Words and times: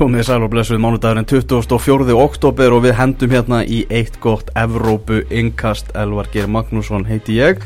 Komið 0.00 0.22
sæl 0.24 0.40
og 0.46 0.48
blessuð 0.48 0.78
mánudagurinn 0.80 1.26
24. 1.28 2.14
oktober 2.16 2.72
og 2.72 2.86
við 2.86 2.94
hendum 2.96 3.32
hérna 3.34 3.58
í 3.68 3.82
eitt 3.92 4.14
gott 4.24 4.48
Evrópu 4.56 5.18
innkast. 5.28 5.90
Elvar 5.92 6.30
Geir 6.32 6.46
Magnússon 6.48 7.04
heiti 7.04 7.34
ég. 7.36 7.60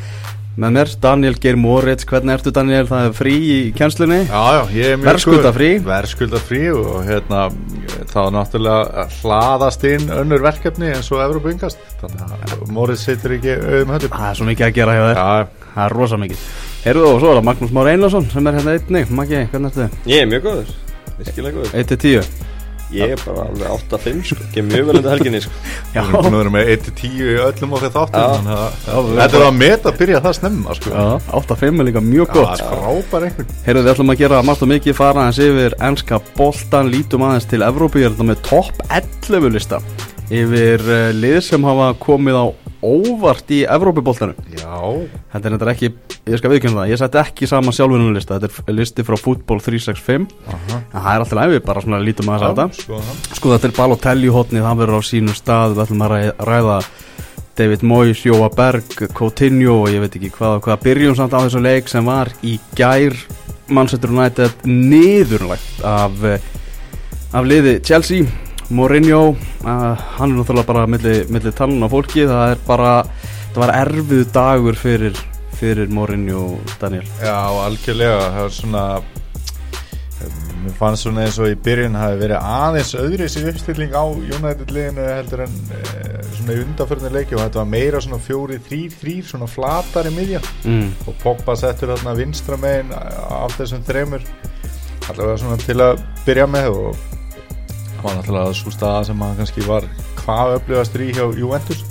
Með 0.59 0.73
mér 0.75 0.91
Daniel 1.03 1.37
Geir 1.39 1.55
Moritz, 1.59 2.03
hvernig 2.11 2.35
ertu 2.35 2.51
Daniel? 2.55 2.89
Það 2.91 3.07
er 3.07 3.15
frí 3.15 3.35
í 3.39 3.57
kjænslunni 3.75 4.19
Já, 4.29 4.43
já, 4.55 4.61
ég 4.75 4.91
er 4.93 4.99
mjög 4.99 5.09
Verðskulda 5.09 5.51
frí 5.55 5.71
Verðskulda 5.87 6.41
frí 6.47 6.61
og 6.71 7.01
hérna 7.07 7.41
þá 8.13 8.21
náttúrulega 8.35 9.07
hlaðast 9.17 9.87
inn 9.91 10.07
önnur 10.15 10.45
verkefni 10.47 10.93
eins 10.95 11.11
og 11.15 11.23
Evrópu 11.25 11.51
yngast 11.55 11.83
þannig 12.03 12.55
að 12.55 12.71
Moritz 12.75 13.03
situr 13.07 13.35
ekki 13.35 13.55
auðum 13.59 13.95
höndum. 13.95 14.15
Það 14.15 14.31
er 14.31 14.41
svo 14.41 14.49
mikið 14.51 14.69
að 14.69 14.79
gera 14.81 14.97
hjá 14.99 15.05
þér. 15.09 15.23
Já, 15.23 15.69
Það 15.75 15.85
er 15.87 15.97
rosa 15.99 16.19
mikið. 16.23 16.43
Heyrðu 16.85 17.07
og 17.11 17.21
svo 17.23 17.31
er 17.31 17.39
það 17.41 17.47
Magnús 17.51 17.75
Már 17.75 17.91
Einarsson 17.91 18.27
sem 18.31 18.47
er 18.51 18.59
hérna 18.59 18.75
einnig. 18.79 19.15
Maggi, 19.23 19.41
hvernig 19.51 19.79
ertu? 19.79 20.03
Ég 20.11 20.23
er 20.23 20.29
mjög 20.31 20.45
góður, 20.47 20.75
virkilega 21.21 21.61
góður. 21.61 21.79
1-10 21.85 22.53
Ég 22.95 23.15
er 23.15 23.21
bara 23.25 23.47
alveg 23.49 23.71
8-5 23.91 24.21
sko, 24.29 24.45
ekki 24.45 24.63
mjög 24.69 24.89
vel 24.89 24.99
undir 25.01 25.15
helginni 25.15 25.41
sko. 25.43 25.53
Já, 25.95 26.03
við 26.05 26.11
erum 26.11 26.27
búin 26.27 26.35
að 26.35 26.41
vera 26.43 26.53
með 26.55 26.71
1-10 26.75 27.15
í 27.15 27.37
öllum 27.47 27.77
okkar 27.79 27.93
þáttum 27.95 28.51
að 28.55 29.09
þetta 29.17 29.39
er 29.39 29.45
að 29.47 29.57
meta 29.57 29.91
að 29.91 30.01
byrja 30.03 30.21
það 30.27 30.37
snemma 30.39 30.77
sko. 30.79 30.93
Já, 30.93 31.07
8-5 31.41 31.81
er 31.81 31.89
líka 31.89 32.03
mjög 32.05 32.35
gott. 32.37 32.61
Já, 32.61 32.69
frábær 32.71 33.27
einhvern 33.29 33.55
Heyrðu, 33.65 33.85
við 33.87 33.93
ætlum 33.95 34.15
að 34.15 34.21
gera 34.23 34.43
margt 34.47 34.67
og 34.67 34.71
mikið 34.75 34.99
fara 35.01 35.25
aðeins 35.25 35.41
yfir 35.49 35.77
ennska 35.89 36.21
boltan, 36.37 36.93
lítum 36.93 37.27
aðeins 37.27 37.49
til 37.51 37.65
Evrópu, 37.67 38.03
ég 38.03 38.11
er 38.11 38.15
þetta 38.15 38.29
með 38.31 38.45
topp 38.51 38.85
11 39.01 39.57
lista. 39.57 39.81
Yfir 40.35 40.85
uh, 40.85 41.09
lið 41.17 41.41
sem 41.49 41.67
hafa 41.67 41.91
komið 42.05 42.39
á 42.39 42.47
óvart 42.85 43.49
í 43.55 43.63
Evrópuboltanum. 43.65 44.37
Já, 44.53 44.77
Þetta 45.33 45.49
er 45.49 45.55
þetta 45.57 45.71
ekki, 45.73 45.89
ég 46.31 46.39
skal 46.41 46.51
viðkynna 46.53 46.83
það, 46.83 46.91
ég 46.93 47.01
seti 47.01 47.21
ekki 47.23 47.49
saman 47.51 47.75
sjálfinu 47.75 48.13
lista, 48.15 48.37
þetta 48.43 48.65
er 48.71 48.77
listi 48.79 49.07
frá 49.09 49.17
Fútból 49.19 49.59
365, 49.65 50.29
aha. 50.47 50.79
En 50.93 51.01
það 51.01 51.09
er 51.15 51.25
alltaf 51.25 51.39
læfið, 51.41 51.63
bara 51.67 51.85
svona 51.87 52.03
lítum 52.05 52.31
að 52.35 52.45
það. 52.61 52.79
Sko 53.39 53.55
þetta 53.55 53.71
er 53.71 53.77
Balotelli 53.81 54.31
hotnið, 54.37 54.67
hann 54.69 54.79
verður 54.83 55.01
á 55.01 55.09
sínu 55.09 55.35
stað, 55.35 55.75
við 55.75 55.85
ætlum 55.87 56.05
að 56.07 56.15
ræ- 56.15 56.47
ræða 56.51 56.79
David 57.57 57.83
Moyes, 57.87 58.23
Jóa 58.27 58.49
Berg, 58.51 58.95
Coutinho 59.15 59.81
og 59.85 59.89
ég 59.93 60.01
veit 60.03 60.17
ekki 60.19 60.31
hvað, 60.35 60.61
hvað. 60.67 60.81
Byrjum 60.83 61.15
samt 61.19 61.35
á 61.35 61.43
þessu 61.45 61.61
leik 61.63 61.89
sem 61.89 62.05
var 62.05 62.33
í 62.43 62.57
gær. 62.75 63.15
Manchester 63.71 64.11
United 64.13 64.65
niðurlægt 64.69 65.85
af, 65.87 66.19
eh, 66.25 66.39
af 67.33 67.45
liði 67.47 67.79
Chelsea, 67.87 68.27
Mourinho, 68.71 69.35
uh, 69.65 70.07
hann 70.17 70.33
er 70.33 70.39
náttúrulega 70.39 70.67
bara 70.71 70.87
milli, 70.89 71.17
milli 71.33 71.53
talun 71.53 71.85
á 71.85 71.89
fólki, 71.93 72.25
það 72.31 72.55
er 72.55 72.63
bara, 72.67 72.95
það 73.53 73.61
var 73.65 73.75
erfiðu 73.83 74.29
dagur 74.33 74.79
fyrir, 74.81 75.19
fyrir 75.59 75.93
Mourinho, 75.93 76.47
Daniel. 76.81 77.05
Já, 77.21 77.37
algjörlega. 77.67 78.23
Það 78.31 78.41
var 78.47 78.57
svona 78.61 78.87
mér 80.65 80.77
fannst 80.79 81.05
svona 81.05 81.25
eins 81.27 81.37
og 81.43 81.51
í 81.51 81.57
byrjun 81.61 81.97
hafi 81.99 82.17
verið 82.23 82.39
aðeins 82.41 82.93
öðri 82.97 83.27
sér 83.29 83.51
uppstilling 83.51 83.93
á 83.93 84.05
United 84.09 84.71
liðinu 84.73 85.05
heldur 85.11 85.43
en 85.45 85.57
e, 85.77 85.81
svona 86.39 86.55
í 86.57 86.63
undanförnir 86.63 87.13
leiki 87.13 87.37
og 87.37 87.43
þetta 87.43 87.61
var 87.61 87.69
meira 87.69 88.01
svona 88.01 88.21
fjóri, 88.25 88.57
þrýr, 88.65 88.95
þrýr 89.03 89.27
svona 89.29 89.49
flatar 89.51 90.09
í 90.09 90.15
miðjan 90.17 90.49
Mm. 90.65 90.89
og 91.07 91.19
Pogba 91.21 91.57
settur 91.61 91.93
þarna 91.93 92.15
vinstra 92.17 92.57
megin 92.57 92.95
af 92.97 93.53
þessum 93.59 93.85
þremur. 93.85 94.25
Allavega 95.11 95.37
svona 95.43 95.61
til 95.61 95.77
að 95.85 96.01
byrja 96.25 96.47
með 96.49 96.71
og 96.73 97.03
var 98.05 98.19
náttúrulega 98.21 98.57
svo 98.61 98.73
staða 98.75 99.05
sem 99.11 99.23
hann 99.27 99.37
kannski 99.41 99.67
var 99.69 99.87
hvað 100.23 100.57
upplifast 100.61 100.99
í 101.01 101.13
hjá 101.13 101.25
Juventus. 101.39 101.85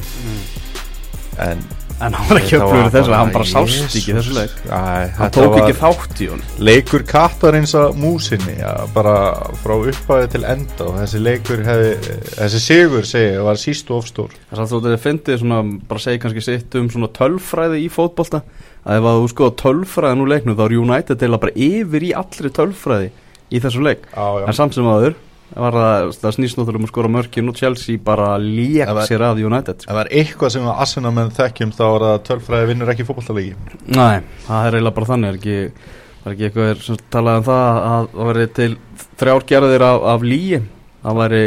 En 1.44 1.64
En 2.02 2.12
hann 2.18 2.26
var 2.28 2.40
ekki 2.42 2.58
þetta 2.58 2.66
upplöfur 2.66 2.82
var 2.84 2.94
þessu, 2.96 3.12
hann 3.16 3.30
bara 3.32 3.46
sást 3.48 3.94
ekki 3.96 4.12
í 4.12 4.16
þessu 4.18 4.34
leik. 4.36 4.54
Æ, 4.66 4.70
Hann 4.74 5.12
þetta 5.14 5.44
tók 5.46 5.54
ekki 5.60 5.76
þátt 5.78 6.22
í 6.26 6.28
honum. 6.32 6.48
leikur 6.68 7.04
kattarins 7.08 7.74
að 7.80 8.00
músinni 8.02 8.56
ja, 8.58 8.72
bara 8.96 9.14
frá 9.62 9.74
upphafi 9.78 10.32
til 10.34 10.42
enda 10.50 10.88
og 10.90 10.98
þessi 10.98 11.22
leikur 11.22 11.62
hefði 11.64 12.18
þessi 12.34 12.62
sigur 12.66 13.08
segi 13.08 13.38
var 13.46 13.62
síst 13.62 13.94
og 13.94 14.02
ofstór 14.02 14.34
Það 14.34 14.58
er 14.58 14.64
alltaf 14.66 14.80
að 14.82 14.90
þið 14.90 15.04
fyndið 15.06 15.40
svona, 15.44 15.60
bara 15.94 16.04
segi 16.08 16.22
kannski 16.26 16.44
sitt 16.50 16.78
um 16.82 16.90
svona 16.92 17.12
tölfræði 17.22 17.84
í 17.86 17.90
fótbolta. 17.94 18.42
Að 18.84 19.00
ef 19.00 19.08
að 19.14 19.22
þú 19.22 19.30
skoða 19.36 19.56
tölfræði 19.64 20.20
nú 20.20 20.28
leiknum 20.34 20.58
þá 20.60 20.66
er 20.66 20.78
United 20.82 21.28
eða 21.30 21.42
bara 21.46 21.56
yfir 21.70 22.08
í 22.10 22.12
allri 22.24 22.52
tölfræði 22.58 23.14
í 23.54 23.64
þessu 23.64 23.86
leik. 23.86 24.10
Já, 24.12 24.28
en 24.50 24.58
samt 24.60 24.76
sem 24.76 24.90
aður 24.92 25.16
var 25.56 25.76
það, 25.78 26.12
það 26.22 26.34
snýst 26.38 26.58
náttúrulega 26.58 26.80
um 26.82 26.86
að 26.88 26.92
skora 26.94 27.12
mörkin 27.14 27.50
og 27.52 27.56
Chelsea 27.60 27.98
bara 28.02 28.28
lék 28.42 28.86
Það 28.88 28.96
var- 29.00 29.10
sér 29.10 29.26
að 29.28 29.42
United 29.46 29.84
ef 29.84 29.90
það 29.92 30.00
er 30.04 30.12
eitthvað 30.22 30.54
sem 30.56 30.64
við 30.66 30.80
Arsenal 30.86 31.12
menn 31.14 31.30
þekkjum 31.38 31.74
þá 31.78 31.84
er 31.88 32.06
það 32.06 32.14
að 32.14 32.24
tölfræði 32.30 32.70
vinnur 32.72 32.94
ekki 32.94 33.06
fótballtalegi 33.10 33.56
Nei, 33.94 34.22
það 34.48 34.68
er 34.70 34.78
eiginlega 34.80 34.96
bara 34.98 35.10
þannig 35.12 35.30
er 35.34 35.40
ekki, 35.40 35.58
það 36.24 36.32
er 36.32 36.36
ekki 36.38 36.48
eitthvað 36.50 36.84
sem 36.88 37.02
talaði 37.14 37.38
um 37.44 37.48
það 37.50 37.82
að 37.94 38.08
það 38.14 38.32
væri 38.32 38.48
til 38.60 38.72
þrjár 39.22 39.48
gerðir 39.54 39.88
af, 39.90 40.08
af 40.16 40.28
líi 40.34 40.62
það 41.04 41.20
væri 41.22 41.44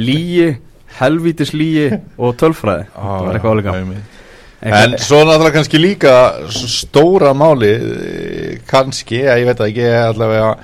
líi 0.00 0.48
helvítis 1.00 1.50
líi 1.58 1.86
og 2.22 2.36
tölfræði. 2.38 2.84
Það 2.94 3.24
var 3.26 3.34
eitthvað 3.38 3.54
áleika 3.56 3.72
en 4.64 4.98
svo 4.98 5.24
náttúrulega 5.24 5.52
kannski 5.58 5.78
líka 5.80 6.32
stóra 6.48 7.34
máli 7.36 7.74
eh, 7.74 8.58
kannski, 8.68 9.28
að 9.28 9.38
ég 9.42 9.46
veit 9.50 9.60
að 9.60 9.68
ekki 9.70 9.86
allavega 9.98 10.56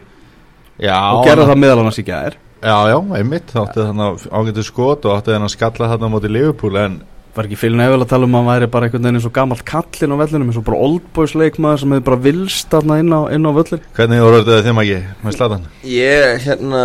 Já, 0.82 0.98
og 1.12 1.22
gerða 1.28 1.50
það 1.52 1.62
meðal 1.62 1.80
annars 1.84 2.02
í 2.02 2.08
gær. 2.08 2.34
Já, 2.62 2.76
já, 2.90 2.98
einmitt, 3.18 3.50
átti 3.58 3.82
þannig 3.82 4.26
ágættu 4.30 4.62
skot 4.66 5.02
og 5.06 5.12
átti 5.16 5.32
þannig 5.34 5.48
að 5.50 5.56
skalla 5.56 5.90
þarna 5.92 6.06
á 6.06 6.14
móti 6.14 6.28
Liverpool 6.30 6.76
en 6.78 6.92
var 7.32 7.48
ekki 7.48 7.58
fylgna 7.62 7.88
eða 7.88 7.98
að 8.02 8.10
tala 8.12 8.28
um 8.28 8.36
að 8.36 8.42
hann 8.42 8.50
væri 8.50 8.70
bara 8.74 8.88
einhvern 8.88 9.06
veginn 9.06 9.18
eins 9.18 9.26
og 9.28 9.34
gamalt 9.36 9.64
kallinn 9.68 10.14
á 10.14 10.20
vellinum 10.20 10.50
eins 10.50 10.60
og 10.60 10.66
bara 10.66 10.80
oldboys 10.86 11.34
leikmaður 11.38 11.82
sem 11.82 11.94
hefur 11.96 12.06
bara 12.10 12.22
vilst 12.26 12.72
þarna 12.72 12.98
inn 13.00 13.12
á, 13.16 13.20
inn 13.32 13.48
á 13.48 13.52
völlin 13.56 13.84
hvernig 13.96 14.24
voru 14.24 14.40
þetta 14.42 14.66
þeim 14.66 14.80
ekki 14.82 14.98
með 15.22 15.36
Zlatan? 15.38 15.68
Ég, 15.88 16.42
hérna 16.46 16.82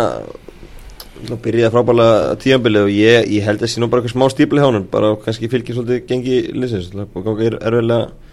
Það 1.18 1.40
byrjaði 1.42 1.74
frábælega 1.74 2.34
tíðanbilið 2.44 2.84
og 2.86 2.92
ég, 2.94 3.24
ég 3.34 3.46
held 3.48 3.62
að 3.64 3.70
sé 3.72 3.80
nú 3.82 3.88
bara 3.90 4.04
eitthvað 4.04 4.14
smá 4.14 4.30
stípli 4.30 4.60
hjá 4.62 4.68
honum 4.68 4.84
bara 4.92 5.16
kannski 5.24 5.48
fylgir 5.50 5.74
svolítið 5.74 6.04
gengi 6.06 6.36
liðsins 6.54 6.92
og 6.94 7.24
gangi 7.26 7.48
er 7.48 7.56
erfiðlega 7.58 8.27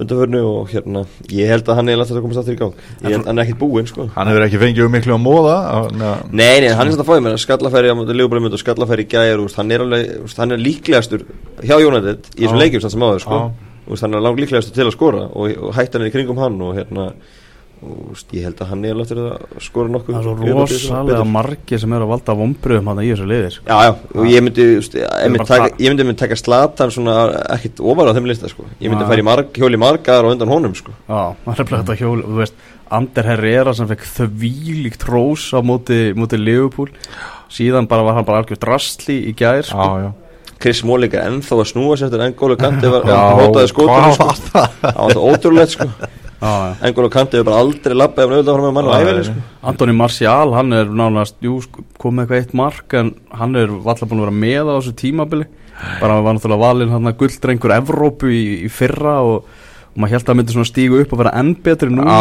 undanförnu 0.00 0.40
og 0.42 0.70
hérna 0.72 1.04
ég 1.30 1.50
held 1.52 1.68
að 1.68 1.78
hann 1.78 1.90
er 1.92 2.00
alltaf 2.00 2.18
að 2.18 2.24
komast 2.24 2.40
aftur 2.40 2.56
í 2.56 2.58
gang. 2.58 2.72
Held 3.04 3.28
hann 3.28 3.38
er 3.38 3.44
ekkert 3.44 3.60
búinn 3.60 3.86
sko. 3.86 4.08
Hann 4.16 4.30
hefur 4.30 4.46
ekki 4.46 4.60
fengið 4.62 4.88
um 4.88 4.94
miklu 4.96 5.14
á 5.14 5.20
móða 5.22 5.58
Nei, 5.94 6.60
nei, 6.64 6.72
hann 6.74 6.88
er 6.88 6.94
þetta 6.94 7.04
að 7.04 7.10
fáið 7.12 7.22
mér 7.26 7.38
skallafæri 7.44 7.92
á 7.92 7.96
legubröðmynd 8.10 8.58
og 8.58 8.62
skallafæri 8.62 9.06
í 9.06 9.10
gæjar 9.14 9.44
úst, 9.44 9.60
hann, 9.60 9.70
er 9.70 9.84
alveg, 9.84 10.10
úst, 10.26 10.40
hann 10.42 10.56
er 10.56 10.62
líklegastur 10.62 11.24
hjá 11.62 11.78
Jónættið 11.78 12.34
í 12.34 12.42
þessum 12.42 12.60
leikjum 12.64 12.84
sem 12.88 13.06
áður 13.06 13.24
sko. 13.24 13.40
Úst, 13.84 14.02
hann 14.02 14.18
er 14.18 14.24
langt 14.24 14.42
líklegastur 14.42 14.74
til 14.74 14.88
að 14.88 14.94
skora 14.96 15.24
og, 15.30 15.54
og 15.68 15.78
hættan 15.78 16.02
er 16.02 16.10
í 16.10 16.14
kringum 16.14 16.42
hann 16.42 16.58
og 16.64 16.74
hérna 16.80 17.12
úst, 18.12 18.30
ég 18.34 18.46
held 18.46 18.60
að 18.62 18.70
hann 18.70 18.84
er 18.86 18.94
alveg 18.94 19.20
að 19.20 19.62
skora 19.64 19.92
nokkuð 19.92 20.16
það 20.16 20.20
er 20.20 20.26
svo 20.26 20.54
rosalega 20.58 21.26
margir 21.28 21.82
sem 21.82 21.94
eru 21.96 22.06
að 22.06 22.12
valda 22.14 22.36
vombriðum 22.38 22.90
hann 22.90 23.02
í 23.02 23.10
þessu 23.10 23.28
liðir 23.30 23.58
Já, 23.60 23.76
já, 23.86 23.90
og 24.14 24.30
ég 24.30 24.44
myndi, 24.46 24.66
ég 24.78 25.34
myndi, 25.34 26.06
myndi 26.08 26.16
taka 26.20 26.38
slatan 26.38 26.94
svona 26.94 27.16
ekkert 27.56 27.84
ofar 27.84 28.10
á 28.10 28.16
þeim 28.16 28.30
lista 28.30 28.50
sko. 28.50 28.66
ég 28.80 28.92
myndi 28.92 29.08
færi 29.10 29.26
marg, 29.26 29.52
hjóli 29.58 29.80
margar 29.80 30.26
og 30.26 30.34
undan 30.34 30.52
honum 30.52 30.74
sko. 30.78 30.94
já, 31.08 31.22
það 31.44 31.62
er 31.64 31.70
bara 31.70 31.82
þetta 31.82 31.98
hjól 32.00 32.18
þú 32.24 32.40
veist, 32.40 32.66
Ander 32.94 33.30
Herrera 33.32 33.72
sem 33.74 33.88
fekk 33.90 34.04
þvílíkt 34.14 35.06
rós 35.08 35.48
á 35.56 35.60
móti, 35.64 36.02
móti 36.16 36.38
Liverpool 36.40 36.92
síðan 37.52 37.88
bara 37.90 38.04
var 38.06 38.18
hann 38.18 38.28
bara 38.28 38.42
algjör 38.42 38.60
drastli 38.60 39.22
í 39.30 39.34
gær 39.36 39.64
sko. 39.66 39.88
Já, 39.88 40.08
já 40.08 40.12
Chris 40.64 40.80
Smalling 40.80 41.12
er 41.12 41.26
ennþá 41.28 41.56
að 41.60 41.66
snúa 41.68 41.96
sér 41.98 42.08
eftir 42.08 42.22
Engólu 42.24 42.54
Kanti 42.56 42.88
var 42.88 43.02
Já, 43.04 43.18
hótaði 43.36 43.72
hvað 43.76 44.14
sko. 44.14 44.24
var 44.24 44.38
það? 44.38 44.44
það 44.80 45.00
var 45.00 45.16
það 45.18 45.24
ótrúlegt 45.28 45.74
sko 45.74 45.88
já. 46.44 46.76
Engólu 46.88 47.10
Kanti 47.12 47.38
hefur 47.38 47.48
bara 47.50 47.60
aldrei 47.64 47.94
ef 47.94 48.16
hann 48.18 48.34
auðvitað 48.34 48.56
fram 48.56 48.66
með 48.68 48.74
mann 48.76 48.88
á 48.88 48.94
æfinni 48.94 49.20
já, 49.22 49.26
sko. 49.28 49.44
Antoni 49.70 49.96
Martial, 49.98 50.54
hann 50.58 50.78
er 50.78 50.94
nánast 51.02 51.36
jú, 51.44 51.58
sko, 51.64 51.84
kom 52.00 52.18
með 52.18 52.26
eitthvað 52.26 52.40
eitt 52.42 52.56
mark 52.60 52.96
en 53.00 53.12
hann 53.34 53.60
er 53.60 53.76
valla 53.84 54.08
búin 54.10 54.22
að 54.22 54.26
vera 54.26 54.40
með 54.44 54.72
á 54.72 54.74
þessu 54.78 54.96
tímabili. 55.00 55.46
Bara 56.00 56.18
hann 56.18 56.26
var 56.26 56.36
náttúrulega 56.36 56.64
valinn 56.64 56.92
hann 56.94 57.10
að 57.10 57.16
gulldrengur 57.22 57.76
Evrópu 57.78 58.30
í, 58.30 58.42
í 58.66 58.68
fyrra 58.72 59.20
og, 59.26 59.48
og 59.92 59.96
maður 59.96 60.18
held 60.18 60.26
að 60.26 60.32
hann 60.32 60.42
myndi 60.42 60.58
svona 60.58 60.70
stígu 60.70 61.00
upp 61.02 61.16
og 61.16 61.24
vera 61.24 61.34
enn 61.40 61.56
betri 61.64 61.90
núna. 61.92 62.18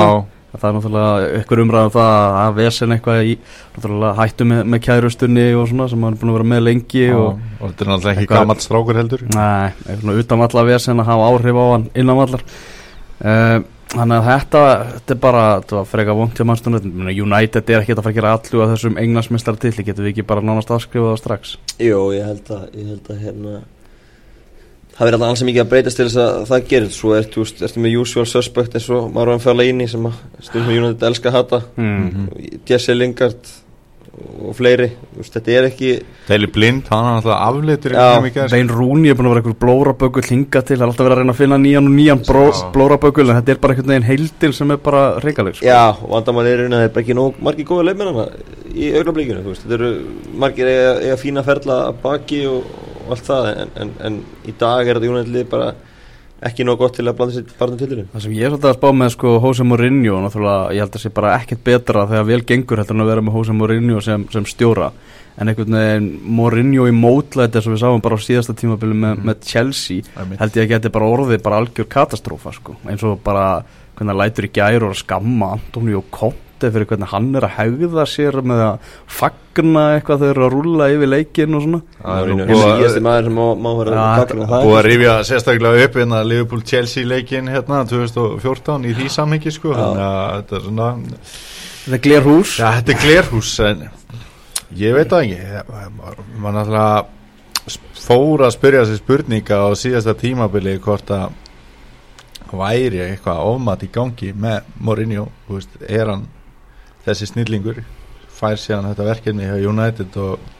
Það 0.54 0.68
er 0.70 0.76
náttúrulega 0.76 1.30
eitthvað 1.34 1.62
umræðum 1.64 1.94
það 1.96 2.36
að 2.38 2.58
vesen 2.60 2.92
eitthvað 2.94 3.24
í 3.26 3.32
náttúrulega 3.74 4.18
hættu 4.20 4.46
með, 4.46 4.60
með 4.70 4.82
kærustunni 4.86 5.46
og 5.58 5.64
svona 5.72 5.88
sem 5.90 6.04
hann 6.06 6.14
er 6.14 6.20
búin 6.22 6.30
að 6.30 6.38
vera 6.38 6.50
með 6.52 6.62
lengi 6.68 7.02
já, 7.08 7.16
og 7.18 7.32
og 7.58 7.72
þetta 7.72 7.86
er 7.86 7.90
náttúrulega 7.90 8.14
ekki 8.14 8.30
gamalt 8.30 8.62
strákur 8.62 9.00
heldur. 9.00 9.24
Nei, 9.34 9.72
eitthvað 9.74 10.04
svona 10.04 10.18
utan 10.22 10.44
valla 10.44 10.66
vesen 10.68 11.02
að 11.02 11.10
hafa 11.10 11.32
áhrif 11.32 11.58
á 11.58 11.66
hann 11.72 11.88
innan 12.04 12.20
vallar. 12.22 12.46
Uh, 13.24 13.58
Þannig 13.94 14.18
að 14.18 14.28
þetta, 14.28 14.62
þetta 14.94 15.14
er 15.14 15.20
bara, 15.22 15.44
þetta 15.60 15.76
var 15.78 15.90
freka 15.92 16.16
vondt 16.18 16.40
hjá 16.40 16.48
mannstunum. 16.50 17.04
United 17.14 17.70
er 17.70 17.84
ekki 17.84 17.94
að 17.94 18.02
fara 18.02 18.14
að 18.14 18.18
gera 18.18 18.34
allu 18.40 18.64
að 18.64 18.74
þessum 18.74 19.00
englansmistar 19.04 19.60
til, 19.62 19.74
getur 19.78 20.08
við 20.08 20.12
ekki 20.16 20.28
bara 20.34 20.46
nánast 20.46 20.74
afskrifað 20.74 21.14
það 21.14 21.22
strax? 21.22 21.54
Jú, 21.78 22.02
ég 22.16 22.26
held 22.32 22.52
að, 22.56 22.68
ég 22.80 22.92
held 22.94 23.14
að 23.14 23.24
hérna 23.28 23.62
Það 24.94 25.08
verður 25.08 25.16
alltaf 25.18 25.32
alls 25.32 25.42
mikið 25.48 25.64
að 25.64 25.70
breytast 25.72 25.98
til 25.98 26.06
þess 26.06 26.20
að 26.22 26.44
það 26.50 26.66
gerir 26.70 26.92
Svo 26.94 27.14
ertu, 27.18 27.44
ertu 27.66 27.82
með 27.82 27.96
usual 28.04 28.26
suspect 28.30 28.76
eins 28.78 28.90
og 28.94 29.08
Marwan 29.14 29.42
Fellaini 29.42 29.88
sem 29.90 30.06
að 30.06 30.20
stundum 30.38 30.76
United 30.76 31.06
elska 31.08 31.32
að 31.32 31.38
hata. 31.40 31.60
Mm. 31.82 32.28
Jesse 32.70 32.94
Lingard 32.94 33.50
og 34.14 34.54
fleiri 34.58 34.90
Þú 34.94 35.22
veist, 35.22 35.36
þetta 35.38 35.54
er 35.58 35.68
ekki 35.70 35.92
Deli 36.28 36.50
Blind, 36.54 36.90
hann 36.92 37.08
er 37.10 37.16
alltaf 37.18 37.40
afleitur 37.48 37.96
Vein 38.52 38.70
Rúni 38.70 39.10
er 39.10 39.18
búin 39.18 39.30
að 39.30 39.34
vera 39.34 39.42
einhver 39.42 39.58
blóraböggul 39.64 40.26
hinga 40.28 40.62
til, 40.62 40.78
það 40.78 40.84
er 40.84 40.92
alltaf 40.92 41.08
verið 41.08 41.16
að 41.16 41.22
reyna 41.22 41.34
að 41.34 41.40
finna 41.40 41.60
nýjan 41.64 41.90
og 41.90 41.96
nýjan 41.98 42.24
blóraböggul 42.76 43.26
en 43.26 43.40
þetta 43.40 43.56
er 43.56 43.62
bara 43.64 43.76
einhvern 43.76 43.94
veginn 43.94 44.10
heildil 44.10 44.54
sem 44.58 44.74
er 44.76 44.82
bara 44.86 45.04
reyngaleg 45.24 45.58
sko. 45.58 45.66
Já, 45.66 45.82
og 45.98 46.12
vandamál 46.14 46.50
er 46.50 46.62
raun 46.62 46.76
að 46.78 46.84
það 46.84 46.90
er 46.90 46.94
bara 46.98 47.06
ekki 47.06 47.18
nóg 47.18 47.40
margir 47.48 47.70
góða 47.70 47.88
leikmennana 47.90 48.28
í 48.74 48.92
augnablikinu, 49.00 49.56
þetta 49.64 49.78
eru 49.80 49.92
margir 50.46 50.70
eiga, 50.70 50.94
eiga 51.08 51.18
fína 51.24 51.46
ferla 51.48 51.80
að 51.88 51.98
baki 52.06 52.44
og, 52.52 52.70
og 53.04 53.16
allt 53.18 53.32
það, 53.32 53.50
en, 53.64 53.74
en, 53.82 53.96
en 54.10 54.22
í 54.46 54.56
dag 54.60 54.86
er 54.86 55.00
þetta 55.00 55.10
Jónættlið 55.10 55.50
bara 55.54 55.74
ekki 56.50 56.66
nóg 56.68 56.78
gott 56.80 56.96
til 56.98 57.06
að 57.08 57.16
blanda 57.18 57.34
sér 57.38 57.46
barnum 57.60 57.78
tildurinn. 57.80 58.08
Það 58.14 58.22
sem 58.26 58.32
ég 58.38 58.44
er 58.46 58.54
svolítið 58.54 58.70
að 58.70 58.78
spá 58.78 58.88
með 59.00 59.10
sko 59.16 59.34
Jose 59.44 59.64
Mourinho 59.68 60.20
náttúrulega, 60.24 60.74
ég 60.76 60.84
held 60.84 60.96
að 60.98 61.04
sé 61.04 61.10
bara 61.14 61.34
ekkert 61.40 61.64
betra 61.64 62.06
þegar 62.10 62.26
vel 62.30 62.42
gengur 62.52 62.80
en 62.84 63.04
að 63.04 63.12
vera 63.14 63.22
með 63.22 63.38
Jose 63.40 63.54
Mourinho 63.58 64.02
sem, 64.02 64.26
sem 64.34 64.46
stjóra 64.46 64.92
en 65.38 65.48
einhvern 65.50 65.74
veginn 65.80 66.10
Mourinho 66.38 66.88
í 66.88 66.94
mótlæti 66.94 67.58
og 67.58 67.72
við 67.74 67.80
sáum 67.82 68.02
bara 68.06 68.16
á 68.16 68.26
síðasta 68.26 68.54
tímabili 68.54 68.94
með, 68.94 69.16
Mhm. 69.18 69.26
með 69.30 69.40
Chelsea 69.50 70.02
held 70.40 70.52
ég 70.60 70.64
að 70.68 70.70
geti 70.76 70.90
bara 70.94 71.06
orðið 71.10 71.42
bara 71.44 71.58
algjör 71.62 71.88
katastrófa 71.90 72.54
sko, 72.54 72.76
eins 72.86 73.04
og 73.04 73.24
bara 73.24 73.64
hvernig 73.96 74.10
hann 74.14 74.18
lætur 74.22 74.46
í 74.46 74.52
gær 74.54 74.84
og 74.90 74.96
skamma 74.96 75.54
Antonio 75.54 76.04
Conte 76.64 76.72
fyrir 76.72 76.88
hvernig 76.88 77.10
hann 77.12 77.26
er 77.36 77.44
að 77.44 77.56
hegða 77.58 78.04
sér 78.08 78.36
með 78.48 78.60
að 78.64 78.92
fagna 79.12 79.82
eitthvað 79.98 80.22
þegar 80.22 80.30
þeir 80.30 80.38
eru 80.38 80.46
að 80.48 80.54
rúlla 80.54 80.86
yfir 80.94 81.10
leikinn 81.12 81.58
og 81.58 81.64
svona. 81.66 81.80
Það 82.00 82.20
er 82.22 82.30
er 82.34 82.54
að- 82.54 82.62
síðasti 82.64 83.02
maður 83.04 83.24
sem 83.28 83.36
má, 83.36 83.72
vera 83.80 83.96
Já, 83.98 84.06
gagnrýna 84.24 84.48
það. 84.48 84.64
Búið 84.64 84.78
að 84.80 84.88
rifja 84.88 85.16
sérstaklega 85.30 85.84
upp 85.88 85.94
hérna 86.00 86.22
Liverpool-Chelsea 86.30 87.06
leikin 87.06 87.48
hérna 87.52 87.82
2014 87.90 88.86
í 88.86 88.94
því 88.96 89.10
samhengi 89.12 89.52
sko 89.52 89.74
þannig 89.76 90.06
að 90.08 90.32
þetta 90.38 90.56
er 90.56 90.62
svona 90.70 90.90
Þetta 91.84 91.96
er 91.98 92.04
glerhús. 92.08 92.52
Já, 92.60 92.72
þetta 92.80 92.92
er 92.94 93.02
glerhús 93.04 93.60
en 93.60 93.90
ég 94.80 94.94
veit 94.96 95.10
það 95.10 95.24
ekki. 95.28 95.40
Maður 96.40 96.56
náttúrulega 96.56 97.06
fór 98.08 98.40
að 98.48 98.54
spyrja 98.56 98.86
sér 98.88 99.02
spurninga 99.04 99.60
á 99.60 99.68
síðasta 99.76 100.16
tímabili 100.16 100.78
hvort 100.80 101.12
að 101.12 101.34
væri 102.54 103.02
eitthvað 103.02 103.44
ofmat 103.50 103.84
í 103.84 103.90
gangi 103.92 104.32
með 104.38 104.62
Mourinho, 104.80 105.28
þú 105.48 105.56
veist, 105.58 105.70
er 105.90 106.06
hann 106.08 106.28
þessi 107.06 107.30
snillingur 107.30 107.84
fær 108.34 108.60
síðan 108.60 108.90
þetta 108.92 109.08
verkefni 109.08 109.48
hjá 109.50 109.58
United 109.70 110.20
og 110.24 110.52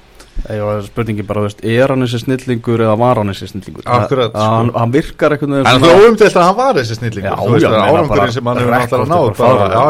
Ég 0.50 0.60
spurningi 0.88 1.24
bara, 1.24 1.44
veist, 1.46 1.60
er 1.62 1.92
hann 1.94 2.04
þessi 2.04 2.24
snillingur 2.24 2.82
eða 2.82 2.96
var 2.98 3.20
hann 3.22 3.30
þessi 3.30 3.52
snillingur? 3.52 3.86
Akkurat, 3.86 4.34
að 4.34 4.48
hann, 4.50 4.72
sko. 4.72 4.80
hann 4.82 4.94
virkar 4.96 5.36
veginn 5.38 5.70
en 5.70 5.84
það 5.84 6.02
óumdelt 6.02 6.40
að 6.40 6.48
hann 6.48 6.58
var 6.58 6.80
þessi 6.80 6.98
snillingur 6.98 7.30
Já, 7.30 7.36
þú 7.38 7.52
veist, 7.54 7.64
já, 7.64 7.70
það 7.70 7.78
er 7.78 7.84
meina 7.84 8.10
bara 8.10 8.24
árangurinn 8.24 8.34
sem 8.36 8.50
hann 8.50 8.60
hefur 8.62 8.76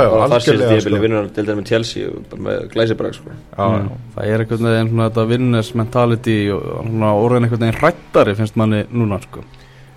já, 0.04 0.10
og 0.10 0.20
það 0.20 0.36
sé 0.36 0.36
algjörlega 0.36 0.74
þetta 0.74 0.84
sko. 0.84 1.02
vinnur 1.06 1.30
til 1.38 1.48
dæmi 1.48 1.66
Chelsea 1.70 2.12
bara 2.12 2.42
með 2.48 2.68
glæsibræk 2.76 3.18
sko. 3.18 3.38
Já, 3.40 3.64
já. 3.64 3.88
Það 4.18 4.30
er 4.34 4.44
einhvern 4.44 4.70
veginn 4.70 4.92
svona 4.92 5.10
þetta 5.10 5.26
vinness 5.32 5.74
mentality 5.80 6.38
og 6.58 6.70
svona 6.92 7.14
orðin 7.24 7.48
einhvern 7.48 7.66
veginn 7.66 7.80
hrættari 7.80 8.38
finnst 8.42 8.60
manni 8.60 8.84
núna 8.92 9.22
sko. 9.24 9.48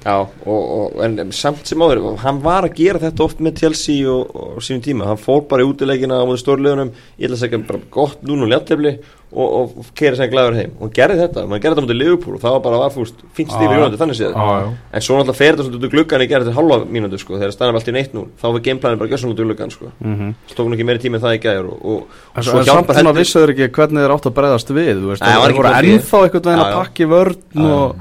Já, 0.06 0.20
og, 0.22 0.62
og, 0.70 0.98
en 1.02 1.32
samt 1.34 1.66
sem 1.66 1.82
áður 1.82 2.14
hann 2.22 2.38
var 2.44 2.68
að 2.68 2.76
gera 2.78 3.00
þetta 3.02 3.24
oft 3.24 3.40
með 3.42 3.62
Chelsea 3.64 4.06
og, 4.06 4.28
og 4.38 4.62
sínum 4.62 4.84
tíma, 4.84 5.08
hann 5.08 5.18
fór 5.18 5.42
bara 5.50 5.64
í 5.64 5.66
útileikina 5.66 6.20
á 6.22 6.24
stórlegunum, 6.38 6.92
ég 7.18 7.26
ætla 7.26 7.38
að 7.40 7.42
segja 7.42 7.62
bara 7.66 7.80
gott 7.90 8.22
núna 8.22 8.46
og 8.46 8.52
léttefli 8.52 8.92
og, 9.34 9.72
og 9.80 9.88
keira 9.98 10.14
sem 10.14 10.30
glæður 10.30 10.60
heim, 10.60 10.76
og 10.78 10.84
hann 10.86 10.94
gerði 10.94 11.18
þetta, 11.24 11.42
hann 11.42 11.58
gerði 11.64 11.74
þetta 11.74 11.84
mútið 11.88 11.98
Liverpool 11.98 12.36
og 12.36 12.44
það 12.44 12.54
var 12.54 12.62
bara 12.68 12.80
var 12.84 12.94
fúst, 12.94 13.26
fínst 13.34 13.50
Já, 13.50 13.58
stífi 13.58 13.74
já. 13.74 13.80
jónandi 13.80 14.00
þannig 14.04 14.18
séð, 14.20 14.38
en 14.38 15.06
svo 15.08 15.18
náttúrulega 15.18 15.38
fer 15.40 15.50
þetta 15.50 15.66
svona 15.66 15.80
út 15.80 15.88
úr 15.88 15.94
gluggan 15.96 16.22
í 16.22 16.30
gerði 16.30 16.50
til 16.52 16.56
halva 16.60 16.78
mínútu 16.86 17.22
sko, 17.24 17.40
þegar 17.40 17.56
stannum 17.56 17.80
allt 17.80 17.90
í 17.90 17.98
neitt 17.98 18.14
nú, 18.14 18.26
þá 18.38 18.46
var 18.46 18.64
gameplanin 18.70 19.02
bara 19.02 19.10
gjössan 19.10 19.34
út 19.34 19.42
úr 19.42 19.50
gluggan 19.50 19.74
sko, 19.74 19.90
mm 19.98 20.14
-hmm. 20.14 20.34
stókun 20.54 20.78
ekki 20.78 20.86
meiri 20.86 21.02
tími 21.02 21.18
en 21.18 21.24
það 21.26 21.34
í 21.34 21.42
gæður 21.42 21.66
og, 21.72 21.78
og, 21.82 22.00
og 22.06 22.36
En 22.38 22.42
svo 22.46 22.62
svo 22.62 22.64
samt 22.70 22.94
svona 22.94 23.18
vissuður 23.18 23.50
ekki 23.56 23.72
hvernig 23.74 24.06
þeir 24.06 24.14
átt 24.14 24.30
að 24.30 24.36
breyðast 24.38 24.70
við 24.70 24.94
þú 25.02 25.10
veist, 25.10 25.22
það 25.26 25.48
ekki 25.48 25.58
voru 25.58 25.74
ennþá 25.74 26.22
einhvern 26.22 26.46
veginn 26.46 26.62
að 26.62 26.76
pakki 26.78 27.04
vörn 27.10 27.66
og 27.66 27.96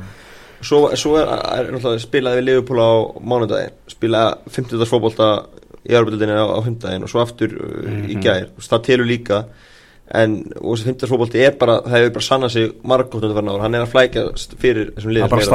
svo, 0.62 0.96
svo 0.96 1.18
er, 1.19 1.28
er 1.60 1.72
náttúrulega 1.74 2.00
spilaði 2.06 2.40
við 2.42 2.48
Liverpool 2.50 2.80
á 2.80 2.92
mánudaginn 3.22 3.75
spilaði 3.92 4.56
50. 4.56 4.86
fótbolta 4.90 5.30
í 5.86 5.94
Arbjörldinni 5.94 6.34
á, 6.40 6.46
á 6.50 6.60
50 6.66 7.04
og 7.06 7.10
svo 7.12 7.22
aftur 7.22 7.52
uh, 7.60 8.10
í 8.10 8.16
Mhm. 8.16 8.22
gær 8.24 8.48
það 8.60 8.84
telur 8.88 9.06
líka 9.06 9.46
en 10.16 10.36
þessi 10.62 10.84
50. 10.86 11.07
fótbolti 11.10 11.40
er 11.42 11.56
bara 11.57 11.80
það 11.81 11.96
hefur 11.98 12.12
bara 12.13 12.25
sannað 12.28 12.52
sig 12.54 12.72
margótt 12.86 13.24
hann 13.62 13.74
er 13.75 13.81
að 13.86 13.90
flækjast 13.94 14.52
fyrir 14.62 14.92
þessum 14.94 15.13
liðum 15.16 15.25
Það 15.25 15.25
er 15.25 15.31
bara 15.31 15.46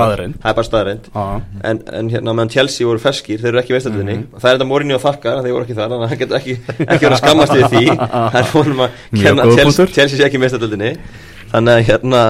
er 0.59 0.69
staðreind 0.69 1.05
Já. 1.15 1.43
en, 1.71 1.83
en 2.01 2.09
hérna 2.11 2.35
meðan 2.35 2.51
Chelsea 2.51 2.87
voru 2.89 2.99
feskir 2.99 3.39
þeir 3.39 3.49
eru 3.53 3.61
ekki 3.63 3.77
veistaldinni 3.77 4.17
Mhm. 4.17 4.27
það 4.43 4.51
er 4.51 4.57
þetta 4.59 4.67
morinni 4.73 4.95
og 4.99 5.03
þakkar 5.05 5.43
þeir 5.47 5.55
voru 5.55 5.65
ekki 5.69 5.79
þar 5.79 5.89
þannig 5.95 6.03
að 6.03 6.09
hann 6.11 6.19
getur 6.25 6.41
ekki, 6.41 6.57
ekki 6.83 7.05
verið 7.07 7.15
að 7.15 7.23
skammast 7.23 7.55
við 7.55 7.67
því 7.71 7.85
það 8.35 8.41
er 8.43 8.51
vonum 8.55 8.81
að. 8.87 8.91
Chelsea 9.95 10.19
sé 10.19 10.25
ekki 10.27 10.43
veistaldinni 10.43 10.93
þannig 11.53 11.73
að 11.77 11.87
hérna 11.91 12.25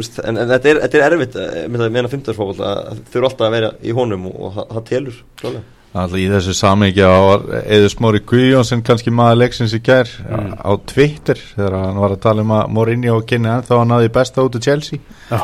úst, 0.00 0.20
en, 0.24 0.36
en 0.40 0.48
þetta, 0.54 0.72
er, 0.72 0.80
þetta 0.86 0.98
er 1.00 1.04
erfitt 1.10 1.36
eh, 1.40 1.66
meðan 1.70 2.08
50. 2.12 2.36
fótbolta 2.36 2.70
að 2.92 3.04
þau 3.10 3.18
eru 3.20 3.28
alltaf 3.30 3.46
að 3.48 3.54
vera 3.58 3.70
í 3.82 3.94
honum 3.96 4.26
og, 4.30 4.40
og 4.48 4.56
það, 4.72 4.80
telur 4.90 5.20
klálega. 5.40 5.62
Alltaf 5.90 6.20
í 6.22 6.26
þessu 6.30 6.52
samhengi 6.54 7.02
var 7.02 7.40
Eður 7.64 7.88
Smári 7.90 8.20
Guðjónsson 8.30 8.82
kannski 8.86 9.10
maður 9.10 9.40
leiksins 9.40 9.72
í 9.74 9.80
gær 9.82 10.10
Mm. 10.22 10.52
á 10.62 10.70
Twitter 10.86 11.40
þegar 11.56 11.74
hann 11.80 11.98
var 11.98 12.12
að 12.14 12.20
tala 12.22 12.44
um 12.44 12.52
að 12.54 12.68
Mourinho 12.76 13.16
og 13.18 13.24
kynni 13.26 13.50
ennþá 13.50 13.80
hann 13.80 13.94
aði 13.96 14.12
besta 14.14 14.44
út 14.46 14.54
af 14.54 14.62
Chelsea 14.62 15.00
Já. 15.26 15.40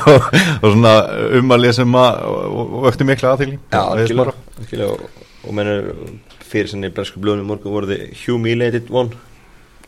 og 0.62 0.64
svona 0.70 0.94
umalið 1.36 1.74
sem 1.76 1.98
að 2.00 2.22
vökti 2.86 3.08
mikla 3.10 3.34
aðþygli 3.34 3.58
Já, 3.68 3.82
algjörlega, 3.82 4.88
og, 4.88 5.26
og 5.44 5.56
mennur 5.58 5.92
fyrir 6.52 6.72
sinni 6.72 6.88
í 6.88 6.94
bresku 6.96 7.20
blöðunum 7.20 7.52
morgun 7.52 7.76
voru 7.76 7.90
þið 7.92 8.16
humiliated 8.24 8.88
one 8.88 9.12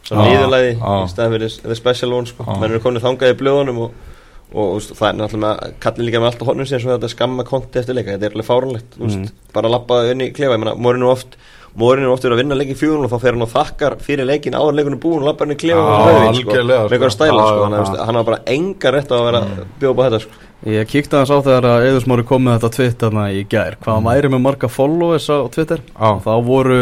svo 0.05 0.19
Já, 0.19 0.29
nýðurlæði 0.29 0.75
í 0.75 1.09
staðan 1.12 1.35
fyrir 1.37 1.56
the 1.65 1.79
special 1.79 2.17
one 2.19 2.29
sko. 2.29 2.45
Já. 2.45 2.59
mennur 2.61 2.79
er 2.79 2.85
komin 2.85 3.05
þangað 3.05 3.35
í 3.35 3.39
blöðunum 3.41 3.83
og, 3.87 3.99
og, 4.53 4.71
og 4.77 4.87
það 4.91 5.09
er 5.09 5.19
náttúrulega 5.23 5.73
kallin 5.85 6.09
líka 6.11 6.23
með 6.23 6.31
allt 6.31 6.45
á 6.45 6.49
honum 6.51 6.71
svo 6.71 6.93
þetta 6.93 7.12
skamma 7.12 7.49
konti 7.49 7.81
eftir 7.81 7.99
leika 7.99 8.15
þetta 8.15 8.31
er 8.31 8.37
alveg 8.37 8.49
fáránlegt 8.51 8.97
mm. 9.01 9.19
Mm. 9.19 9.29
bara 9.56 9.71
að 9.71 9.77
lappa 9.79 10.01
inn 10.12 10.25
í 10.27 10.33
klefa, 10.37 10.56
ég 10.59 10.65
menna 10.65 10.77
morinu 10.77 11.12
oft 11.12 11.39
morinu 11.75 12.12
oft 12.12 12.25
er 12.27 12.35
að 12.35 12.43
vinna 12.43 12.56
leikin 12.59 12.79
fjóðun 12.79 13.09
og 13.09 13.11
þá 13.11 13.17
fer 13.23 13.35
hann 13.35 13.45
og 13.47 13.51
þakkar 13.51 13.97
fyrir 14.05 14.29
leikin 14.29 14.55
áður 14.55 14.77
leikunum 14.79 15.01
búin 15.03 15.25
og 15.25 15.31
lappa 15.31 15.47
inn 15.47 15.55
í 15.56 15.59
klefa 15.59 15.83
og 15.83 16.05
rauðvín, 16.06 16.37
sko, 16.39 16.59
með 16.61 16.75
eitthvað 16.85 17.09
sko. 17.09 17.17
stæla 17.17 17.47
sko, 17.49 17.65
já, 17.65 17.75
hann, 17.75 17.97
hann 18.09 18.19
har 18.21 18.29
bara 18.29 18.39
enga 18.55 18.93
rétt 18.95 19.11
á 19.11 19.17
að 19.17 19.25
vera 19.27 19.41
mm. 19.43 19.73
bjóða 19.81 19.97
på 19.97 20.06
þetta 20.06 20.21
sko. 20.23 20.45
Ég 20.75 20.87
kíkti 20.89 21.19
aðeins 21.19 21.33
á 21.35 21.39
þegar 21.49 21.67
að 21.73 21.87
Eður 21.89 22.05
Smári 22.06 22.27
kom 22.29 22.47
með 22.47 22.55
þetta 22.55 22.77
Twitterna 22.79 23.25
í 23.35 23.43
gær 23.51 23.75
hvað 23.83 23.99
hann 23.99 24.06
væri 24.06 24.31
með 24.33 24.45
marga 24.47 24.71
followers 24.71 25.27
á 25.29 25.39
Twitter 25.53 25.83
Já. 25.91 26.11
þá 26.25 26.33
voru 26.47 26.79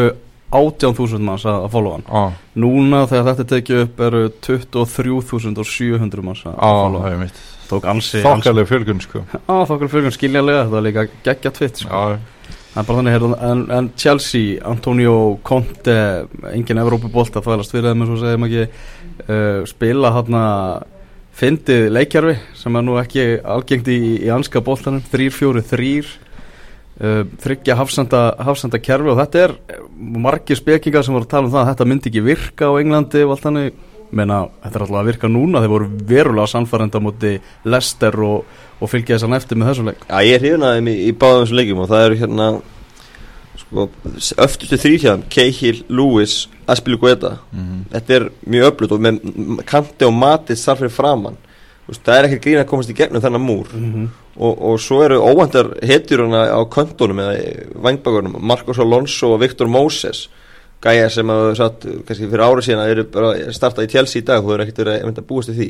18.000 0.53 1.25
manns 1.27 1.47
að 1.49 1.67
að 1.67 1.73
followa 1.73 1.99
hann. 1.99 2.07
Já, 2.09 2.45
Núna 2.63 3.03
þegar 3.11 3.29
þetta 3.31 3.45
er 3.45 3.51
tekið 3.55 3.83
upp 3.87 4.05
eru 4.09 4.23
23.700 4.47 6.27
manns 6.29 6.45
að 6.47 6.55
já, 6.57 6.71
followa 6.71 7.09
hann. 7.09 7.27
er 7.27 7.43
Tók 7.73 7.87
ansi 7.89 8.21
Þokkaleg 8.21 8.69
fjölgun 8.69 9.01
sko. 9.01 9.25
Já, 9.33 9.57
þokkar 9.71 9.91
fyrir 9.93 10.13
skiljanlega, 10.13 10.67
það 10.67 10.75
var 10.77 10.87
líka 10.87 11.05
geggja 11.25 11.53
tvitt 11.57 11.83
sko. 11.85 12.01
Það 12.73 12.81
er 12.81 12.87
bara 12.89 12.99
þannig, 12.99 13.15
heyrðu, 13.17 13.31
en, 13.49 13.63
en 13.77 13.89
Chelsea, 14.01 14.57
Antonio 14.65 15.15
Conte, 15.45 15.97
engin 16.53 16.81
Evrópubólt 16.81 17.37
að 17.37 17.45
fælast 17.49 17.75
fyrir 17.75 17.91
þeim, 17.91 18.05
eins 18.05 18.13
og 18.15 18.21
segjum 18.23 18.47
ekki, 18.49 18.63
uh, 19.27 19.59
spila 19.69 20.13
hann 20.17 20.39
fyndið 21.37 21.87
leikjarfi 21.93 22.37
sem 22.57 22.77
er 22.77 22.85
nú 22.87 22.97
ekki 23.01 23.27
algengt 23.41 23.89
í, 23.93 23.99
í 24.25 24.33
anska 24.33 24.63
bóltanum, 24.65 25.05
3-4-3, 25.13 25.93
uh, 27.01 27.23
þryggja 27.45 27.79
hafsenda, 27.79 28.25
hafsenda 28.49 28.81
kerfi 28.83 29.13
og 29.13 29.21
þetta 29.21 29.47
er 29.47 29.57
eh, 29.69 29.87
margir 29.99 30.59
spekingar 30.59 31.07
sem 31.07 31.17
voru 31.17 31.29
að 31.29 31.33
tala 31.35 31.49
um 31.49 31.55
það 31.55 31.63
að 31.63 31.73
þetta 31.73 31.89
myndi 31.93 32.13
ekki 32.13 32.27
virka 32.27 32.69
á 32.69 32.73
Englandi 32.81 33.25
og 33.27 33.35
allt 33.37 33.47
þannig, 33.47 33.81
menna 34.13 34.43
þetta 34.65 34.75
er 34.75 34.85
alltaf 34.87 35.01
að 35.01 35.09
virka 35.13 35.33
núna, 35.33 35.63
þeir 35.63 35.75
voru 35.77 35.89
verulega 36.13 36.53
sannfærenda 36.53 37.03
múti 37.03 37.33
Lester 37.65 38.21
og, 38.27 38.53
og 38.79 38.93
fylgja 38.93 39.17
þessan 39.17 39.39
eftir 39.39 39.61
með 39.61 39.73
þessum 39.73 39.91
leik. 39.93 40.07
Já, 40.09 40.19
ég 40.27 40.37
er 40.37 40.45
hrifin 40.45 40.69
að 40.69 40.79
þeim 40.79 40.93
í, 40.93 40.97
í 41.09 41.17
báðum 41.17 41.45
þessum 41.47 41.61
leikjum 41.63 41.85
og 41.85 41.93
það 41.93 42.07
eru 42.09 42.21
hérna 42.23 42.49
sko, 43.61 43.87
öftustu 44.43 44.79
þrýrhjáðum 44.81 45.25
Cahill, 45.33 45.85
Lewis, 45.89 46.37
Aspilicueta 46.71 47.37
mhm. 47.53 47.87
þetta 47.93 48.19
er 48.19 48.29
mjög 48.55 48.69
öflut 48.71 48.97
og 48.97 49.07
með 49.07 49.65
Kante 49.69 50.09
og 50.09 50.15
Matis 50.17 50.65
þar 50.67 50.83
fyrir 50.83 50.95
framann 50.95 51.41
Þú 51.83 51.91
veist, 51.91 52.03
það 52.07 52.17
er 52.17 52.27
ekkert 52.29 52.45
grín 52.45 52.61
að 52.61 52.69
komast 52.71 52.91
í 52.93 52.95
gegnum 52.97 53.23
þennan 53.25 53.43
múr 53.43 53.73
Mm 53.75 53.93
-hmm. 53.93 54.11
Og, 54.37 54.53
og 54.73 54.79
svo 54.81 55.03
eru 55.05 55.19
óvandar 55.21 55.75
hetjuruna 55.85 56.47
á 56.49 56.61
köntunum 56.73 57.21
eða 57.21 57.67
vangbækurunum 57.85 58.39
Marcos 58.41 58.79
Alonso 58.81 59.35
og 59.35 59.43
Victor 59.43 59.69
Moses 59.69 60.29
gæja 60.83 61.07
sem 61.15 61.29
að 61.31 61.53
satt 61.61 61.85
kannski 62.09 62.27
fyrir 62.27 62.43
árið 62.43 62.65
síðan 62.67 62.89
eru 62.91 63.05
bara 63.15 63.53
startað 63.55 63.85
í 63.87 63.91
Chelsea 63.93 64.19
í 64.23 64.25
dag 64.27 64.43
þú 64.43 64.55
eru 64.57 64.65
ekkert 64.65 64.81
verið 64.83 65.05
að 65.13 65.27
búist 65.29 65.53
í 65.53 65.55
því. 65.55 65.69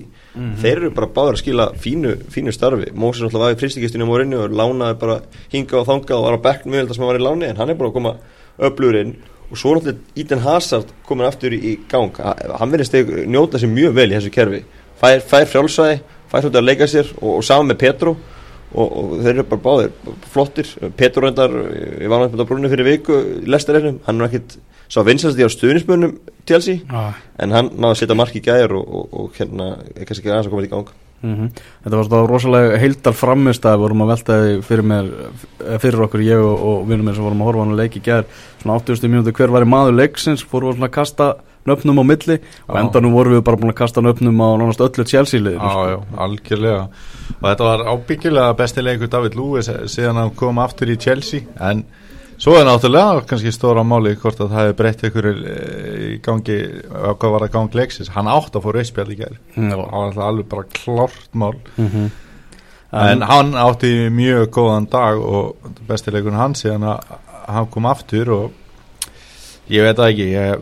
Þeir 0.63 0.73
eru 0.79 0.91
bara 0.97 1.09
báður 1.13 1.37
að 1.37 1.43
skila 1.43 1.67
fínu, 1.77 2.15
fínu 2.33 2.55
starfi. 2.57 2.89
Moses 2.97 3.27
náttúrulega 3.27 3.51
var 3.51 3.59
í 3.59 3.61
fristikistinu 3.61 4.07
á 4.09 4.13
morinu 4.13 4.41
og 4.47 4.57
lánaði 4.57 4.97
bara 5.03 5.19
hinga 5.53 5.83
og 5.83 5.87
þanga 5.91 6.17
og 6.17 6.25
var 6.25 6.39
á 6.41 6.45
bekknum 6.49 6.77
mjög 6.79 6.95
sem 6.97 7.05
var 7.05 7.21
í 7.21 7.25
láni 7.27 7.51
en 7.51 7.61
hann 7.61 7.69
er 7.75 7.77
bara 7.77 7.93
að 7.93 7.97
koma 7.99 8.15
öflugur 8.57 9.01
inn. 9.03 9.13
Og 9.53 9.61
svo 9.61 9.75
náttúrulega 9.77 10.25
Eden 10.25 10.45
Hazard 10.47 10.97
komin 11.05 11.29
aftur 11.29 11.53
í, 11.53 11.75
gang. 11.93 12.17
Ha- 12.17 12.57
hann 12.63 12.73
verðist 12.73 12.97
njóta 13.29 13.61
sér 13.61 13.69
mjög 13.69 13.93
vel 14.01 14.09
í 14.09 14.17
þessu 14.17 14.33
kerfi. 14.33 14.63
Fær, 15.03 15.21
fær 15.21 15.45
frjálsæði, 15.53 16.01
fær 16.33 16.41
svolítið 16.47 16.63
að 16.63 16.69
leika 16.71 16.89
sér 16.89 17.13
og, 17.21 17.35
og 17.37 17.45
saman 17.45 17.69
með 17.75 17.83
Petro 17.85 18.17
og, 18.73 18.89
og 18.99 19.15
þeir 19.21 19.33
eru 19.35 19.47
bara 19.51 19.65
báðir 19.67 20.19
flottir, 20.33 20.69
Petur 20.97 21.27
reyndar 21.27 21.53
ég 21.53 22.11
var 22.11 22.25
náttúrulega 22.25 22.49
brunni 22.49 22.73
fyrir 22.73 22.89
viku 22.89 23.19
í 23.43 23.51
lestarreifnum 23.53 24.01
hann 24.07 24.21
er 24.21 24.31
ekkit 24.31 24.59
sá 24.93 25.01
vinsast 25.07 25.39
í 25.41 25.47
á 25.47 25.51
stuðnismönnum 25.53 26.19
Chelsea, 26.49 26.83
ah. 26.91 27.17
en 27.41 27.55
hann 27.55 27.71
náði 27.77 27.93
að 27.93 28.01
setja 28.03 28.19
mark 28.19 28.37
í 28.37 28.45
gæjar 28.45 28.75
og, 28.77 28.85
og, 28.85 29.07
og 29.13 29.39
hérna 29.39 29.75
er 29.95 30.05
kannski 30.09 30.25
ekki 30.25 30.33
aðeins 30.33 30.51
að 30.51 30.55
koma 30.57 30.67
í 30.67 30.73
gang 30.73 30.93
mm 31.23 31.35
-hmm. 31.37 31.63
Þetta 31.85 31.97
var 31.97 32.05
svona 32.09 32.27
rosalega 32.29 32.79
heildal 32.79 33.13
framist 33.13 33.65
að 33.65 33.79
vorum 33.79 34.03
að 34.03 34.13
velta 34.13 34.35
fyrir, 34.63 34.85
mér, 34.85 35.13
fyrir 35.79 36.03
okkur 36.07 36.21
ég 36.21 36.39
og, 36.39 36.57
og 36.69 36.89
vinnum 36.89 37.07
mér 37.07 37.15
sem 37.15 37.25
vorum 37.25 37.41
að 37.41 37.49
horfa 37.51 37.65
hann 37.65 37.73
að 37.73 37.81
leiki 37.83 37.99
í 37.99 38.03
gæjar 38.03 38.25
svona 38.63 38.77
80. 38.81 39.09
mínúti 39.09 39.33
hver 39.33 39.51
var 39.51 39.63
í 39.63 39.69
maður 39.69 39.99
leiksins 40.01 40.45
fórum 40.45 40.69
við 40.69 40.77
svona 40.77 40.91
að 40.91 40.99
kasta 40.99 41.35
nöfnum 41.69 42.01
á 42.03 42.05
milli. 42.05 42.39
Og 42.69 42.77
endanum 42.81 43.13
vorum 43.17 43.37
við 43.37 43.43
bara 43.47 43.57
búin 43.61 43.73
að 43.73 43.81
kasta 43.83 44.03
nöfnum 44.05 44.41
á 44.43 44.49
nánast 44.61 44.81
öllu 44.83 45.05
Chelsea-liðinu 45.07 45.63
Já, 45.63 45.73
sko. 45.73 46.23
algjörlega. 46.27 46.87
Og 47.41 47.49
þetta 47.49 47.65
var 47.69 47.85
ábyggilega 47.93 48.57
bestileikur 48.59 49.11
David 49.13 49.37
Lewis 49.39 49.71
síðan 49.87 50.17
hann 50.21 50.35
kom 50.39 50.59
aftur 50.63 50.91
í 50.91 50.99
Chelsea. 51.01 51.47
En 51.61 51.85
svo 52.43 52.57
er 52.59 52.67
náttúrulega 52.67 53.23
kannski 53.31 53.53
stóra 53.55 53.85
máli 53.87 54.17
hvort 54.19 54.41
að 54.43 54.51
það 54.51 54.67
hefur 54.67 54.79
breytt 54.81 55.05
ykkur 55.09 55.29
í 55.31 56.19
gangi, 56.25 56.59
hvað 56.91 57.31
var 57.37 57.47
það 57.47 57.53
gang 57.53 57.79
leiksis 57.79 58.11
hann 58.17 58.31
átt 58.33 58.57
að 58.57 58.65
fóra 58.67 58.83
auðspjall 58.83 59.13
í 59.13 59.19
gerð 59.21 59.39
Mm, 59.55 59.73
og 59.79 59.93
hann 59.93 60.15
var 60.17 60.27
alveg 60.31 60.49
bara 60.49 60.65
klart 60.73 61.29
mál. 61.35 61.55
Mm 61.77 61.89
-hmm. 61.89 62.11
en 62.93 63.23
hann 63.23 63.55
átti 63.55 64.11
mjög 64.11 64.51
góðan 64.51 64.91
dag 64.91 65.19
og 65.21 65.57
bestileikurinn 65.89 66.39
hans 66.39 66.65
síðan 66.65 66.83
að 66.83 66.99
hann 67.47 67.67
kom 67.67 67.87
aftur 67.87 68.31
og 68.31 68.51
ég 69.71 69.83
veit 69.83 69.97
það 69.97 70.11
ekki 70.11 70.33
ég 70.33 70.59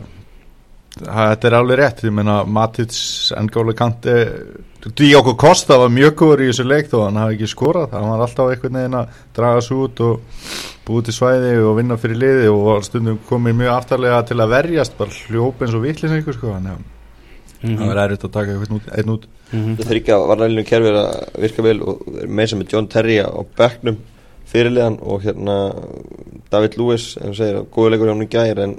þetta 0.99 1.47
er 1.47 1.55
alveg 1.55 1.79
rétt, 1.79 2.03
ég 2.03 2.13
meina 2.13 2.41
Matits, 2.45 3.31
N'Góli 3.39 3.73
Kanti 3.79 4.15
Diogo 4.97 5.35
Costa 5.39 5.77
var 5.77 5.91
mjög 5.93 6.15
góður 6.19 6.41
í 6.43 6.49
þessu 6.49 6.65
leik 6.67 6.89
þó 6.91 7.03
hann 7.05 7.19
hafi 7.21 7.35
ekki 7.37 7.47
skorað, 7.51 7.91
hann 7.95 8.09
var 8.09 8.23
alltaf 8.25 8.49
einhvern 8.51 8.79
veginn 8.79 8.97
að 8.99 9.19
draga 9.37 9.61
svo 9.65 9.83
út 9.85 10.01
og 10.03 10.39
búið 10.87 11.05
til 11.07 11.13
svæði 11.19 11.51
og 11.61 11.75
vinna 11.77 11.97
fyrir 12.01 12.17
liði 12.19 12.47
og 12.51 12.63
var 12.65 12.87
stundum 12.87 13.19
komið 13.29 13.59
mjög 13.61 13.75
aftarlega 13.75 14.23
til 14.31 14.39
að 14.41 14.55
verjast 14.55 14.97
bara 14.97 15.13
hljóp 15.29 15.61
eins 15.61 15.77
og 15.77 15.85
vittlis 15.85 16.15
einhver 16.17 16.37
sko, 16.39 16.55
þannig 16.55 16.73
að 16.79 16.89
Mhm. 17.61 17.75
það 17.77 17.87
var 17.91 17.99
erfitt 18.01 18.23
að 18.25 18.31
taka 18.33 18.51
einhvern 18.55 18.73
út, 18.79 18.85
einn 18.97 19.09
út. 19.13 19.25
Það 19.51 19.89
þryggja 19.91 20.15
varnælinu 20.31 20.63
kerfið 20.65 20.95
að 20.97 21.41
virka 21.43 21.61
vel 21.61 21.81
og 21.85 21.99
með 22.25 22.47
sem 22.49 22.61
er 22.63 22.69
John 22.71 22.87
Terry 22.89 23.17
á 23.21 23.29
bekknum 23.59 23.97
fyrirliðan 24.49 24.95
og 25.05 25.21
hérna 25.21 25.57
David 26.49 26.77
Lewis, 26.79 27.17
en 27.21 27.35
segir 27.37 27.59
að 27.59 27.67
góðuleikur 27.69 28.09
hjá 28.09 28.13
hann 28.15 28.25
í 28.25 28.29
gæri 28.33 28.63
en 28.65 28.73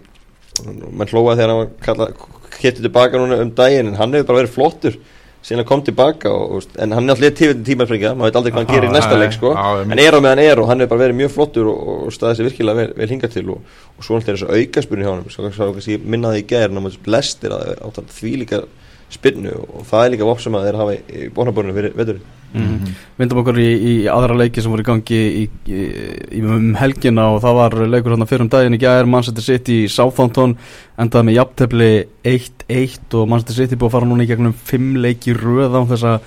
mann 0.67 1.11
hlóa 1.11 1.37
þegar 1.39 1.55
hann 1.55 1.99
var 2.03 2.15
hittið 2.61 2.87
tilbaka 2.87 3.21
núna 3.21 3.41
um 3.43 3.51
daginn 3.57 3.93
en 3.93 3.99
hann 3.99 4.15
hefur 4.17 4.31
bara 4.31 4.43
verið 4.43 4.57
flottur 4.57 4.99
síðan 5.43 5.67
kom 5.67 5.81
tilbaka 5.83 6.31
og, 6.31 6.69
en 6.79 6.95
hann 6.95 7.09
er 7.09 7.17
alltaf 7.17 7.39
tífið 7.41 7.63
tímafringja, 7.67 8.13
maður 8.15 8.31
veit 8.31 8.37
aldrei 8.39 8.53
hvað 8.53 8.61
hann 8.63 8.77
gerir 8.77 8.87
í 8.87 8.93
næsta 8.95 9.17
leik 9.19 9.33
sko, 9.35 9.55
en 9.83 9.99
er 9.99 10.15
á 10.15 10.21
meðan 10.23 10.43
er 10.45 10.63
og 10.63 10.69
hann 10.71 10.85
hefur 10.85 10.93
bara 10.93 11.03
verið 11.07 11.19
mjög 11.19 11.33
flottur 11.35 11.71
og, 11.73 11.81
og 12.07 12.15
staðið 12.15 12.39
sér 12.39 12.49
virkilega 12.51 12.79
vel, 12.79 12.93
vel 13.01 13.09
hingað 13.11 13.35
til 13.35 13.45
og, 13.57 13.73
og 13.97 14.07
svo 14.07 14.19
alltaf 14.19 14.31
er 14.31 14.39
þessu 14.39 14.61
aukaspunni 14.61 15.09
hjá 15.09 15.11
hann 15.11 15.35
svo 15.35 15.51
kannski 15.51 15.99
minnaði 15.99 16.45
í 16.45 16.61
en 16.61 16.79
hann 16.79 17.01
lestir 17.17 17.57
að 17.57 17.73
átt 17.89 18.15
því 18.21 18.37
líka 18.45 18.63
spinnu 19.13 19.57
og 19.67 19.83
það 19.91 20.05
er 20.05 20.15
líka 20.15 20.31
vopn 20.31 20.47
sem 20.47 20.57
að 20.57 20.69
þeir 20.69 20.81
hafa 20.83 20.95
í 20.95 21.27
bónabórinu 21.35 21.77
fyrir 21.77 21.99
veturinn 21.99 22.31
Mm 22.53 22.63
-hmm. 22.63 22.95
Vindum 23.19 23.39
okkur 23.41 23.59
í, 23.59 23.71
í 23.81 23.95
aðra 24.13 24.37
leiki 24.37 24.61
sem 24.61 24.71
voru 24.71 24.83
í 24.83 24.89
gangi 24.89 25.21
í, 25.43 25.45
í, 25.73 26.43
um 26.45 26.75
helgina 26.77 27.31
og 27.33 27.43
það 27.43 27.55
var 27.55 27.77
leikur 27.89 28.13
hérna 28.13 28.29
fyrir 28.29 28.45
um 28.45 28.49
daginn 28.53 28.77
í 28.77 28.83
gæðir 28.83 29.09
Manchester 29.09 29.43
City 29.43 29.85
í 29.85 29.89
Southampton 29.89 30.57
endaði 30.99 31.25
með 31.25 31.39
jafntefni 31.39 31.91
1-1 32.25 33.15
og 33.15 33.29
Manchester 33.29 33.57
City 33.57 33.77
búið 33.77 33.89
að 33.89 33.93
fara 33.97 34.07
núna 34.07 34.25
í 34.25 34.31
gegnum 34.31 34.53
5 34.53 34.97
leiki 34.97 35.33
röð 35.33 35.73
á 35.73 35.83
þess 35.89 36.05
að 36.05 36.21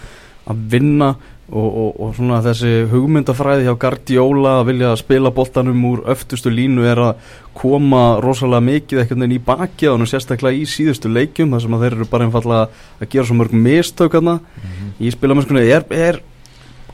vinna 0.54 1.16
og, 1.46 1.66
og, 1.66 1.90
og 2.02 2.14
svona 2.18 2.40
þessi 2.46 2.72
hugmyndafræði 2.90 3.68
hjá 3.68 3.76
Guardiola 3.82 4.54
að 4.60 4.70
vilja 4.72 4.94
spila 4.98 5.32
boltanum 5.34 5.84
úr 5.92 6.04
öftustu 6.10 6.50
línu 6.54 6.86
er 6.90 7.02
að 7.02 7.34
koma 7.58 8.20
rosalega 8.24 8.66
mikið 8.66 9.04
ekkert 9.04 9.26
inn 9.26 9.36
í 9.36 9.42
baki 9.42 9.90
á 9.90 9.94
hann 9.94 10.06
og 10.06 10.10
sérstaklega 10.10 10.58
í 10.58 10.66
síðustu 10.70 11.12
leikjum 11.14 11.54
þar 11.54 11.66
sem 11.66 11.78
að 11.78 11.86
þeir 11.86 11.98
eru 11.98 12.08
bara 12.10 12.28
einfallega 12.28 12.70
að 13.00 13.12
gera 13.14 13.28
svo 13.30 13.38
mörg 13.38 13.54
mistökarna 13.54 14.40
mm 14.40 14.72
-hmm. 14.72 14.96
í 15.00 15.12
spilamennskunni 15.14 15.68
er, 15.70 15.86
er 15.90 16.22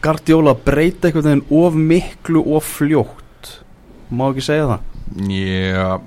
Guardiola 0.02 0.52
að 0.52 0.64
breyta 0.66 1.08
einhvern 1.08 1.30
veginn 1.30 1.46
of 1.50 1.74
miklu 1.76 2.44
og 2.56 2.64
fljótt? 2.64 3.62
Má 4.12 4.32
ekki 4.32 4.42
segja 4.42 4.68
það? 4.68 4.80
Já, 5.32 6.02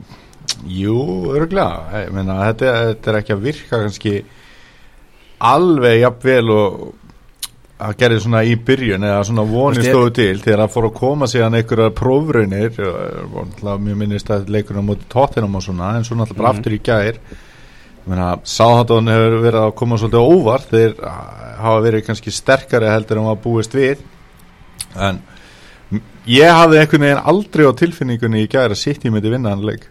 jú, 0.66 0.98
örgulega 1.32 2.04
þetta, 2.18 2.72
þetta 2.88 3.10
er 3.10 3.18
ekki 3.20 3.32
að 3.32 3.44
virka 3.44 3.80
kannski 3.80 4.24
alveg 5.38 6.00
jafnvel 6.00 6.50
og 6.50 6.94
að 7.84 7.96
gerði 8.00 8.20
svona 8.24 8.42
í 8.46 8.54
byrjun 8.66 9.04
eða 9.04 9.22
svona 9.28 9.44
vonið 9.48 9.88
stóðu 9.88 10.12
til 10.16 10.36
þegar 10.40 10.62
að 10.64 10.74
fór 10.74 10.86
að 10.88 10.94
koma 10.98 11.28
síðan 11.30 11.58
einhverjar 11.58 11.96
prófraunir 11.98 12.78
og 12.84 13.82
mjög 13.84 13.98
minnist 14.00 14.30
að 14.32 14.52
leikurinn 14.54 14.84
á 14.84 14.88
móti 14.88 15.08
tóttinum 15.12 15.58
og 15.58 15.64
svona 15.64 15.94
en 15.98 16.06
svo 16.06 16.16
náttúrulega 16.16 16.40
bara 16.40 16.52
mm 16.52 16.56
-hmm. 16.56 16.58
aftur 16.58 16.72
í 16.72 16.82
gær 16.84 17.18
Sáhatón 18.44 19.08
hefur 19.08 19.38
verið 19.40 19.60
að 19.60 19.74
koma 19.74 19.96
svolítið 19.96 20.20
óvart 20.20 20.68
þeir 20.70 20.92
hafa 21.58 21.80
verið 21.80 22.06
kannski 22.06 22.30
sterkari 22.30 22.86
heldur 22.86 23.18
en 23.18 23.30
að 23.32 23.42
búist 23.42 23.74
við 23.74 23.98
en 24.96 25.20
ég 26.26 26.50
hafði 26.50 26.78
einhvern 26.78 27.02
veginn 27.02 27.24
aldrei 27.24 27.64
á 27.64 27.72
tilfinningunni 27.72 28.44
í 28.44 28.48
gær 28.48 28.70
að 28.70 28.82
sitt 28.82 29.04
í 29.04 29.10
mitt 29.10 29.24
í 29.24 29.30
vinnaðanleik 29.30 29.88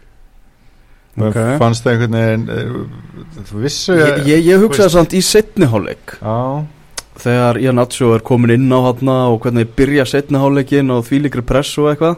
okay. 1.17 1.57
fannst 1.57 1.83
það 1.83 1.93
einhvern 1.93 2.17
veginn 2.19 3.45
þú 3.49 3.57
vissu 3.65 3.97
ég, 3.97 4.25
ég, 4.27 4.45
ég 4.45 4.61
hugsaði 4.61 4.89
samt 4.89 5.13
í 5.13 5.21
setniháleik 5.21 6.17
já 6.21 6.65
þegar 7.21 7.59
Ian 7.61 7.77
Nacho 7.77 8.13
er 8.15 8.23
komin 8.25 8.55
inn 8.55 8.71
á 8.73 8.79
hann 8.89 9.11
og 9.13 9.41
hvernig 9.43 9.73
byrja 9.77 10.05
setniháleikin 10.09 10.93
og 10.93 11.03
því 11.07 11.25
líkri 11.25 11.43
press 11.45 11.75
og 11.81 11.91
eitthvað 11.91 12.15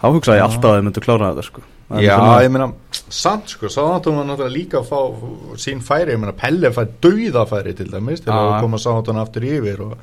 þá 0.00 0.08
hugsaði 0.10 0.40
ég 0.40 0.48
alltaf 0.48 0.70
að 0.70 0.76
þið 0.76 0.86
myndu 0.88 1.04
klára 1.04 1.30
þetta 1.30 1.46
sko. 1.48 1.64
Já, 2.00 2.16
ég 2.42 2.50
meina, 2.50 2.70
samt 3.12 3.52
sko 3.52 3.68
Sáðantón 3.72 4.18
var 4.18 4.26
náttúrulega 4.28 4.54
líka 4.54 4.80
að 4.80 4.88
fá 4.88 5.58
sín 5.60 5.82
færi, 5.84 6.14
ég 6.14 6.20
meina, 6.20 6.32
Pelle 6.36 6.72
fæði 6.74 6.94
dauðafæri 7.04 7.74
til 7.76 7.90
dæmis 7.92 8.24
til 8.24 8.32
að 8.32 8.54
koma 8.64 8.80
Sáðantón 8.80 9.20
aftur 9.20 9.44
yfir 9.48 9.82
og 9.84 9.98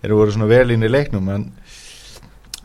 eru 0.00 0.16
voru 0.16 0.34
svona 0.34 0.48
vel 0.50 0.72
inn 0.74 0.86
í 0.86 0.90
leiknum 0.90 1.28
en 1.34 1.46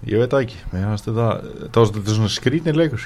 ég 0.07 0.23
veit 0.23 0.35
ekki 0.39 0.61
mér 0.71 0.87
finnst 0.93 1.09
þetta, 1.09 1.27
þetta 1.65 1.83
var 1.83 2.15
svona 2.15 2.31
skrýnir 2.31 2.79
leikur 2.79 3.05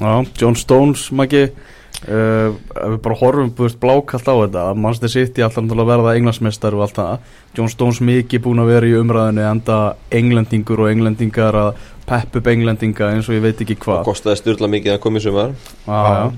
Já, 0.00 0.12
John 0.40 0.56
Stones, 0.56 1.10
Maggi 1.12 1.50
Uh, 2.00 2.54
ef 2.80 2.94
við 2.94 3.00
bara 3.04 3.16
horfum 3.20 3.50
búist 3.52 3.76
blákallt 3.76 4.24
á 4.24 4.32
þetta 4.32 4.60
Manchester 4.72 5.10
City 5.12 5.42
alltaf 5.44 5.66
að 5.68 5.90
verða 5.90 6.14
englandsmeistar 6.16 6.72
og 6.72 6.86
allt 6.86 6.96
það. 6.96 7.26
John 7.58 7.68
Stones 7.68 8.00
mikið 8.00 8.44
búin 8.46 8.62
að 8.62 8.70
vera 8.72 8.88
í 8.88 8.94
umræðinu 8.96 9.44
enda 9.44 9.76
englendingur 10.16 10.80
og 10.86 10.88
englendingar 10.94 11.58
að 11.60 11.84
pepp 12.08 12.40
upp 12.40 12.50
englendinga 12.54 13.12
eins 13.12 13.28
og 13.28 13.36
ég 13.36 13.44
veit 13.44 13.60
ekki 13.60 13.76
hvað. 13.84 14.00
Og 14.00 14.08
kostiði 14.14 14.40
styrla 14.40 14.72
mikið 14.72 14.96
að 14.96 15.02
koma 15.04 15.20
í 15.20 15.26
sumar. 15.26 15.54
Ah, 15.84 16.32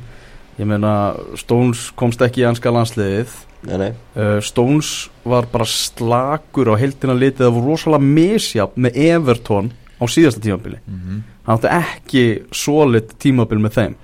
ég 0.59 0.67
meina 0.67 0.93
Stones 1.39 1.87
komst 1.95 2.27
ekki 2.27 2.43
í 2.43 2.49
anska 2.51 2.75
landsliðið. 2.75 3.39
Nei, 3.71 3.77
nei. 3.79 3.91
Uh, 4.19 4.41
Stones 4.43 5.13
var 5.23 5.47
bara 5.53 5.69
slagur 5.71 6.75
á 6.75 6.81
heldina 6.81 7.15
litið 7.15 7.47
það 7.47 7.59
voru 7.61 7.77
rosalega 7.77 8.09
misjafn 8.19 8.89
með 8.89 9.05
Everton 9.13 9.71
á 10.03 10.05
síðasta 10.11 10.43
tímabili. 10.43 10.83
Mm 10.83 10.99
-hmm. 10.99 11.27
hann 11.47 11.55
átti 11.55 11.71
ekki 11.71 12.25
solid 12.51 13.15
tímabil 13.23 13.63
með 13.63 13.79
þeim 13.79 13.95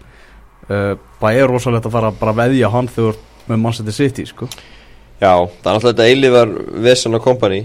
Uh, 0.68 0.94
það 1.20 1.40
er 1.40 1.48
rosalegt 1.48 1.86
að 1.88 1.94
fara 1.96 2.12
bara 2.12 2.34
að 2.34 2.40
veðja 2.42 2.72
hann 2.72 2.88
þegar 2.92 3.20
með 3.48 3.60
Manchester 3.64 3.96
City 3.96 4.26
sko. 4.28 4.48
Já, 5.18 5.32
það 5.32 5.70
er 5.70 5.74
alltaf 5.74 5.90
þetta 5.90 6.08
eilívar 6.12 6.54
Vesson 6.84 7.18
og 7.18 7.24
Company 7.24 7.62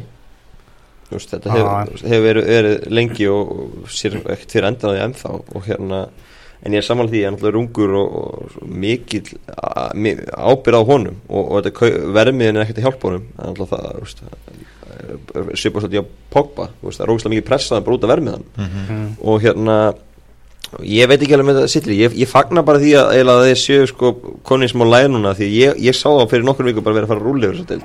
Just, 1.12 1.34
þetta 1.34 1.52
ah, 1.52 1.58
hefur 1.84 2.08
hef 2.10 2.24
verið, 2.24 2.48
verið 2.50 2.86
lengi 2.90 3.28
og, 3.30 3.52
og 3.84 3.90
sér 3.94 4.16
ekkert 4.22 4.56
fyrir 4.56 4.70
endan 4.70 4.90
á 4.90 4.94
því 4.94 5.02
ennþá 5.04 5.34
og 5.36 5.68
hérna 5.68 6.00
en 6.64 6.74
ég 6.74 6.80
er 6.80 6.88
samanlega 6.88 7.12
því 7.12 7.20
að 7.20 7.24
ég 7.24 7.28
er 7.28 7.36
náttúrulega 7.36 7.58
rungur 7.58 7.96
og, 8.00 8.14
og 8.22 8.70
mikil 8.72 9.24
ábyrð 10.32 10.80
á 10.80 10.84
honum 10.88 11.20
og, 11.28 11.52
og 11.60 11.82
vermiðin 12.16 12.58
er 12.58 12.64
ekkert 12.64 12.80
að 12.80 12.88
hjálpa 12.88 13.10
honum 13.12 13.28
það 13.36 13.44
er 13.44 13.52
náttúrulega 13.52 14.32
það 15.34 15.60
svipast 15.60 15.90
að 15.90 15.98
ég 15.98 16.08
á 16.08 16.12
Pogba 16.34 16.70
það 16.80 17.04
er 17.04 17.12
rógislega 17.12 17.34
mikið 17.36 17.48
pressaðan 17.50 17.86
bara 17.86 17.98
út 17.98 18.08
af 18.08 18.14
vermiðan 18.14 18.46
mm 18.56 18.72
-hmm. 18.74 19.06
og 19.22 19.42
hérna 19.44 19.78
ég 20.82 21.10
veit 21.10 21.22
ekki 21.22 21.36
alveg 21.36 21.48
með 21.50 21.60
þetta 21.60 21.72
sitri 21.74 21.98
ég, 22.00 22.14
ég 22.18 22.30
fagnar 22.30 22.66
bara 22.68 22.82
því 22.82 22.94
að, 23.00 23.32
að 23.34 23.42
þeir 23.48 23.60
séu 23.62 23.88
sko 23.90 24.14
konið 24.48 24.74
smá 24.74 24.84
lænuna 24.90 25.34
því 25.38 25.50
ég, 25.54 25.82
ég 25.86 25.98
sá 25.98 26.08
það 26.10 26.30
fyrir 26.32 26.48
nokkur 26.48 26.70
viku 26.70 26.84
bara 26.86 26.98
verið 27.00 27.10
að 27.10 27.14
fara 27.14 27.34
yfir 27.34 27.58
þessu 27.58 27.68
deild. 27.70 27.84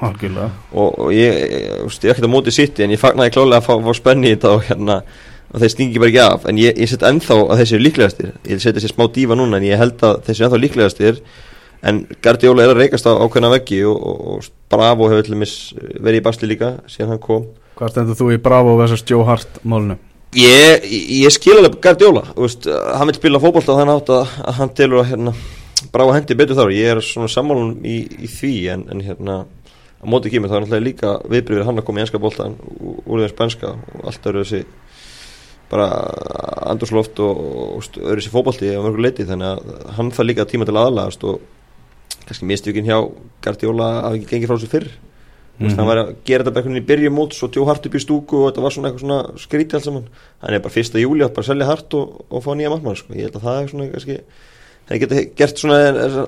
Og, 0.73 0.87
og 0.88 1.11
ég, 1.14 1.40
ég 1.42 1.83
er 1.88 2.14
ekkert 2.14 2.28
á 2.28 2.35
móti 2.37 2.54
sitti 2.54 2.87
en 2.87 2.95
ég 2.95 3.02
fagnar 3.02 3.28
ég 3.28 3.35
klálega 3.37 3.61
að 3.61 3.68
fá, 3.68 3.75
fá 3.88 3.99
spenni 3.99 4.33
í 4.33 4.37
þetta 4.37 4.54
og 4.54 4.64
hérna 4.68 5.02
og 5.49 5.62
þeir 5.62 5.73
stingi 5.73 6.00
bara 6.00 6.12
ekki 6.12 6.25
af. 6.25 6.49
En 6.49 6.59
ég, 6.61 6.76
ég 6.76 6.90
set 6.90 7.04
ennþá 7.09 7.38
að 7.45 7.61
þeir 7.61 7.71
séu 7.71 7.83
líklegastir. 7.83 8.33
Ég 8.49 8.62
set 8.62 8.76
þessi 8.76 8.90
smá 8.92 9.07
dífa 9.14 9.38
núna 9.38 9.61
en 9.61 9.68
ég 9.68 9.80
held 9.80 10.02
að 10.04 10.21
þeir 10.26 10.38
séu 10.38 10.49
ennþá 10.49 10.61
líklegastir. 10.64 11.23
En 11.88 12.02
Guardiola 12.25 12.64
er 12.64 12.75
að 12.75 12.83
reykast 12.83 13.07
á 13.07 13.12
ákveðna 13.14 13.52
veggi 13.54 13.80
og, 13.87 13.97
og, 13.97 14.21
og 14.35 14.50
Bravo 14.68 15.09
hefur 15.12 15.30
verið 15.38 16.21
í 16.21 16.25
basli 16.26 16.50
líka 16.50 16.75
síðan 16.90 17.14
hann 17.14 17.23
kom. 17.23 17.47
Hvað 17.78 17.95
stendur 17.95 18.18
þú 18.18 18.33
í 18.35 18.42
Bravo 18.42 18.75
vs. 18.80 19.04
Joe 19.07 19.25
Hart 19.28 19.61
málunum? 19.62 20.00
Ég, 20.37 20.82
ég 21.23 21.32
skil 21.32 21.54
alveg 21.56 21.78
Guardiola 21.80 22.26
veist, 22.37 22.66
hann 22.68 23.08
vil 23.08 23.16
spila 23.16 23.40
fókbólta 23.40 23.73
og 23.73 23.78
þannig 23.80 24.00
átt 24.02 24.11
að, 24.12 24.35
að 24.44 24.58
hann 24.58 24.73
telur 24.76 25.00
að 25.00 25.08
hérna, 25.14 25.32
Bravo 25.94 26.12
hendi 26.12 26.37
betur 26.37 26.58
þar. 26.58 26.73
Ég 26.75 26.90
er 26.92 27.00
svona 27.06 27.30
sammálun 27.32 27.78
í, 27.87 28.02
í 28.26 28.28
því 28.28 28.52
en, 28.75 28.82
en 28.92 29.00
hérna 29.06 29.37
á 29.99 30.04
móti 30.11 30.30
kemur, 30.30 30.50
það 30.50 30.58
er 30.58 30.64
náttúrulega 30.66 30.85
líka 30.85 31.14
viðbrifir 31.32 31.64
hann 31.66 31.80
að 31.80 31.87
koma 31.87 32.02
í 32.02 32.04
enska 32.04 32.20
boltan 32.23 32.58
úr 33.06 33.23
þeim 33.25 33.32
spænska 33.32 33.73
og 33.73 34.04
allt 34.11 34.28
eru 34.30 34.44
þessi 34.44 34.61
bara 35.68 35.88
andursloft 36.70 37.18
og, 37.25 37.40
og 37.78 37.88
öðru 37.97 38.20
þessi 38.20 38.32
fókbalti 38.35 38.70
á 38.73 38.85
mörgur 38.85 39.04
leiti 39.04 39.26
þannig 39.28 39.49
að 39.54 39.97
hann 39.97 40.12
þarf 40.12 40.28
líka 40.28 40.47
tíma 40.49 40.68
til 40.68 40.76
aðalagast 40.76 41.25
og 41.28 41.40
kannski 42.28 42.49
mistökin 42.49 42.88
hjá 42.88 42.99
Gardiola 43.44 43.90
að 44.04 44.18
ekki 44.18 44.30
gengi 44.35 44.50
frá 44.50 44.58
þessu 44.58 44.73
fyrr 44.73 44.88
mm 45.58 45.66
-hmm. 45.66 45.76
hann 45.76 45.86
var 45.86 45.98
að 45.98 46.14
gera 46.24 46.44
þetta 46.44 46.54
bara 46.54 46.78
í 46.78 46.88
byrju 46.90 47.10
mót 47.10 47.34
svo 47.34 47.48
tjó 47.48 47.66
hart 47.66 47.86
upp 47.86 47.94
í 47.94 48.04
stúku 48.04 48.36
og 48.36 48.52
þetta 48.52 48.62
var 48.62 48.72
svona 48.72 48.88
eitthvað 48.88 49.00
svona 49.00 49.38
skríti 49.38 49.74
alls 49.74 49.84
saman 49.84 50.04
hann 50.42 50.54
er 50.54 50.60
bara 50.60 50.76
fyrsta 50.76 50.98
júli 50.98 51.24
að 51.24 51.34
bara 51.34 51.46
selja 51.46 51.66
hart 51.66 51.94
og, 51.94 52.24
og 52.30 52.44
fá 52.44 52.54
nýja 52.54 52.70
mattmann 52.70 52.96
sko. 52.96 53.14
ég 53.14 53.22
held 53.22 53.36
að 53.36 53.42
það 53.42 53.62
er 53.62 53.68
svona 53.68 53.90
kannski 53.92 54.18
það 54.88 55.00
geta 55.00 55.24
gert 55.36 55.58
svona 55.58 55.78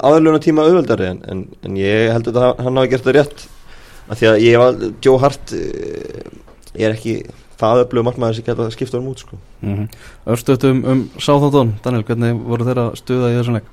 aðluna 0.02 0.38
tíma 0.38 0.66
auðvöldari 0.66 1.06
en, 1.06 1.22
en, 1.28 1.46
en 1.64 1.76
ég 1.76 2.12
held 2.12 2.28
að 2.28 2.58
hann 2.58 2.76
hafi 2.76 2.92
gert 2.92 3.04
það 3.04 3.16
rétt 3.16 3.46
að 4.10 4.18
því 4.18 4.26
að 4.30 4.40
ég 4.44 4.58
var 4.58 4.74
Joe 5.04 5.18
Hart 5.22 5.52
eh, 5.52 6.24
ég 6.74 6.86
er 6.88 6.96
ekki 6.96 7.14
það 7.60 7.84
öflugum 7.84 8.08
margmæður 8.08 8.38
sem 8.38 8.46
geta 8.46 8.70
skipta 8.74 8.98
um 8.98 9.10
út 9.10 9.22
sko. 9.22 9.36
mm 9.60 9.74
-hmm. 9.76 9.88
Örstöðum 10.26 10.84
um 10.84 11.10
Sáþóttón 11.18 11.74
Daniel, 11.84 12.04
hvernig 12.04 12.40
voru 12.44 12.64
þeirra 12.64 12.96
stuða 12.96 13.30
í 13.30 13.36
þessum 13.38 13.54
leik? 13.58 13.68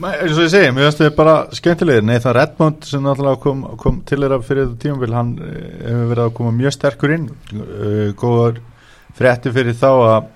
Eins 0.00 0.36
og 0.36 0.44
ég 0.44 0.52
segi, 0.52 0.70
mér 0.74 0.88
finnst 0.88 1.00
þau 1.02 1.14
bara 1.16 1.34
skemmtilegir. 1.56 2.04
Nei, 2.06 2.18
það 2.22 2.30
er 2.32 2.40
Edmond 2.42 2.86
sem 2.88 3.02
náttúrulega 3.04 3.40
kom, 3.42 3.64
kom 3.80 3.98
til 4.08 4.20
þeirra 4.22 4.38
fyrir 4.44 4.68
þetta 4.68 4.82
tímafél 4.84 5.16
hann 5.16 5.32
eh, 5.44 5.58
hefur 5.86 6.12
verið 6.12 6.22
að 6.24 6.36
koma 6.38 6.52
mjög 6.56 6.76
sterkur 6.76 7.16
inn. 7.16 7.26
Uh, 7.56 8.06
góður 8.18 8.62
frétti 9.18 9.52
fyrir 9.54 9.76
þá 9.78 9.90
að, 9.90 10.30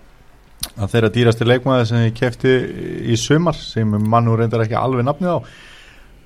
að 0.75 0.93
þeirra 0.95 1.13
dýrasti 1.15 1.49
leikmaði 1.49 1.89
sem 1.91 2.05
ég 2.05 2.19
kefti 2.19 2.59
í 3.15 3.17
sumar 3.21 3.57
sem 3.59 3.97
mann 3.97 4.29
og 4.33 4.39
reyndar 4.41 4.67
ekki 4.67 4.79
alveg 4.79 5.09
nafnið 5.09 5.39
á 5.39 5.39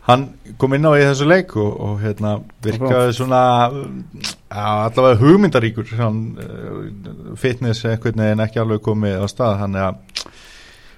hann 0.08 0.22
kom 0.58 0.74
inn 0.74 0.88
á 0.88 0.96
í 0.96 1.02
þessu 1.04 1.26
leik 1.28 1.52
og, 1.60 1.70
og 1.84 1.98
hérna 2.02 2.38
virkaði 2.64 3.12
svona 3.14 3.40
ja, 3.70 4.64
allavega 4.88 5.20
hugmyndaríkur. 5.20 5.92
Hann, 6.00 6.22
uh, 6.40 7.34
fitness 7.38 7.86
eitthvað 7.86 8.24
en 8.26 8.44
ekki 8.46 8.62
alveg 8.62 8.82
komið 8.84 9.20
á 9.22 9.26
stað 9.30 9.58
hann 9.62 9.76
er 9.78 9.90
að 9.92 10.00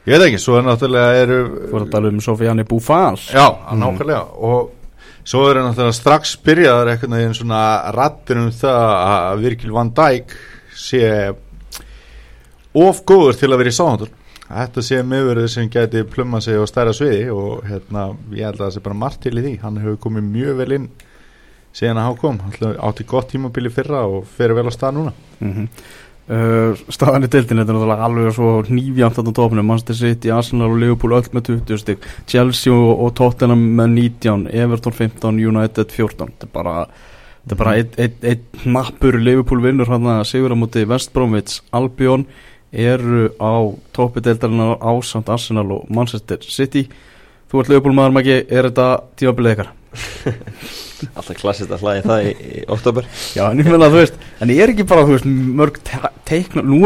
Ég 0.02 0.16
veit 0.16 0.26
ekki, 0.26 0.40
svo 0.42 0.56
er 0.59 0.64
náttúrulega 0.66 1.18
eru 1.23 1.40
Þú 1.49 1.73
voru 1.73 1.87
að 1.87 1.92
tala 1.92 2.11
um 2.11 2.23
Sofiani 2.25 2.64
Búfans 2.68 3.28
Já, 3.30 3.47
mm. 3.49 3.82
nákvæmlega 3.82 4.23
og 4.49 4.73
svo 5.23 5.44
eru 5.50 5.62
náttúrulega 5.62 5.99
strax 5.99 6.35
byrjaðar 6.42 6.94
eitthvað 6.94 7.21
en 7.21 7.37
svona 7.38 7.61
rattir 7.94 8.40
um 8.42 8.50
það 8.50 8.97
að 9.12 9.44
Virkil 9.44 9.76
van 9.76 9.92
Dijk 9.94 10.35
sé 10.75 11.06
of 12.73 13.04
góður 13.06 13.38
til 13.38 13.52
að 13.52 13.62
vera 13.62 13.71
í 13.71 13.78
sáhandur 13.78 14.18
Þetta 14.52 14.82
sé 14.85 14.99
meðverðið 15.06 15.49
sem 15.49 15.68
geti 15.73 16.02
plumma 16.12 16.40
sig 16.44 16.59
á 16.61 16.64
stærra 16.68 16.92
sviði 16.97 17.30
og 17.32 17.62
hérna 17.64 18.11
ég 18.37 18.44
held 18.44 18.59
að 18.59 18.66
það 18.66 18.75
sé 18.75 18.82
bara 18.85 18.99
margt 19.00 19.23
til 19.25 19.32
í 19.38 19.44
því. 19.44 19.52
Hann 19.62 19.78
hefur 19.80 20.00
komið 20.02 20.26
mjög 20.28 20.59
vel 20.59 20.75
inn 20.76 20.88
síðan 21.73 22.00
að 22.02 22.09
hann 22.09 22.18
kom, 22.21 22.40
átti 22.85 23.06
gott 23.09 23.30
tímabili 23.32 23.73
fyrra 23.73 24.02
og 24.12 24.26
fer 24.28 24.52
vel 24.52 24.66
á 24.68 24.73
stað 24.75 24.99
núna. 24.99 25.12
Mm 25.40 25.52
-hmm. 25.52 25.68
Uh, 26.31 26.79
staðan 26.87 27.26
í 27.26 27.29
deildin 27.33 27.59
þetta 27.59 27.73
er 27.73 27.76
náttúrulega 27.76 28.05
alveg 28.07 28.35
svo 28.37 28.50
nýfjamt 28.71 29.17
á 29.19 29.23
tópinu, 29.26 29.64
Manchester 29.67 29.97
City, 29.99 30.31
Arsenal 30.31 30.69
og 30.71 30.79
Liverpool 30.79 31.17
öll 31.17 31.33
með 31.35 31.49
20 31.49 31.81
stygg, 31.83 32.07
Chelsea 32.31 32.71
og, 32.71 32.93
og 33.02 33.11
Tottenham 33.19 33.64
með 33.81 33.97
19, 33.97 34.45
Everton 34.55 34.95
15 34.95 35.43
United 35.50 35.91
14, 35.91 36.31
þetta 36.31 36.47
er 36.47 36.55
bara 36.55 36.76
þetta 37.43 37.57
er 37.57 37.61
bara 37.64 37.75
eitt 37.81 37.99
ein, 37.99 38.14
ein 38.23 38.73
nappur 38.79 39.19
Liverpool 39.19 39.64
vinnur 39.67 39.91
hann 39.91 40.07
að 40.14 40.23
sigur 40.31 40.55
á 40.55 40.57
móti 40.62 40.87
West 40.87 41.11
Bromwich, 41.11 41.59
Albion 41.75 42.29
eru 42.71 43.26
á 43.43 43.52
tópi 43.91 44.23
deildarinnar 44.23 44.79
ásamt 44.79 45.29
Arsenal 45.29 45.67
og 45.75 45.91
Manchester 45.91 46.38
City. 46.47 46.87
Þú 47.50 47.61
ert 47.61 47.75
Liverpool 47.75 47.99
maður 47.99 48.21
Maggi, 48.21 48.38
er 48.47 48.71
þetta 48.71 48.88
tímabilið 49.19 49.59
ykkar? 49.59 49.75
Alltaf 51.19 51.37
klassist 51.37 51.73
að 51.75 51.83
hlæði 51.83 52.03
það 52.07 52.27
í, 52.29 52.33
í 52.33 52.61
oktober 52.73 53.07
Já, 53.35 53.43
en 53.49 53.61
ég 53.61 53.67
meina 53.69 53.89
að 53.89 53.95
þú 53.95 53.99
veist 54.01 54.21
En 54.45 54.53
ég 54.53 54.63
er 54.65 54.73
ekki 54.73 54.87
bara, 54.89 55.05
þú 55.09 55.17
veist, 55.17 55.27
mörg 55.59 55.81
teikna 56.29 56.65
Nú 56.65 56.79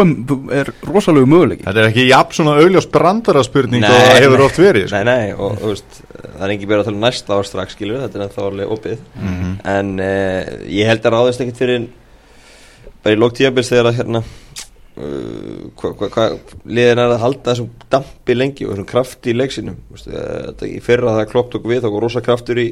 er 0.55 0.71
rosalega 0.89 1.31
möguleik 1.31 1.63
Þetta 1.67 1.83
er 1.83 1.91
ekki 1.91 2.07
jafn 2.09 2.39
svona 2.39 2.57
auðljós 2.63 2.89
brandaraspurning 2.95 3.87
og 3.87 3.95
það 3.95 4.23
hefur 4.25 4.45
oft 4.47 4.63
verið 4.63 4.89
sko. 4.89 5.03
Nei, 5.03 5.05
nei, 5.11 5.37
og 5.37 5.61
þú 5.61 5.75
veist 5.75 6.01
Það 6.25 6.47
er 6.49 6.55
ekki 6.57 6.71
verið 6.73 6.83
að 6.83 6.91
tala 6.91 7.05
næsta 7.05 7.37
ár 7.37 7.51
strax, 7.51 7.77
skilur 7.77 8.03
Þetta 8.07 8.19
er 8.19 8.27
ennþá 8.27 8.49
alveg 8.49 8.75
opið. 8.77 9.05
Mm 9.21 9.37
-hmm. 9.37 9.55
En 9.77 9.95
eh, 10.01 10.41
ég 10.81 10.91
held 10.91 11.07
að 11.07 11.17
ráðist 11.17 11.45
ekkert 11.45 11.63
fyrir 11.63 11.87
Bara 13.05 13.15
í 13.15 13.21
lóktíabils 13.21 13.71
þegar 13.71 13.93
að 13.93 13.99
hérna 14.01 14.25
Uh, 14.97 15.69
hvað 15.77 15.91
hva, 15.99 16.07
hva, 16.09 16.23
liðin 16.65 17.01
er 17.03 17.11
að 17.13 17.19
halda 17.21 17.51
þessum 17.51 17.67
dampi 17.93 18.33
lengi 18.33 18.65
og 18.65 18.71
þessum 18.71 18.87
krafti 18.89 19.29
í 19.29 19.35
leiksinum 19.37 19.75
þetta 19.93 20.69
í 20.71 20.79
fyrra 20.81 21.13
það 21.19 21.27
klopt 21.35 21.57
okkur 21.59 21.73
við 21.75 21.83
þá 21.85 21.89
kom 21.91 22.01
rosa 22.01 22.23
kraftur 22.25 22.61
í 22.63 22.65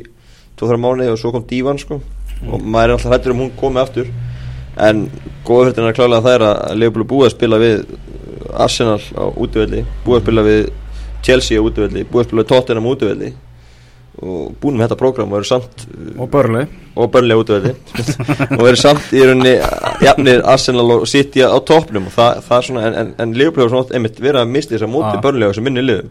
2-3 0.61 0.81
mánu 0.81 1.09
og 1.13 1.19
svo 1.21 1.33
kom 1.35 1.47
Dívan 1.49 1.81
sko. 1.81 2.01
Mm. 2.43 2.53
og 2.53 2.63
maður 2.63 2.89
er 2.89 2.97
alltaf 2.97 3.15
hættur 3.15 3.35
um 3.35 3.45
hún 3.45 3.53
komið 3.59 3.83
aftur. 3.85 4.11
En 4.75 5.07
góðhörðin 5.47 5.89
er 5.89 5.97
klálega 5.97 6.25
það 6.25 6.37
er 6.37 6.45
að 6.49 6.79
Leopold 6.81 7.09
búið 7.09 7.29
að 7.29 7.35
spila 7.37 7.61
við 7.63 7.85
Arsenal 8.55 9.01
á 9.15 9.25
útvöldi 9.31 9.85
búið 10.05 10.19
að 10.19 10.25
spila 10.25 10.45
við 10.47 10.61
Chelsea 11.25 11.63
á 11.63 11.63
útvöldi 11.63 12.05
búið 12.11 12.25
að 12.25 12.29
spila 12.29 12.43
við 12.43 12.51
Tottenham 12.51 12.89
á 12.89 12.93
útvöldi 12.95 13.31
og 14.25 14.55
búin 14.63 14.77
með 14.79 14.89
þetta 14.89 14.99
prógram 14.99 15.33
og 15.33 15.41
eru 15.41 15.49
samt 15.49 15.87
og 16.19 16.29
börli 16.31 16.65
og 16.95 17.11
börli 17.15 17.35
á 17.35 17.39
útvöldi 17.39 17.73
og 18.59 18.67
eru 18.67 18.79
samt 18.79 19.15
í 19.15 19.23
rauninni 19.23 19.55
jafnir 20.03 20.45
Arsenal 20.47 20.87
og 20.99 21.09
City 21.11 21.43
á 21.47 21.55
toppnum. 21.67 22.11
Og 22.11 22.15
það, 22.15 22.43
það 22.47 22.59
er 22.59 22.69
svona 22.69 22.87
en, 22.91 23.13
en, 23.19 23.35
Leopold 23.39 23.65
hefur 23.65 23.77
svona 23.77 23.99
einmitt 23.99 24.23
verið 24.23 24.43
að 24.43 24.55
misti 24.55 24.77
þess 24.77 24.89
að 24.89 24.95
móti 24.95 25.15
ah. 25.15 25.23
á 25.23 25.49
þessu 25.49 25.67
minni 25.67 25.87
liðum 25.87 26.11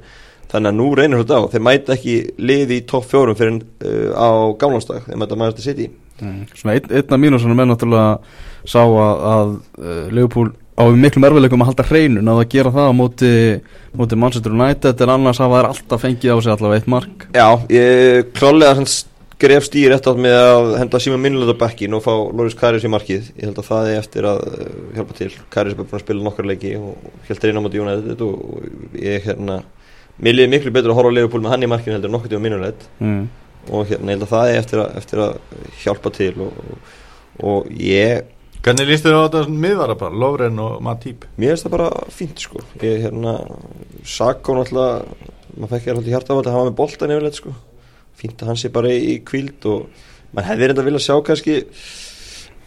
þannig 0.53 0.71
að 0.71 0.79
nú 0.79 0.87
reynir 0.97 1.23
þetta 1.23 1.41
á. 1.41 1.43
Þeir 1.53 1.65
mæta 1.67 1.95
ekki 1.97 2.15
liði 2.37 2.79
í 2.79 2.87
topp 2.89 3.09
fjórum 3.11 3.37
fyrir 3.37 3.59
uh, 3.59 4.09
á 4.13 4.29
gálanstag, 4.61 5.07
þeir 5.09 5.21
mæta 5.21 5.63
sitt 5.63 5.85
í 5.85 5.87
mm. 6.21 6.41
Svona 6.53 6.77
ein, 6.77 6.91
einna 6.99 7.21
mínusinu 7.21 7.57
með 7.57 7.71
náttúrulega 7.71 8.19
sá 8.63 8.81
að, 8.83 9.23
að 9.33 9.55
uh, 9.81 10.03
Leopold 10.13 10.59
á 10.73 10.83
miklu 10.97 11.21
merfileikum 11.21 11.61
að 11.61 11.71
halda 11.71 11.87
hreinun 11.89 12.29
að 12.33 12.43
gera 12.49 12.73
það 12.73 12.87
á 12.89 12.93
móti, 12.97 13.31
móti 13.93 14.17
Manchester 14.17 14.53
United. 14.53 15.01
En 15.05 15.15
annars 15.15 15.41
hafa 15.41 15.59
þær 15.59 15.71
alltaf 15.71 16.05
fengið 16.05 16.33
á 16.33 16.37
sig 16.41 16.53
allavega 16.53 16.81
eitt 16.81 16.93
mark. 16.93 17.27
Já, 17.35 17.49
ég 17.73 18.31
klálega 18.37 18.85
gref 19.43 19.65
stýr 19.67 19.91
eftir 19.91 20.19
með 20.23 20.37
að 20.39 20.71
henda 20.79 20.99
síma 21.03 21.19
minnulega 21.19 21.55
bekkin 21.59 21.95
og 21.97 22.03
fá 22.05 22.11
Loris 22.13 22.55
Karius 22.57 22.85
í 22.87 22.91
markið. 22.91 23.29
Ég 23.35 23.49
held 23.49 23.59
að 23.59 23.69
það 23.69 23.89
er 23.91 23.99
eftir 23.99 24.27
að 24.29 24.43
uh, 24.49 24.67
hjálpa 24.97 25.17
til. 25.19 25.29
Karius 25.53 25.75
er 25.75 25.81
búin 25.81 25.97
að 25.97 26.05
spila 26.05 26.27
nokkar 26.27 26.49
leiki 26.49 26.75
og 26.79 27.07
heldur 27.27 27.51
einn 27.51 27.59
á 27.59 27.65
móti 27.65 27.81
United 27.83 28.23
og 28.25 28.99
ég 29.03 29.27
hérna 29.27 29.59
mér 30.21 30.37
liði 30.37 30.51
miklu 30.53 30.73
betur 30.75 30.93
að 30.93 30.99
horfa 30.99 31.13
á 31.13 31.17
Leopold 31.17 31.45
með 31.45 31.55
hann 31.55 31.65
í 31.65 31.71
markinu 31.71 31.97
heldur 31.97 32.13
nokkur 32.13 32.33
tíma 32.33 32.45
minnulegð 32.45 32.85
mm. 32.99 33.23
og 33.71 33.89
hérna 33.89 34.13
ég 34.13 34.17
held 34.17 34.27
að 34.27 34.33
það 34.35 34.51
er 34.51 34.61
eftir 34.61 34.83
að, 34.83 34.95
eftir 35.01 35.23
að 35.23 35.33
hjálpa 35.83 36.13
til 36.19 36.31
og, 36.45 36.63
og, 36.63 36.93
og 37.49 37.73
ég 37.79 38.29
Hvernig 38.63 38.87
líst 38.87 39.03
þér 39.03 39.17
á 39.19 39.23
þetta 39.27 39.57
miðvara 39.59 39.95
bara, 39.99 40.15
Lofren 40.15 40.59
og 40.63 40.77
Matýp? 40.85 41.25
Mér 41.35 41.51
finnst 41.51 41.65
það 41.65 41.73
bara 41.73 41.87
fínt 42.15 42.39
sko 42.39 42.61
ég 42.79 43.01
hérna, 43.03 43.33
Sakko 44.07 44.55
náttúrulega 44.55 45.33
maður 45.57 45.73
fekk 45.73 45.89
ég 45.89 45.91
alltaf 45.97 46.07
hjartafald 46.13 46.47
að 46.47 46.55
hafa 46.55 46.69
með 46.69 46.77
boltan 46.77 47.11
yfirleitt 47.13 47.39
sko, 47.41 47.51
fínt 48.17 48.39
að 48.39 48.53
hann 48.53 48.61
sé 48.61 48.71
bara 48.73 48.93
í 48.95 49.17
kvíld 49.27 49.67
og 49.67 50.05
maður 50.31 50.49
hefði 50.49 50.69
reynda 50.69 50.85
vilja 50.87 51.03
sjá 51.03 51.17
kannski 51.27 51.57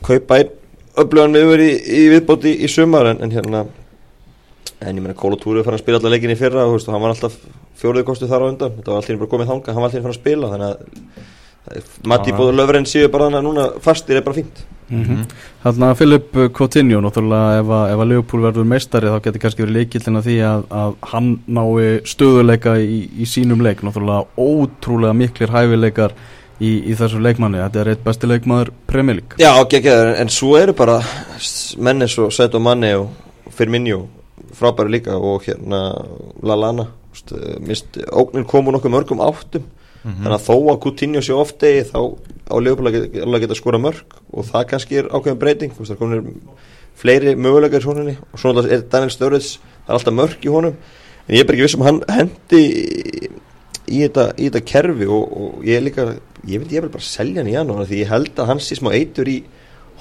kaupa 0.04 0.42
einn 0.42 0.52
öflugan 1.00 1.34
miður 1.34 1.64
í, 1.64 1.70
í 1.72 2.04
viðbóti 2.12 2.52
í, 2.52 2.60
í 2.64 2.70
sumar 2.72 3.10
en, 3.14 3.22
en 3.24 3.32
hérna 3.32 3.64
en 4.80 4.96
ég 4.96 5.02
meina 5.02 5.16
Kóla 5.16 5.38
Túri 5.40 5.64
fann 5.64 5.76
að 5.76 5.84
spila 5.84 6.00
alla 6.00 6.12
leikin 6.12 6.34
í 6.34 6.38
fyrra 6.38 6.66
og 6.66 6.76
veist, 6.76 6.90
hann 6.92 7.02
var 7.02 7.14
alltaf 7.14 7.36
fjóruði 7.80 8.06
kostu 8.08 8.28
þar 8.30 8.44
á 8.44 8.50
undan. 8.50 8.76
Þetta 8.76 8.92
var 8.92 9.02
alltaf 9.02 9.20
bara 9.22 9.32
komið 9.32 9.52
þanga, 9.52 9.74
hann 9.74 9.82
var 9.82 9.90
alltaf 9.90 10.06
fann 10.06 10.14
að 10.14 10.20
spila 10.20 10.52
þannig 10.52 10.68
að 10.70 12.06
Matti 12.06 12.32
Bóður 12.36 12.54
Löfren 12.60 12.86
séu 12.86 13.10
bara 13.10 13.26
þannig 13.26 13.40
að 13.40 13.46
núna 13.48 13.68
fastir 13.82 14.18
er 14.20 14.26
bara 14.26 14.38
fínt. 14.38 14.62
Mm 14.86 15.02
-hmm. 15.04 15.22
Þannig 15.64 15.88
að 15.88 15.96
Filip 15.98 16.36
Coutinho 16.54 17.00
náttúrulega 17.00 17.58
ef 17.60 17.70
að, 17.74 17.92
að 17.92 18.08
Leopold 18.08 18.42
verður 18.44 18.68
meistari 18.70 19.10
þá 19.10 19.18
getur 19.24 19.40
kannski 19.42 19.62
verið 19.64 19.76
leikildin 19.76 20.16
að 20.16 20.26
því 20.28 20.36
að, 20.46 20.62
að 20.70 20.94
hann 21.12 21.30
nái 21.46 22.00
stöðuleika 22.06 22.76
í, 22.78 23.10
í 23.18 23.26
sínum 23.26 23.62
leik. 23.62 23.82
Náttúrulega 23.82 24.26
ótrúlega 24.38 25.12
miklir 25.12 25.50
hæfileikar 25.50 26.14
í, 26.60 26.70
í 26.86 26.94
þessu 26.94 27.18
leikmanni, 27.18 27.58
þetta 27.58 27.80
er 27.80 27.88
eitt 27.88 28.04
besti 28.04 28.26
leikmaður 28.30 28.70
Premier 28.86 29.16
League. 29.16 29.40
Já, 29.42 29.50
ekki 29.58 29.80
ekki, 29.80 29.96
en 30.22 30.28
svo 30.28 30.56
eru 30.56 30.72
bara 30.72 31.00
menni 31.78 32.08
svo 32.08 32.30
Seto 32.30 32.60
Manni 32.62 32.94
og 32.94 33.10
Firmino 33.50 34.06
frábæri 34.54 34.96
líka 34.96 35.16
og 35.16 35.42
hérna 35.46 35.80
Lallana 36.42 36.88
mist, 37.60 37.98
ógnir 38.12 38.46
komu 38.46 38.70
nokkuð 38.70 38.92
mörgum 38.92 39.20
áttum. 39.20 39.62
Mm 39.62 40.12
-hmm. 40.12 40.22
þannig 40.22 40.38
að 40.38 40.46
þó 40.46 40.56
að 40.70 40.80
Coutinho 40.80 41.20
sé 41.20 41.32
ofti 41.32 41.82
þá 41.82 42.00
á 42.46 42.56
leifbúrlega 42.60 43.06
geta, 43.10 43.38
geta 43.38 43.54
skora 43.54 43.78
mörg 43.78 44.06
og 44.32 44.44
það 44.44 44.68
kannski 44.70 44.96
er 44.96 45.08
ákveðin 45.08 45.38
breyting. 45.38 45.72
Það 45.72 45.98
komir 45.98 46.22
fleiri 46.94 47.34
mögulegar 47.34 47.80
í 47.80 47.84
honunni 47.84 48.16
og 48.32 48.38
svona 48.38 48.62
er 48.70 48.84
Daniel 48.92 49.10
Sturridge 49.10 49.58
það 49.58 49.88
er 49.88 49.94
alltaf 49.94 50.14
mörg 50.14 50.38
í 50.44 50.48
honum. 50.48 50.76
En 51.28 51.34
ég 51.34 51.40
er 51.40 51.46
bara 51.46 51.56
ekki 51.56 51.62
viss 51.62 51.74
um 51.74 51.82
hann 51.82 52.02
hendi 52.08 52.62
í, 52.62 53.28
í, 53.88 53.98
þetta, 54.06 54.32
í 54.38 54.44
þetta 54.48 54.64
kerfi 54.64 55.06
og, 55.06 55.24
og 55.36 55.64
ég 55.64 55.76
er 55.76 55.82
líka 55.82 56.16
ég 56.46 56.60
veit 56.60 56.72
ég 56.72 56.82
vil 56.82 56.92
bara 56.92 57.02
selja 57.02 57.42
hann 57.42 57.50
í 57.50 57.56
janúar 57.56 57.86
því 57.88 58.02
ég 58.04 58.10
held 58.10 58.38
að 58.38 58.46
hans 58.46 58.68
sé 58.68 58.78
smá 58.78 58.92
eitur 58.94 59.28
í 59.28 59.42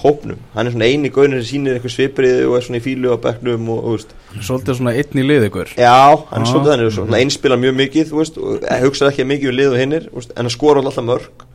hópnum, 0.02 0.40
hann 0.54 0.68
er 0.68 0.74
svona 0.76 0.88
eini 0.92 1.10
gauðin 1.14 1.38
sem 1.40 1.48
sýnir 1.50 1.78
eitthvað 1.78 1.94
svipriði 1.94 2.46
og 2.50 2.58
er 2.58 2.66
svona 2.66 2.80
í 2.82 2.84
fílu 2.84 3.14
á 3.16 3.18
bekknum 3.24 3.70
og, 3.72 3.80
og 3.80 3.96
veist. 3.96 4.16
Svolítið 4.36 4.80
svona 4.80 4.94
einn 5.00 5.22
í 5.22 5.26
lið 5.26 5.48
ykkur. 5.48 5.74
Já, 5.80 6.00
hann 6.32 6.44
er 6.44 6.50
svolítið 6.52 6.74
þannig, 6.74 6.94
svona 6.98 7.22
einspila 7.22 7.60
mjög 7.62 7.78
mikið 7.80 8.14
veist, 8.20 8.40
og 8.40 8.66
hugsaði 8.84 9.14
ekki 9.14 9.28
mikið 9.32 9.52
um 9.52 9.58
lið 9.60 9.72
og 9.72 9.80
hinnir 9.82 10.10
en 10.12 10.42
hann 10.42 10.54
skor 10.54 10.82
alltaf 10.82 11.08
mörg 11.08 11.46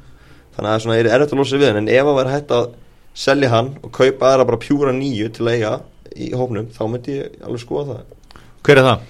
þannig 0.57 0.73
að 0.73 0.87
það 0.87 0.97
er 0.97 1.07
er 1.11 1.13
erfitt 1.19 1.35
að 1.35 1.43
losa 1.43 1.61
við 1.61 1.71
hann 1.71 1.83
en 1.83 1.93
ef 1.93 2.11
að 2.11 2.19
vera 2.21 2.35
hægt 2.35 2.57
að 2.57 2.67
selja 3.15 3.53
hann 3.53 3.71
og 3.85 3.93
kaupa 3.95 4.33
aðra 4.33 4.49
bara 4.49 4.61
pjúra 4.61 4.93
nýju 4.97 5.31
til 5.37 5.47
að 5.47 5.55
eiga 5.55 5.73
í 6.17 6.33
hópnum, 6.35 6.69
þá 6.75 6.83
myndi 6.91 7.17
ég 7.21 7.41
alveg 7.45 7.63
skoða 7.63 7.95
það. 7.95 8.43
Hver 8.67 8.81
er 8.81 8.87
það? 8.89 9.09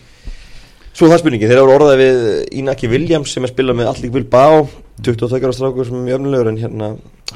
Svo 0.90 1.08
það 1.08 1.20
spurningi, 1.22 1.48
þeir 1.48 1.62
eru 1.62 1.74
orðað 1.76 2.00
við 2.00 2.22
Inaki 2.60 2.90
Williams 2.90 3.32
sem 3.34 3.46
er 3.46 3.52
spilað 3.52 3.78
með 3.78 3.90
Allik 3.92 4.14
Bilbao 4.14 4.64
22 5.06 5.40
ára 5.46 5.52
strákur 5.56 5.86
sem 5.88 5.96
er 5.96 6.04
mjög 6.06 6.20
öfnilegur 6.20 6.50
en 6.50 6.60
hérna, 6.60 6.88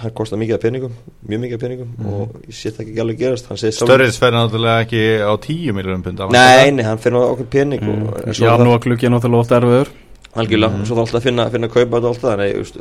hann 0.02 0.14
kostar 0.18 0.40
mikið 0.40 0.56
af 0.56 0.62
peningum 0.64 0.94
mjög 1.28 1.42
mikið 1.44 1.56
af 1.56 1.62
peningum 1.64 1.90
og 2.12 2.38
ég 2.48 2.58
sé 2.58 2.72
það 2.74 2.84
ekki 2.84 3.02
alveg 3.04 3.20
gerast. 3.22 3.50
Störris 3.78 4.18
fer 4.20 4.34
náttúrulega 4.36 4.84
ekki 4.84 5.02
á 5.24 5.32
10 5.32 5.76
miljonum 5.76 6.02
pund 6.04 6.24
Nei, 6.34 6.70
nei, 6.74 6.84
hann 6.84 7.00
fyrir 7.02 7.20
okkur 7.20 7.50
pening 7.50 7.80
Mm. 7.84 8.32
Já, 8.32 8.54
er 8.54 8.64
nú 8.64 8.74
að 8.74 8.84
klukki 8.86 9.06
er 9.06 9.14
náttúrulega 9.14 9.44
oft 9.44 9.52
erfiður. 9.52 9.88
Algjörlega, 10.34 10.80
og 10.80 10.86
svo 10.86 10.96
þarf 10.96 11.04
alltaf 11.06 11.20
að 11.20 11.26
finna, 11.28 11.50
finna 11.50 11.68
að 11.68 11.74
kaupa 11.74 11.96
þetta 11.96 12.08
alltaf 12.10 12.30
þannig, 12.30 12.56
just, 12.58 12.78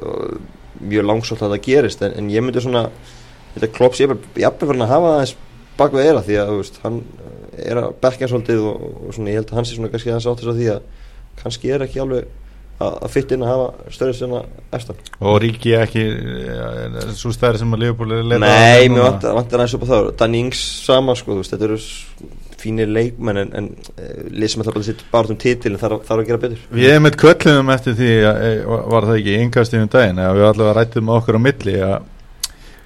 mjög 0.81 1.05
langsótt 1.05 1.43
að 1.45 1.53
það 1.53 1.65
gerist 1.67 2.01
en, 2.01 2.15
en 2.17 2.29
ég 2.33 2.41
myndi 2.43 2.63
svona 2.63 2.89
þetta 3.53 3.69
klops 3.75 4.01
ég 4.01 4.09
er 4.09 4.17
jafnveg 4.41 4.71
fyrir 4.71 4.81
að 4.81 4.93
hafa 4.93 5.11
það 5.11 5.19
eins 5.23 5.35
bak 5.77 5.93
við 5.93 6.07
eira 6.07 6.23
því 6.25 6.39
að 6.41 6.53
veist, 6.57 6.79
hann 6.83 6.97
er 7.53 7.77
að 7.83 7.95
bekka 8.01 8.29
svolítið 8.31 8.63
og, 8.69 8.87
og 9.07 9.13
svona 9.13 9.29
ég 9.29 9.39
held 9.39 9.51
að 9.51 9.59
hann 9.59 9.67
sé 9.69 9.77
svona 9.77 9.91
kannski 9.93 10.09
að 10.13 11.83
því 12.09 12.23
að 12.79 12.83
alveg 12.83 12.93
að, 12.93 12.95
að 13.05 13.11
fytt 13.13 13.33
inn 13.33 13.43
að 13.43 13.51
hafa 13.53 13.67
eftir 14.77 15.01
Og 15.19 15.41
Ríki 15.43 15.75
ekki 15.77 16.05
Svo 17.17 17.33
stærri 17.35 17.61
sem 17.61 17.75
að 17.75 17.83
Leopold 17.85 18.15
er 18.15 18.23
að 18.23 18.31
leita 18.31 18.41
Nei, 18.43 18.85
að 18.85 18.95
mér 18.95 19.05
vantar, 19.07 19.41
aðeins 19.59 19.75
upp 19.77 19.85
á 19.85 19.91
það. 19.91 20.09
Danny 20.21 20.41
Ings 20.43 20.63
sama 20.85 21.15
sko, 21.17 21.33
þú 21.33 21.43
veist, 21.43 21.53
þetta 21.53 21.69
eru 21.69 21.79
fínir 22.63 22.91
leikmenn 22.95 23.41
en, 23.41 23.51
en 23.59 23.69
uh, 23.75 24.11
lið 24.31 24.53
sem 24.53 24.63
ætla 24.63 24.71
bara 24.71 24.83
að 24.83 24.87
sitt 24.87 25.03
bara 25.11 25.33
um 25.33 25.39
titil 25.39 25.75
þarf, 25.81 26.05
að 26.15 26.23
gera 26.29 26.39
betur. 26.39 26.61
Við 26.71 26.93
hefum 26.93 27.09
eitt 27.09 27.19
kölluðum 27.19 27.71
eftir 27.73 27.97
því 27.99 28.11
að, 28.29 28.37
e, 28.47 28.51
var 28.93 29.07
það 29.09 29.19
ekki 29.19 29.33
yngast 29.41 29.75
yfir 29.75 29.89
daginn 29.91 30.21
að 30.23 30.39
við 30.39 30.47
allavega 30.47 30.75
rættum 30.77 31.11
okkur 31.17 31.39
á 31.39 31.41
milli 31.43 31.75
að 31.83 31.97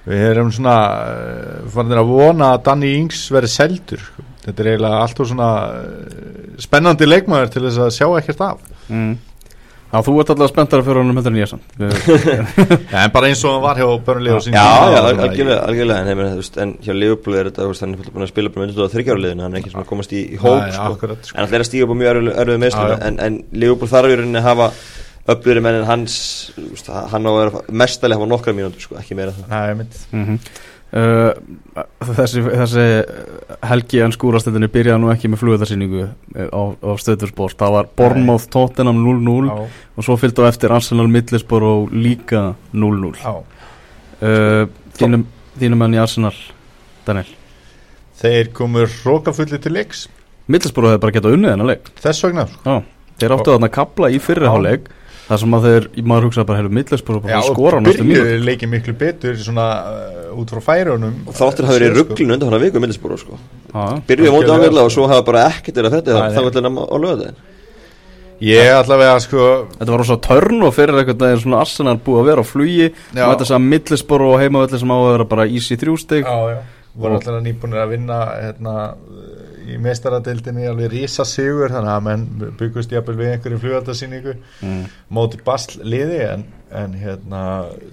við 0.08 0.24
erum 0.30 0.50
svona 0.54 0.74
eh, 1.04 1.54
farin 1.72 2.00
að 2.00 2.10
vona 2.10 2.52
að 2.54 2.64
Danny 2.68 2.94
Ings 2.96 3.26
verði 3.34 3.52
seldur. 3.52 4.04
Þetta 4.44 4.64
er 4.64 4.70
eiginlega 4.72 5.00
alltaf 5.04 5.28
svona 5.28 5.48
eh, 5.76 6.36
spennandi 6.64 7.08
leikmaður 7.08 7.52
til 7.52 7.64
þess 7.66 7.82
að 7.84 7.94
sjá 7.98 8.06
ekkert 8.20 8.44
af. 8.46 8.62
Mm. 8.88 9.10
Já, 9.88 10.02
þú 10.04 10.14
ert 10.20 10.30
alltaf 10.34 10.50
spenntar 10.52 10.82
fyrir 10.84 11.00
honum 11.00 11.16
heldur 11.16 11.32
en 11.32 11.38
ég 11.40 11.48
samt. 11.48 11.70
Ja, 12.92 13.06
en 13.06 13.12
bara 13.14 13.30
eins 13.30 13.40
og 13.48 13.54
hann 13.54 13.62
var 13.64 13.78
hjá 13.80 13.86
sín 14.44 14.56
Já, 14.56 14.64
já, 14.92 14.98
algjörlega, 15.00 15.60
algjörlega. 15.64 16.34
En, 16.64 16.74
hjá 16.84 16.92
Liverpool 16.92 17.38
er 17.40 17.48
þetta, 17.48 17.68
hann 17.80 17.94
er 17.96 18.10
búin 18.12 18.26
að 18.26 18.32
spila 18.34 18.52
bara 18.52 18.66
með 18.66 18.74
þetta 18.76 18.92
þryggjáruliðinu, 18.96 19.46
hann 19.46 19.56
er 19.56 19.62
ekki 19.62 19.72
svona 19.72 19.86
að 19.86 19.90
komast 19.94 20.12
í, 20.12 20.22
í 20.36 20.40
hóp 20.42 20.60
Nei, 20.60 20.76
sko. 20.76 21.10
sko. 21.24 21.34
en 21.38 21.40
hann 21.46 21.56
er 21.56 21.64
að 21.64 21.70
stíga 21.70 21.88
upp 21.88 21.94
á 21.96 22.00
mjög 22.02 22.12
Já, 22.28 22.60
meðslum 22.66 22.92
já. 22.92 22.96
en, 23.08 23.20
en 23.28 23.40
Liverpool 23.64 23.92
þarf 23.94 24.12
í 24.12 24.18
rauninni 24.20 24.42
að 24.42 24.48
hafa 24.50 24.70
menn 25.64 25.80
en 25.82 25.88
hans 25.88 26.14
hann 27.12 27.28
á 27.28 27.30
að 27.32 27.38
vera 27.42 27.62
mestalega 27.82 28.20
hafa 28.20 28.30
nokkra 28.32 28.54
mínútur 28.56 28.84
sko, 28.84 29.00
ekki 29.00 29.16
meira 29.16 29.34
það. 29.36 29.84
Mm 30.12 30.38
uh, 30.96 31.32
þessi, 32.16 32.42
þessi 32.42 32.86
helgi 33.68 34.02
en 34.04 34.14
skúrastendinni 34.14 34.70
byrjaði 34.72 35.02
nú 35.02 35.10
ekki 35.12 35.30
með 35.32 35.42
flugöldarsýningu 35.42 36.04
á, 36.08 36.62
á 36.72 36.92
stöðursport 37.02 37.58
það 37.60 37.74
var 37.76 37.90
Bournemouth 37.98 38.48
Tottenham 38.52 39.02
0-0 39.04 39.48
Já, 39.50 39.56
og 39.98 40.06
svo 40.06 40.18
fylgdu 40.20 40.46
á 40.46 40.50
eftir 40.50 40.74
Arsenal 40.74 41.08
Middlesbrough 41.12 41.88
og 41.88 41.96
líka 41.96 42.52
0-0 42.72 43.14
já. 43.20 43.34
uh, 43.34 44.64
þínum, 44.98 45.26
þínum 45.58 45.84
menn 45.84 45.98
í 45.98 46.02
Arsenal 46.02 46.34
Daniel? 47.08 47.34
Þeir 48.18 48.48
komur 48.50 48.90
hrókafulli 48.90 49.60
til 49.62 49.76
leiks. 49.76 50.08
Middlesbrough 50.50 50.90
hefði 50.90 51.02
bara 51.04 51.14
getað 51.14 51.34
unnið 51.36 51.52
þennan 51.52 51.68
leik. 51.70 51.90
Þess 52.02 52.24
vegna 52.24 52.44
sko. 52.50 52.62
Já, 52.66 53.12
þeir 53.20 53.34
áttu 53.36 53.52
þarna 53.52 53.68
kapla 53.76 54.08
í 54.10 54.18
fyrriháleik 54.22 54.88
þar 55.28 55.40
sem 55.42 55.56
að 55.58 55.66
þeir, 55.68 55.86
maður 56.08 56.26
hugsaði 56.28 56.48
bara 56.48 56.60
hefur 56.62 56.74
Middlesbrough 56.78 57.24
bara 57.24 57.40
að 57.40 57.50
skora 57.50 57.78
á 57.78 57.80
næstu 57.84 58.06
mínútu 58.06 58.24
byrjuðu 58.24 58.46
leikið 58.48 58.72
miklu 58.72 58.94
betur 59.02 59.36
svona 59.42 59.66
uh, 59.90 60.38
út 60.40 60.54
frá 60.54 60.62
færunum 60.70 61.20
og 61.28 61.36
þáttur 61.36 61.68
hafa 61.68 61.76
verið 61.76 61.90
í 61.90 61.98
rugglinu 61.98 62.36
undan 62.36 62.48
hann 62.48 62.58
að 62.58 62.64
viku 62.66 62.82
middilsbúru 62.84 63.20
sko. 63.20 63.38
Já, 63.68 63.84
byrjuði 64.08 64.30
á 64.30 64.34
móti 64.34 64.40
Algjörlega, 64.40 64.56
ángæðlega 64.56 64.88
og 64.88 64.94
sko. 64.94 64.96
svo 64.96 65.12
hafa 65.12 65.26
bara 65.28 65.44
ekkert 65.52 65.80
verið 65.82 65.90
að 65.90 65.98
þetta 65.98 66.16
þá 66.16 66.40
nei. 66.40 66.48
ætla 66.48 66.64
hann 66.68 66.80
á 66.80 66.96
lögðin 67.04 67.46
Ég 68.38 68.68
allavega 68.70 69.18
sko 69.18 69.46
Þetta 69.72 69.90
var 69.90 70.00
rosa 70.04 70.16
törn 70.22 70.60
og 70.62 70.74
fyrir 70.76 71.00
einhvern 71.00 71.24
veginn 71.24 71.40
svona 71.42 71.62
Arsenal 71.64 71.96
búið 71.98 72.20
að 72.20 72.28
vera 72.30 72.44
á 72.46 72.46
flugi 72.46 72.84
Já. 72.86 73.24
og 73.24 73.32
þetta 73.32 73.48
sem 73.50 73.70
Middlesbrough 73.72 74.36
og 74.36 74.42
heimavelli 74.44 74.78
sem 74.78 74.92
á 74.94 74.96
að 74.96 75.08
vera 75.10 75.26
bara 75.32 75.46
easy 75.50 75.78
þrjústig 75.80 76.22
Já, 76.22 76.36
já 76.54 76.58
voru 76.98 77.18
allavega 77.18 77.44
nýbúinir 77.44 77.82
að 77.82 77.92
vinna 77.94 78.18
hérna, 78.32 78.74
í 79.68 79.78
meistaradeildinni 79.82 80.66
alveg 80.68 80.92
rísa 80.92 81.26
sigur 81.28 81.72
þannig 81.72 81.92
að 81.94 82.04
menn 82.06 82.52
byggust 82.58 82.92
jafnvel 82.94 83.16
við 83.18 83.32
einhverju 83.32 83.60
flugaldarsýningu 83.64 84.34
mm. 84.64 84.84
móti 85.14 85.40
basl 85.44 85.82
liði 85.84 86.20
en, 86.26 86.44
en 86.82 86.94
hérna, 86.98 87.42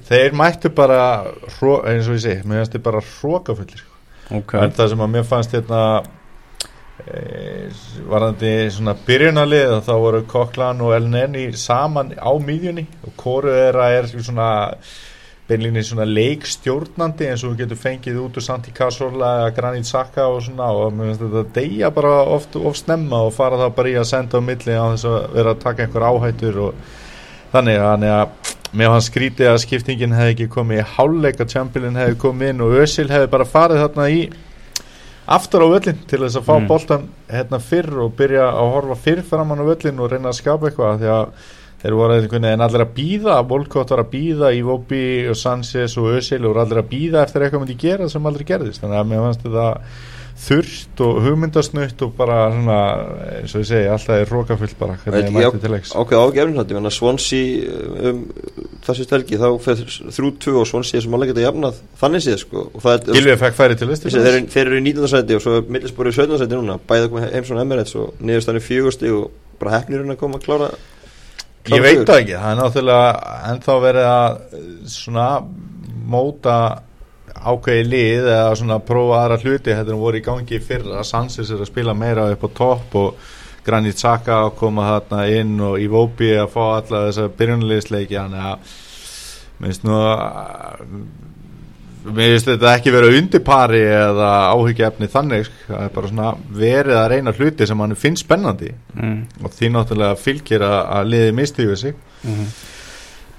þeir 0.09 0.37
mættu 0.37 0.71
bara 0.75 0.99
eins 1.25 2.09
og 2.09 2.17
ég 2.17 2.23
segi, 2.25 2.43
mér 2.45 2.63
finnst 2.63 2.77
þeir 2.77 2.85
bara 2.89 3.05
hrókafullir 3.09 3.85
Ok, 4.33 4.55
en 4.57 4.73
það 4.73 4.93
sem 4.93 5.03
að 5.05 5.11
mér 5.13 5.25
fannst 5.29 5.51
hérna 5.53 5.81
e, 7.05 7.19
varðandi 8.09 8.53
svona 8.73 8.95
byrjunarlið 9.05 9.75
þá 9.85 9.91
voru 10.01 10.23
Koklan 10.29 10.81
og 10.81 10.95
Elneni 10.97 11.49
saman 11.59 12.15
á 12.17 12.31
miðjunni 12.41 12.87
og 13.05 13.13
kóru 13.21 13.53
þeirra 13.53 13.91
er 13.99 14.09
svona 14.15 14.49
beinlinni 15.45 15.83
svona 15.85 16.07
leikstjórnandi 16.09 17.27
eins 17.29 17.43
og 17.45 17.51
við 17.53 17.59
getum 17.63 17.77
fengið 17.77 18.15
út 18.23 18.37
úr 18.39 18.45
Santi 18.45 18.71
eða 18.73 19.51
Granit 19.53 19.85
Xhaka 19.85 20.25
og 20.27 20.41
svona 20.41 20.71
og 20.73 20.93
mér 20.93 21.11
finnst 21.11 21.21
þetta 21.21 21.43
deyja 21.53 21.91
bara 21.93 22.13
oft 22.23 22.55
of 22.55 22.77
snemma 22.77 23.21
og 23.27 23.33
fara 23.33 23.59
það 23.61 23.75
bara 23.75 23.89
í 23.89 23.97
að 23.99 24.09
senda 24.09 24.41
á 24.41 24.41
milli 24.41 24.73
á 24.73 24.85
þess 24.95 25.05
að 25.05 25.35
vera 25.35 25.53
að 25.53 25.61
taka 25.61 25.85
einhver 25.85 26.07
áhættur 26.09 26.57
og 26.57 26.73
þannig 27.53 27.77
að, 27.77 28.07
að 28.09 28.53
mér 28.73 28.89
fannst 28.95 29.11
skrítið 29.11 29.51
að 29.51 29.61
skiptingin 29.63 30.15
hefði 30.17 30.33
ekki 30.33 30.47
komið 30.55 30.81
í 30.81 30.87
háluleika 30.95 31.45
Chamberlain 31.45 32.01
hefði 32.01 32.17
komið 32.25 32.49
inn 32.49 32.65
og 32.65 32.75
Özil 32.81 33.09
hefði 33.13 33.29
bara 33.35 33.45
farið 33.45 33.83
þarna 33.85 34.07
í 34.09 34.23
aftur 35.25 35.65
á 35.65 35.67
völlin 35.73 36.01
til 36.09 36.21
þess 36.21 36.39
að 36.41 36.47
fá 36.49 36.55
Mm. 36.59 36.67
boltan 36.67 37.05
hérna 37.29 37.59
fyrr 37.59 38.01
og 38.01 38.15
byrja 38.17 38.49
að 38.49 38.73
horfa 38.73 38.97
fyrr 39.05 39.21
framann 39.21 39.61
á 39.61 39.65
völlin 39.65 39.99
og 39.99 40.11
reyna 40.11 40.29
að 40.29 40.39
skapa 40.41 40.69
eitthvað 40.69 40.99
því 41.01 41.13
að 41.13 41.29
þeir 41.85 41.97
voru 41.99 42.17
einhvern 42.17 42.47
veginn 42.49 42.65
allir 42.65 42.85
að 42.85 42.95
býða 42.97 43.37
Volkot 43.49 43.93
var 43.93 44.01
að 44.01 44.11
býða 44.15 44.51
í 44.57 44.65
Vobi 44.65 45.05
og 45.29 45.37
Sanchez 45.37 45.95
og 46.01 46.11
Özil 46.17 46.41
og 46.43 46.51
voru 46.51 46.65
allir 46.65 46.81
að 46.81 46.91
býða 46.91 47.23
eftir 47.25 47.45
eitthvað 47.45 47.65
myndi 47.65 47.79
gera 47.85 48.09
sem 48.09 48.25
aldrei 48.25 48.45
gerðist 48.49 48.81
þannig 48.83 49.01
að 49.01 49.09
mér 49.11 49.25
fannst 49.27 49.45
þetta 49.45 49.69
þurrt 50.35 51.01
og 51.05 51.19
hugmyndasnutt 51.23 52.01
og 52.03 52.09
bara 52.17 52.37
svona, 52.51 52.77
eins 53.37 53.53
og 53.55 53.61
ég 53.61 53.67
segi, 53.69 53.85
alltaf 53.87 54.17
er 54.19 54.31
rókafullt 54.33 54.73
bara 54.81 54.97
hvernig 54.99 55.29
þið 55.29 55.37
mætti 55.37 55.61
til 55.63 55.71
leiks 55.71 55.93
ákveð 55.95 56.23
ágefnin 56.25 56.59
þetta, 56.59 56.75
menna 56.75 56.91
Swansea 56.91 57.77
um, 58.11 58.19
þessu 58.83 59.05
stelgi 59.07 59.39
þá 59.39 59.45
fyrir 59.63 59.93
þrjú 60.17 60.31
tvö 60.43 60.57
og 60.59 60.67
Swansea 60.67 61.05
sem 61.05 61.15
alveg 61.15 61.31
geta 61.31 61.45
jafnað 61.45 61.79
þannig 62.01 62.25
séð 62.25 62.41
sko 62.43 62.65
og 62.67 62.83
það 62.83 62.97
er 62.97 63.19
Gilvið 63.21 63.39
fekk 63.45 63.57
færi 63.61 63.79
til 63.79 63.89
Þessi, 63.93 64.25
þeir, 64.51 64.65
eru- 64.65 64.81
í 64.81 64.83
19. 64.89 65.07
sæti 65.13 65.37
og 65.39 65.45
svo 65.45 65.55
er 65.61 66.11
í 66.11 66.15
17. 66.19 66.41
sæti 66.43 66.59
núna 66.59 66.77
bæðið 66.91 67.09
komið 67.15 67.31
heimsson 67.37 67.63
Emirates 67.63 67.95
og 68.01 68.19
niðurstæðan 68.19 68.59
í 68.59 68.65
fjögusti 68.67 69.15
og 69.15 69.31
bara 69.61 69.77
hefnirinn 69.79 70.11
að 70.11 70.19
koma 70.19 70.41
að 70.41 70.49
klára 70.49 70.69
Ég 71.73 71.81
veit 71.81 72.03
það 72.05 72.19
ekki, 72.19 72.35
það 72.37 72.51
er 72.51 72.59
náttúrulega 72.59 73.37
ennþá 73.51 73.77
verið 73.81 74.09
að 74.09 74.35
eh, 74.57 74.67
svona 74.93 75.29
móta 76.05 76.57
ákveði 77.45 77.85
lið 77.87 78.27
eða 78.33 78.51
svona 78.59 78.77
prófa 78.85 79.21
aðra 79.23 79.39
hluti 79.41 79.73
þetta 79.73 79.93
er 79.93 80.01
voru 80.01 80.19
í 80.19 80.25
gangi 80.25 80.59
fyrra. 80.61 81.03
Sansis 81.05 81.49
er 81.53 81.61
að 81.61 81.71
spila 81.71 81.95
meira 81.97 82.29
upp 82.33 82.45
á 82.45 82.49
topp 82.61 82.97
og 83.01 83.31
Granit 83.65 83.97
Xhaka 83.97 84.43
að 84.43 84.55
koma 84.59 84.85
þarna 84.91 85.23
inn 85.33 85.55
og 85.65 85.79
Iwobi 85.81 86.35
að 86.37 86.51
fá 86.53 86.63
alla 86.65 87.05
þessa 87.07 87.29
byrjunliðsleiki 87.39 88.17
þannig 88.17 88.49
að 88.51 88.75
minnst 89.63 89.85
nú 89.87 89.97
að 89.97 90.83
mér 92.05 92.35
finnst 92.35 92.51
þetta 92.51 92.73
ekki 92.75 92.93
vera 92.93 93.09
undirpari 93.17 93.81
eða 93.89 94.29
áhyggjaefni 94.53 95.09
þannig 95.11 95.47
sko. 95.47 95.59
það 95.71 95.81
er 95.87 95.91
bara 95.95 96.11
svona 96.11 96.29
verið 96.61 96.99
að 97.01 97.09
reyna 97.13 97.35
hluti 97.39 97.67
sem 97.69 97.83
hann 97.83 97.97
finnst 97.97 98.25
spennandi. 98.25 98.71
Mm. 98.95 99.19
og 99.41 99.57
því 99.57 99.73
náttúrulega 99.73 100.21
fylgir 100.21 100.65
að, 100.65 100.79
að 100.99 101.11
liði 101.13 101.35
mistiðu 101.41 101.81
sig. 101.81 101.99
Mm 102.23 102.47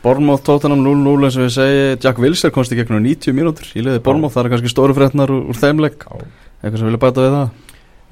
Bournemouth 0.07 0.44
Tottenham 0.46 0.85
0-0 0.85 1.26
eins 1.26 1.37
og 1.37 1.48
ég 1.48 1.50
segi. 1.50 1.79
Jack 2.05 2.20
Wilson 2.22 2.52
komst 2.55 2.70
í 2.70 2.76
gegnum 2.79 3.02
90 3.02 3.35
mínútur 3.35 3.70
í 3.74 3.83
liði 3.83 4.02
Bournemouth, 4.07 4.37
það 4.37 4.44
er 4.44 4.52
kannski 4.52 4.70
stóru 4.70 4.94
fréttnar 4.94 5.33
úr, 5.35 5.48
úr 5.50 5.59
þeimleik 5.59 6.05
eitthvað 6.07 6.76
sem 6.79 6.87
vilja 6.87 7.00
bæta 7.02 7.24
við 7.24 7.35
það? 7.35 7.48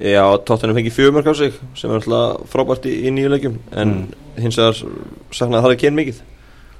Já, 0.03 0.23
Tottenham 0.43 0.75
fengi 0.75 0.91
fjögumörk 0.91 1.29
á 1.31 1.33
sig 1.39 1.55
sem 1.79 1.93
er 1.93 2.01
alltaf 2.01 2.49
frábært 2.51 2.87
í, 2.91 2.97
í 3.07 3.13
nýju 3.15 3.31
leikjum. 3.31 3.55
En 3.79 3.93
hins 4.35 4.59
vegar 4.59 4.81
saknaði 5.31 5.63
það 5.63 5.75
ekki 5.77 5.89
enn 5.89 5.99
mikið. 6.01 6.19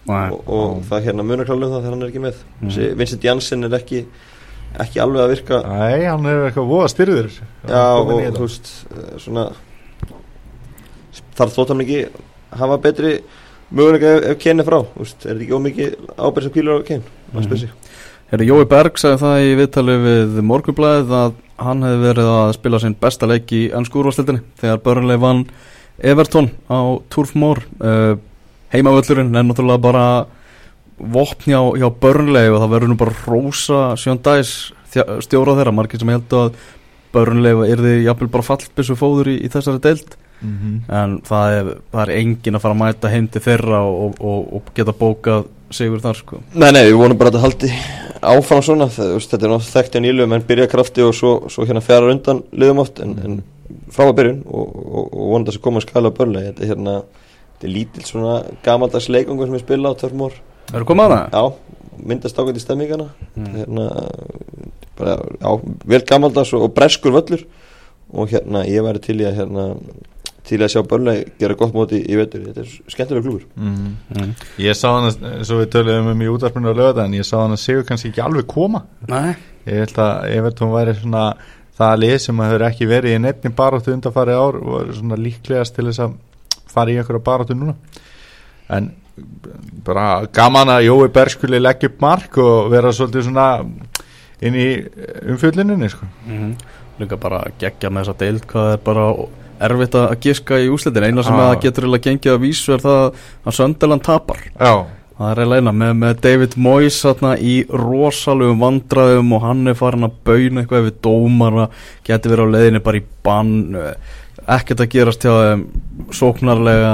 Og, 0.07 0.39
og 0.47 0.81
það 0.89 1.05
hérna 1.09 1.25
munar 1.25 1.47
klálega 1.49 1.67
um 1.69 1.75
það 1.75 1.83
þegar 1.85 1.95
hann 1.95 2.05
er 2.05 2.11
ekki 2.13 2.23
með. 2.25 2.41
Mm. 2.61 2.73
Vincent 2.99 3.23
Janssen 3.25 3.63
er 3.67 3.77
ekki 3.79 4.05
ekki 4.75 4.99
alveg 4.99 5.23
að 5.23 5.31
virka 5.31 5.61
Nei, 5.63 6.03
hann 6.05 6.25
er 6.27 6.41
eitthvað 6.49 6.67
voða 6.67 6.89
styrður. 6.91 7.29
Já, 7.69 7.83
og 7.95 8.11
þú 8.35 8.41
veist 8.43 8.71
eh, 8.91 9.13
svona 9.23 9.45
þarf 11.35 11.55
Tottenham 11.55 11.83
ekki 11.85 11.99
hafa 12.55 12.77
betri 12.83 13.13
möguleika 13.75 14.11
ef, 14.19 14.27
ef 14.35 14.45
er 14.51 14.67
frá 14.67 14.79
þú 14.83 15.01
veist, 15.03 15.25
er 15.25 15.31
þetta 15.33 15.45
ekki 15.45 15.57
ómikið 15.57 15.95
ábyrgð 16.15 16.47
sem 16.47 16.53
kvílar 16.55 16.75
á 16.75 16.83
Mhm. 16.99 17.07
maður 17.33 17.47
spyr 17.49 17.59
sig. 17.59 17.69
Herri, 18.31 18.47
Jói 18.49 18.65
Berg 18.65 18.97
sagði 18.97 19.21
það 19.21 19.39
í 19.45 19.55
viðtali 19.59 19.95
við 20.01 20.37
Morgunblæðið 20.49 21.11
að 21.13 21.33
hann 21.61 21.81
hefði 21.85 21.99
verið 22.03 22.29
að 22.35 22.53
spila 22.57 22.79
sinn 22.79 22.95
besta 22.99 23.27
leik 23.29 23.51
í 23.53 23.71
ennsku 23.71 24.01
úrvastildinni 24.01 24.41
þegar 24.59 24.81
Burnley 24.83 25.17
vann 25.17 25.45
Everton 25.99 26.49
á 26.69 26.99
Turf 27.09 27.35
Moor. 27.35 27.61
Uh, 27.79 28.15
heimavöllurinn 28.73 29.35
er 29.35 29.45
náttúrulega 29.45 29.83
bara 29.83 30.05
vopn 30.97 31.51
hjá, 31.51 31.61
hjá 31.79 31.89
Burnley 32.01 32.51
og 32.51 32.61
það 32.63 32.73
verður 32.73 32.91
nú 32.91 32.97
bara 32.99 33.15
rosa 33.25 33.81
Sjón 33.99 34.21
Dæs 34.23 34.53
stjóra 35.25 35.57
þeirra. 35.57 35.73
Margir 35.75 35.99
sem 35.99 36.11
heldur 36.13 36.45
að 36.45 36.61
Burnley 37.15 37.71
er 37.71 37.81
þið 37.83 38.05
jafnvel 38.05 38.29
bara 38.31 38.47
fallbissu 38.49 38.95
fóður 38.99 39.33
í, 39.33 39.39
í 39.43 39.51
þessari 39.51 39.83
deild. 39.83 40.15
Mm 40.41 40.55
-hmm. 40.59 40.79
en 40.91 41.11
það 41.23 41.53
er, 41.57 41.67
það 41.91 42.01
er 42.03 42.09
engin 42.17 42.55
að 42.57 42.61
fara 42.61 42.75
að 42.75 42.81
mæta 42.81 43.09
heim 43.09 43.27
til 43.31 43.41
þeirra 43.41 43.79
og, 43.87 44.17
og, 44.19 44.41
og 44.57 44.71
geta 44.75 44.91
bókað 44.91 45.45
sigur 45.71 46.01
þar 46.03 46.15
sko. 46.19 46.41
Nei, 46.53 46.71
nei, 46.75 46.83
við 46.85 46.97
vonum 46.99 47.17
bara 47.17 47.31
að 47.31 47.37
þetta 47.37 47.45
haldi 47.45 47.69
áfram 48.21 48.61
svona. 48.61 48.89
Það, 48.91 49.13
þetta 49.15 49.45
er 49.45 49.53
náttúrulega 49.53 49.73
þekkt 49.77 49.95
í 49.95 50.01
nýlu 50.03 50.27
menn 50.27 50.47
byrja 50.47 50.67
krafti 50.67 51.05
og 51.05 51.15
svo, 51.15 51.31
svo 51.49 51.65
hérna 51.65 51.81
fjara 51.81 52.11
undan 52.11 52.43
liðum 52.51 52.83
oft 52.83 52.99
en, 52.99 53.15
en 53.23 53.39
frá 53.95 54.09
að 54.09 54.17
byrjun 54.19 54.41
og, 54.45 54.75
og, 54.75 55.05
og 55.05 55.29
vonum 55.31 55.47
þess 55.47 55.59
að 55.59 55.65
koma 55.65 55.81
að 55.81 55.87
skala 55.87 56.11
á 56.11 56.17
börnlega 56.19 56.51
þetta 56.51 56.65
er 56.65 56.71
hérna, 56.73 56.95
þetta 57.55 57.67
er 57.67 57.73
lítill 57.73 58.05
svona 58.07 58.35
gamaldags 58.65 59.09
leikungur 59.09 59.49
sem 59.49 59.57
við 59.57 59.65
spila 59.65 59.93
á 59.95 59.99
törfmór 59.99 60.39
Það 60.65 60.79
eru 60.79 60.89
komað 60.89 61.13
það? 61.13 61.35
Já, 61.35 61.75
myndast 62.09 62.39
ákveðt 62.39 62.59
í 62.59 62.63
stemmingana 62.63 63.05
mm. 63.35 63.51
hérna, 63.59 63.85
bara, 64.97 65.19
já, 65.39 65.51
vel 65.93 66.01
gamaldags 66.09 66.53
og, 66.57 66.67
og 66.67 66.75
breskur 66.75 67.15
völlur 67.15 67.45
og 68.15 68.29
hérna, 68.33 68.65
ég 68.69 68.85
væri 68.85 69.01
til 69.03 69.19
í 69.21 69.27
að 69.27 69.39
hérna 69.39 69.69
til 70.45 70.59
að 70.61 70.71
sjá 70.75 70.81
börnlega 70.85 71.31
gera 71.41 71.57
gott 71.57 71.73
móti 71.73 71.99
í 72.01 72.17
vetur 72.19 72.43
þetta 72.45 72.61
er 72.61 72.73
skemmtilega 72.91 73.25
klúfur 73.25 73.45
mm. 73.57 73.93
mm. 74.13 74.33
Ég 74.61 74.77
sá 74.77 74.87
hann 74.91 75.09
að, 75.09 75.23
svo 75.47 75.59
við 75.61 75.71
töluðum 75.73 76.11
um 76.11 76.21
í 76.21 76.29
útarpinu 76.29 76.73
á 76.73 76.75
löða, 76.77 77.05
en 77.07 77.17
ég 77.17 77.25
sá 77.25 77.39
hann 77.39 77.55
að 77.55 77.63
Sigur 77.63 77.87
kannski 77.87 78.11
ekki 78.11 78.23
alveg 78.25 78.47
koma 78.51 78.83
Nei. 79.09 79.33
ég 79.65 79.85
held 79.85 80.01
að 80.05 80.27
Evertón 80.35 80.73
væri 80.75 80.97
svona 80.99 81.25
það 81.75 81.97
lið 82.03 82.15
sem 82.23 82.39
að 82.39 82.51
hefur 82.51 82.67
ekki 82.69 82.89
verið 82.89 83.17
í 83.17 83.23
nefni 83.23 83.51
baróttu 83.57 83.93
undanfari 83.95 84.37
ár 84.37 84.59
og 84.61 84.93
svona 84.95 85.19
líklegast 85.19 85.75
til 85.75 85.89
þess 85.89 86.05
að 86.05 86.15
fara 86.75 86.91
í 86.93 86.99
einhverja 86.99 87.25
baróttu 87.25 87.57
núna 87.57 87.75
en 88.75 88.91
bara 89.85 90.25
gaman 90.35 90.73
að 90.73 90.87
Jói 90.89 91.07
Berg 91.13 91.35
skuli 91.35 91.61
leggja 91.61 91.89
upp 91.91 92.01
mark 92.03 92.37
og 92.41 92.71
vera 92.73 92.91
svolítið 92.93 93.29
svona 93.29 93.47
inn 94.43 94.57
í 94.59 94.67
umfjöllinni 95.31 95.89
sko. 95.89 96.05
mm 96.25 96.37
-hmm. 96.37 96.55
Líka 96.99 97.17
bara 97.17 97.43
gegja 97.59 97.89
með 97.89 98.05
þessa 98.05 98.19
deild 98.19 98.45
hvað 98.47 98.73
er 98.73 98.77
bara 98.83 99.05
erfitt 99.59 99.95
að 99.95 100.19
giska 100.19 100.59
í 100.59 100.69
úslitin 100.71 101.03
eina 101.03 101.23
sem 101.23 101.33
ah. 101.33 101.55
getur 101.55 101.83
eiginlega 101.83 102.09
gengið 102.09 102.33
að 102.33 102.43
vísu 102.43 102.73
er 102.73 102.79
það 102.79 103.15
að 103.45 103.55
Söndaland 103.57 104.03
tapar 104.03 104.37
Já. 104.59 104.85
það 105.17 105.31
er 105.31 105.39
eiginlega 105.39 105.61
eina 105.61 105.71
með, 105.71 105.93
með 105.93 106.21
David 106.21 106.57
Moyes 106.57 107.01
þarna, 107.01 107.37
í 107.39 107.55
rosalugum 107.69 108.59
vandraðum 108.59 109.33
og 109.33 109.41
hann 109.41 109.67
er 109.67 109.73
farin 109.79 110.03
að 110.03 110.17
bauna 110.23 110.61
eitthvað 110.61 110.87
við 110.89 110.99
dómar 111.07 111.69
getur 112.03 112.35
verið 112.35 112.45
á 112.47 112.53
leiðinni 112.55 112.83
bara 112.83 112.97
í 112.97 113.05
bann 113.23 113.53
ekkert 114.45 114.83
að 114.83 114.91
gerast 114.93 115.25
hjá 115.25 115.31
þeim 115.33 115.63
sóknarlega 116.13 116.93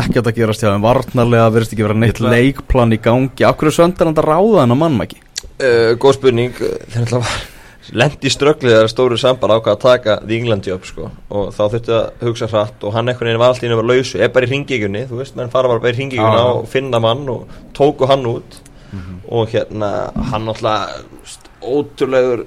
ekkert 0.00 0.30
að 0.30 0.36
gerast 0.38 0.62
hjá 0.62 0.70
þeim 0.70 0.84
varnarlega 0.84 1.52
verðist 1.54 1.74
ekki 1.74 1.86
vera 1.86 1.98
neitt 1.98 2.20
leikplan 2.22 2.94
í 2.94 3.00
gangi. 3.02 3.46
Akkur 3.46 3.70
er 3.70 3.76
Söndaland 3.76 4.20
að 4.20 4.28
ráða 4.30 4.64
henn 4.64 4.76
að 4.76 4.82
mannmæki? 4.84 5.22
Uh, 5.60 5.96
góð 6.00 6.20
spurning. 6.20 6.62
Lendi 7.96 8.30
strögglið 8.30 8.76
þegar 8.76 8.90
stóru 8.92 9.16
sambar 9.18 9.56
ákvað 9.56 9.72
að 9.72 9.82
taka 9.82 10.16
The 10.22 10.36
England 10.36 10.66
job 10.68 10.84
sko. 10.86 11.08
Og 11.34 11.48
þá 11.56 11.62
þurfti 11.72 11.94
að 11.96 12.26
hugsa 12.28 12.48
hratt 12.52 12.84
og 12.86 12.94
hann 12.94 13.10
einhvern 13.10 13.32
veginn 13.32 13.40
var 13.42 13.50
alltaf 13.50 13.66
inn 13.66 13.74
að 13.74 13.80
vera 13.80 13.96
lausu, 13.96 14.20
er 14.20 14.30
bara 14.34 14.46
í 14.46 14.50
ringíkunni 14.52 15.06
þú 15.10 15.22
veist, 15.22 15.34
menn 15.38 15.50
fara 15.50 15.70
bara 15.72 15.82
bara 15.82 15.94
í 15.94 15.98
ringíkunna 15.98 16.42
ah, 16.44 16.58
og 16.60 16.68
finna 16.70 17.00
mann 17.02 17.24
og 17.32 17.56
tóku 17.74 18.06
hann 18.10 18.28
út. 18.30 18.60
Mm 18.90 19.00
-hmm. 19.00 19.18
og 19.28 19.48
hérna, 19.48 20.12
hann 20.30 20.48
alltaf 20.48 21.40
ótrúlegur 21.62 22.44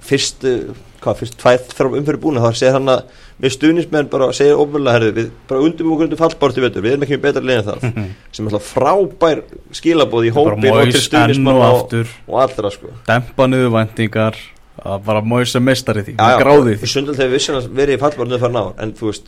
fyrstu, 0.00 0.74
hvað, 1.00 1.18
fyrst 1.22 1.38
tvæð 1.40 1.82
umfyrir 1.88 2.20
búin 2.20 2.40
þá 2.40 2.50
segir 2.52 2.76
hann 2.76 2.92
að 2.92 3.02
við 3.40 3.56
stuðnismenn 3.56 4.10
bara 4.12 4.30
segja 4.36 4.58
ofurlega 4.60 4.98
herðu, 4.98 5.16
við 5.16 5.32
bara 5.48 5.64
undirbúum 5.64 5.96
okkur 5.96 6.08
undir 6.08 6.20
fallbártu 6.20 6.64
vetur, 6.64 6.84
við 6.84 6.94
erum 6.94 7.06
ekki 7.06 7.16
með 7.16 7.26
betra 7.26 7.42
leginn 7.48 7.68
þar 7.70 7.82
mm 7.82 7.92
-hmm. 7.96 8.14
sem 8.36 8.46
er 8.46 8.54
alltaf 8.54 8.70
frábær 8.74 9.42
skilabóð 9.80 10.28
í 10.28 10.32
hópin 10.36 10.70
og 10.72 10.80
til 10.92 11.04
stuðnismann 11.08 11.60
og, 11.64 11.94
og 12.28 12.40
allra 12.44 12.72
sko. 12.74 12.94
Dempa 13.08 13.46
niður 13.48 13.72
vendingar 13.78 14.36
að 14.80 15.02
bara 15.04 15.20
móisa 15.20 15.60
mestari 15.60 16.04
því, 16.04 16.14
gráði 16.16 16.76
því. 16.80 16.88
Sundal 16.88 17.14
þegar 17.16 17.28
við 17.28 17.36
vissum 17.36 17.56
að 17.58 17.66
verið 17.80 17.96
í 17.96 18.00
fallbártu 18.00 18.38
fyrir 18.40 18.54
náður 18.54 18.84
en 18.84 18.92
þú 18.96 19.10
veist, 19.10 19.26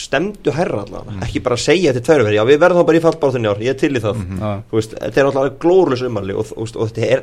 stemdu 0.00 0.54
herra 0.54 0.84
allavega. 0.84 1.16
Mm. 1.16 1.24
ekki 1.26 1.42
bara 1.44 1.58
segja 1.60 1.92
til 1.92 2.04
tverju 2.06 2.24
verið, 2.24 2.38
já 2.38 2.44
við 2.48 2.62
verðum 2.62 2.80
þá 2.80 2.88
bara 2.88 3.00
í 3.00 3.04
fallbártunni 3.04 3.50
ár, 3.50 3.60
ég 3.64 3.74
er 3.74 3.80
til 3.80 3.92
í 3.92 4.00
það. 4.00 4.22
Mm 4.22 4.38
-hmm. 4.38 4.62
þú 4.70 4.80
veist, 4.80 4.94
þetta 5.02 5.20
er 5.20 5.28
alltaf 5.28 5.58
glórulis 5.60 6.06
umarli 6.08 6.34
og, 6.34 6.46
og, 6.56 6.76
og 6.76 6.88
þetta 6.88 7.10
er 7.16 7.22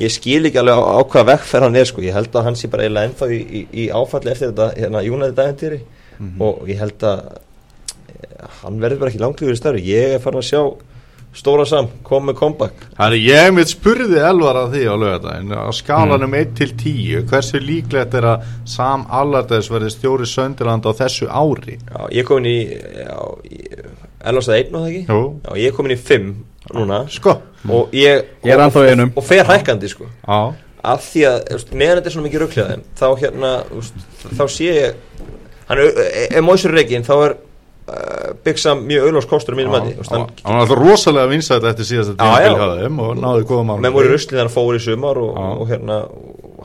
ég 0.00 0.12
skil 0.12 0.44
ekki 0.48 0.60
alveg 0.60 0.76
á, 0.76 0.82
á 0.82 1.00
hvaða 1.04 1.28
vekkferð 1.32 1.66
hann 1.68 1.80
er 1.80 1.88
sko, 1.88 2.04
ég 2.04 2.16
held 2.16 2.34
að 2.34 2.48
hann 2.48 2.58
sé 2.58 2.70
bara 2.72 2.86
eiginlega 2.86 3.10
ennþá 3.10 3.30
í, 3.32 3.40
í, 3.40 3.62
í 3.84 3.86
áfalli 3.90 4.32
eftir 4.32 4.52
þetta 4.52 4.68
hérna 4.76 5.04
júnaði 5.06 5.36
dagentýri 5.38 5.80
mm 5.80 6.26
-hmm. 6.26 6.42
og 6.44 6.68
ég 6.68 6.82
held 6.82 7.06
að 7.06 7.22
hann 8.62 8.82
verður 8.82 9.00
bara 9.00 9.10
ekki 9.12 9.22
langt 9.22 9.42
yfir 9.42 9.56
stærri, 9.56 9.86
ég 9.86 10.16
er 10.16 10.22
farin 10.22 10.42
að 10.42 10.50
sjá 10.50 10.62
stóra 11.36 11.66
sam, 11.68 11.88
kom 12.04 12.28
með 12.28 12.38
comeback 12.40 12.86
Þannig 12.96 13.24
ég 13.26 13.50
mitt 13.52 13.72
spurði 13.72 14.20
elvar 14.24 14.56
að 14.56 14.76
því 14.76 14.84
á 14.88 14.94
lögadaginn, 15.02 15.52
á 15.52 15.72
skalanum 15.76 16.30
mm. 16.30 16.38
1 16.40 16.54
til 16.56 16.70
10 16.80 17.26
hversu 17.30 17.60
líklegt 17.60 18.14
er 18.16 18.28
að 18.32 18.46
Sam 18.64 19.04
Allardags 19.12 19.68
verði 19.72 19.92
stjóri 19.92 20.28
Söndiland 20.28 20.88
á 20.88 20.92
þessu 20.96 21.28
ári? 21.28 21.76
Já, 21.76 22.00
ég 22.12 22.28
kom 22.28 22.40
inn 22.40 22.52
í 22.52 22.58
elvar 24.24 24.46
staði 24.46 24.64
1 24.64 24.72
og 24.72 24.80
það 24.80 24.90
ekki? 24.92 25.04
Jú. 25.12 25.20
Já, 25.44 25.52
ég 25.66 25.76
kom 25.76 25.88
inn 25.88 25.96
í 25.96 26.00
5 26.00 26.32
núna 26.74 27.04
sko 27.12 27.36
og 27.72 27.96
ég, 27.96 28.22
ég 28.44 28.54
er 28.54 28.62
og, 28.62 28.76
og, 28.76 29.18
og 29.18 29.26
fer 29.26 29.48
hækkandi 29.48 29.90
sko. 29.90 30.08
Á. 30.26 30.54
af 30.86 31.02
því 31.02 31.24
að 31.30 31.72
meðan 31.72 31.98
þetta 31.98 32.10
er 32.10 32.14
svona 32.14 32.28
mikið 32.28 32.44
rökklegaðum 32.44 32.86
þá 33.00 33.06
hérna 33.22 33.52
þá 34.38 34.44
sé 34.54 34.70
ég 34.70 34.94
hann 35.66 35.82
er, 35.82 36.00
er 36.30 36.46
móðsur 36.46 36.74
reygin 36.76 37.06
þá 37.06 37.14
er 37.16 37.34
uh, 37.34 38.32
byggsa 38.46 38.76
mjög 38.78 39.08
auðvars 39.08 39.30
kostur 39.30 39.56
á 39.56 39.58
mínum 39.58 39.74
mati 39.74 39.96
hann 39.96 40.28
var 40.44 40.60
alltaf 40.62 40.78
rosalega 40.78 41.32
vinsætt 41.32 41.68
eftir 41.72 41.90
síðast 41.90 42.22
að 42.22 42.86
og 42.86 43.14
náðu 43.18 43.46
góða 43.50 43.68
mánu 43.70 43.84
menn 43.84 43.96
voru 43.96 44.14
ruslið 44.14 44.44
hann 44.44 44.52
fór 44.52 44.78
í 44.78 44.82
sumar 44.86 45.20
og, 45.22 45.34
og 45.62 45.70
hérna 45.72 46.02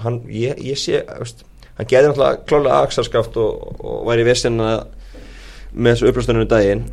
hann, 0.03 0.21
ég, 0.29 0.59
ég 0.71 0.79
sé 0.79 1.01
hann 1.07 1.89
geði 1.89 2.11
náttúrulega 2.11 2.43
klálega 2.45 2.81
aksarskaft 2.85 3.37
og 3.41 4.03
væri 4.09 4.27
vissin 4.27 4.61
að 4.61 4.83
með 5.71 5.95
þessu 5.95 6.11
upplöstunum 6.11 6.43
í 6.43 6.49
daginn 6.51 6.83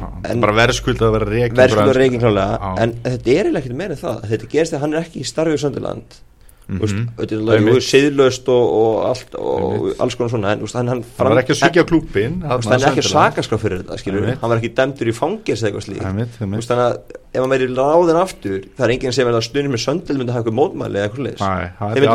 bara 0.42 0.54
verðskuld 0.60 1.02
að 1.02 1.14
vera 1.16 1.28
reygin 1.32 1.58
verðskuld 1.58 1.90
að 1.90 1.98
reygin 1.98 2.22
klálega 2.22 2.72
en 2.84 2.94
þetta 3.02 3.34
er 3.34 3.48
eiginlega 3.48 3.64
ekkert 3.64 3.78
meira 3.82 3.98
það. 3.98 4.24
Þetta 4.30 4.50
gerist 4.54 4.74
þegar 4.74 4.84
hann 4.84 4.94
er 4.94 5.04
ekki 5.06 5.22
í 5.22 5.28
starfið 5.28 5.62
Söndiland 5.64 6.18
mm 6.68 6.80
-hmm. 6.80 7.06
þetta 7.18 7.56
er 7.56 7.86
siðlöst 7.88 8.48
og, 8.52 8.64
og 8.80 9.06
allt 9.08 9.34
og 9.34 9.88
alls 9.98 10.14
konar 10.14 10.30
svona 10.30 10.52
en 10.52 10.60
hann, 10.88 11.04
hann 11.18 11.28
var 11.28 11.42
ekki 11.42 11.54
að 11.56 11.62
sykja 11.62 11.84
klúpin 11.88 12.42
hann 12.42 12.72
er 12.72 12.88
ekki 12.90 13.04
að 13.04 13.12
sakaskrá 13.12 13.58
fyrir 13.58 13.82
þetta 13.82 13.94
hann 14.40 14.50
var 14.50 14.58
ekki 14.58 14.74
dæmdur 14.76 15.08
í 15.08 15.14
fangis 15.16 15.62
eða 15.62 15.68
eitthvað 15.68 15.86
slík 15.88 16.02
þannig 16.02 16.84
að 16.84 16.94
ef 17.32 17.40
hann 17.40 17.50
meiri 17.52 17.66
ráðin 17.68 18.16
aftur 18.18 18.60
það 18.76 18.84
er 18.86 18.92
enginn 18.94 19.12
sem 19.12 19.28
er 19.28 19.34
að 19.36 19.44
stundin 19.46 19.72
með 19.72 19.82
Söndild 19.84 20.18
myndi 20.18 20.30
að 20.32 20.36
hafa 20.36 20.42
eitthvað 20.42 20.58
mótmæli 20.58 20.96
eða 20.96 21.06
eitthvað 21.08 21.28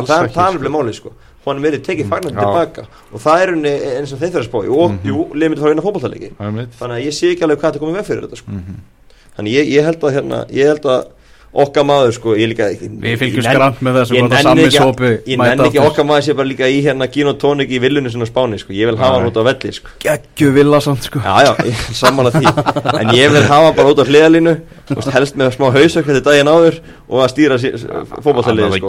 það 0.10 0.24
er 0.26 0.34
alveg 0.48 0.72
málið 0.74 0.96
sko. 0.98 1.10
Hann 1.44 1.60
verið 1.64 1.82
tekið 1.84 2.08
fagnandi 2.08 2.40
tilbaka. 2.40 2.84
Og 3.12 3.18
það 3.20 3.38
er 3.44 3.50
eins 4.00 4.14
og 4.16 4.20
þeir 4.22 4.32
þurfa 4.32 4.44
að 4.44 4.48
spá 4.48 4.60
og 4.62 4.66
mm 4.70 4.96
-hmm. 4.96 5.08
jú, 5.10 5.18
liðið 5.34 5.50
myndi 5.50 5.60
að 5.60 5.66
fara 5.66 5.74
inn 5.74 5.84
á 5.84 5.88
fólkváltalegi 5.88 6.30
þannig 6.80 6.96
að 6.98 7.04
ég 7.04 7.14
sé 7.14 7.26
ekki 7.34 7.44
alveg 7.44 7.60
hvað 7.60 7.70
þetta 7.72 7.84
komið 7.84 7.98
ég, 11.54 11.62
ég 11.62 11.62
að 11.62 11.62
ég 11.62 11.62
að 11.62 11.62
okkar 11.62 11.86
maður 11.86 12.14
sko 12.14 12.34
ég 12.34 12.50
líka 12.50 12.68
við 12.74 13.18
fylgjum 13.22 13.46
skrant 13.46 13.82
með 13.86 13.98
þessu 14.00 14.16
ég 14.18 15.38
nenni 15.38 15.68
ekki 15.68 15.82
okkar 15.84 16.06
maður 16.08 16.26
sé 16.26 16.34
bara 16.34 16.48
líka 16.50 16.70
í 16.70 16.80
hérna 16.86 17.08
gin 17.14 17.30
og 17.30 17.38
tónik 17.42 17.70
í 17.70 17.80
villunni 17.82 18.10
svona 18.10 18.26
spáni 18.26 18.58
sko. 18.58 18.74
Ég 18.74 18.90
vil 18.90 18.98
hafa 18.98 19.20
hann 19.20 19.30
út 19.30 19.38
á 19.38 19.44
velli 19.46 19.74
sko. 19.74 19.90
Geggju 20.02 20.54
villa 20.54 20.80
samt 20.82 21.04
sko. 21.04 21.22
Já 21.22 21.46
já 21.46 21.74
samanlega 21.94 22.40
því. 22.40 22.54
En 23.02 23.14
ég 23.14 23.34
vil 23.34 23.44
hafa 23.44 23.74
bara 23.78 23.94
út 23.94 24.02
á 24.02 24.06
hliðalínu 24.06 24.56
helst 25.14 25.38
með 25.38 25.52
smá 25.58 25.70
hausök 25.74 26.06
þetta 26.10 26.24
daginn 26.30 26.50
áður 26.50 26.80
og 27.10 27.22
að 27.24 27.30
stýra 27.36 27.60
fókbaltaliði 27.60 28.82
sko. 28.82 28.88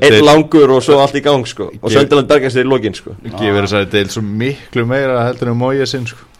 einn 0.00 0.24
langur 0.24 0.76
og 0.76 0.82
svo 0.84 1.00
allt 1.00 1.16
í 1.16 1.24
gang 1.24 1.46
sko. 1.48 1.70
Og 1.80 1.90
Söndaland 1.92 2.28
bergast 2.28 2.56
þér 2.56 2.68
í 2.68 2.72
lokin 2.74 2.94
sko. 2.94 3.16
Gefur 3.22 3.64
þess 3.64 3.72
að 3.72 3.86
þetta 3.86 3.98
er 4.04 4.12
svo 4.12 4.22
miklu 4.22 4.86
meira 4.86 5.24
heldur 5.26 5.48
en 5.54 5.58
móið 5.58 5.86
sinn 5.88 6.06
sko 6.06 6.31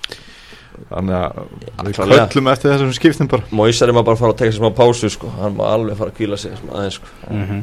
þannig 0.88 1.16
að 1.18 1.86
við 1.86 2.00
köllum 2.00 2.50
eftir 2.52 2.72
þessum 2.72 2.92
skiptum 2.96 3.30
bara 3.32 3.54
Móisar 3.54 3.88
er 3.88 3.96
maður 3.96 4.08
bara 4.10 4.18
að 4.18 4.24
fara 4.24 4.34
að 4.34 4.40
teka 4.42 4.52
sér 4.52 4.60
smá 4.60 4.74
pásu 4.76 5.10
sko. 5.12 5.30
hann 5.38 5.56
má 5.58 5.64
alveg 5.68 5.98
fara 6.00 6.12
að 6.12 6.18
kvíla 6.18 6.38
sig 6.40 6.58
aðeins 6.68 6.98
sko. 7.00 7.14
mm 7.30 7.46
-hmm. 7.46 7.62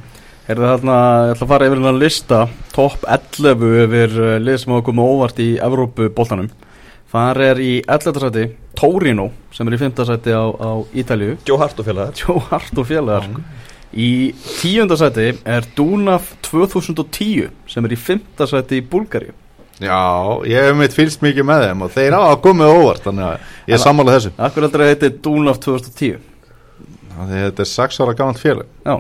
Er 0.50 0.58
það 0.58 0.72
þarna, 0.74 0.94
ég 1.28 1.32
ætla 1.36 1.46
að 1.46 1.50
fara 1.50 1.66
yfir 1.68 1.84
að 1.86 2.00
lista 2.02 2.38
top 2.74 3.04
11 3.06 3.84
yfir 3.84 4.16
uh, 4.18 4.40
lið 4.42 4.58
sem 4.58 4.72
hafa 4.74 4.86
komið 4.88 5.10
óvart 5.14 5.40
í 5.40 5.50
Evrópu-bóltanum 5.62 6.50
þar 7.12 7.42
er 7.42 7.62
í 7.62 7.74
11. 7.88 8.20
sæti 8.22 8.46
Torino 8.78 9.30
sem 9.52 9.68
er 9.68 9.74
í 9.78 9.80
5. 9.82 10.06
sæti 10.06 10.34
á, 10.34 10.46
á 10.50 10.72
Ítalju 10.94 11.38
Joe 11.46 11.58
Hart 11.58 11.80
og 11.80 11.86
félagar 11.86 12.14
Joe 12.18 12.42
Hart 12.50 12.78
og 12.78 12.88
félagar 12.90 13.28
sko. 13.30 13.42
í 13.94 14.34
10. 14.62 14.98
sæti 14.98 15.28
er 15.46 15.70
Dunaf 15.78 16.34
2010 16.42 17.50
sem 17.68 17.86
er 17.86 17.94
í 17.94 18.00
5. 18.10 18.46
sæti 18.50 18.82
í 18.82 18.86
Búlgari 18.86 19.34
Já, 19.80 20.00
ég 20.50 20.66
hef 20.68 20.76
meitt 20.76 20.96
fylst 20.96 21.22
mikið 21.24 21.46
með 21.48 21.68
þeim 21.68 21.86
og 21.86 21.94
þeir 21.94 22.16
á 22.18 22.22
að 22.26 22.42
komið 22.44 22.74
óvart 22.74 23.06
þannig 23.06 23.28
að 23.30 23.54
ég 23.70 23.78
er 23.78 23.84
sammálað 23.84 24.18
þessu 24.18 24.32
Akkur 24.48 24.66
heldur 24.66 24.84
að 24.84 24.92
þetta 24.92 25.08
er 25.08 25.14
Dúnaf 25.24 25.62
2010 25.64 26.18
Þetta 27.30 27.64
er 27.64 27.70
6 27.72 28.02
ára 28.04 28.18
gammalt 28.20 28.42
félag 28.42 28.68
Já 28.84 28.98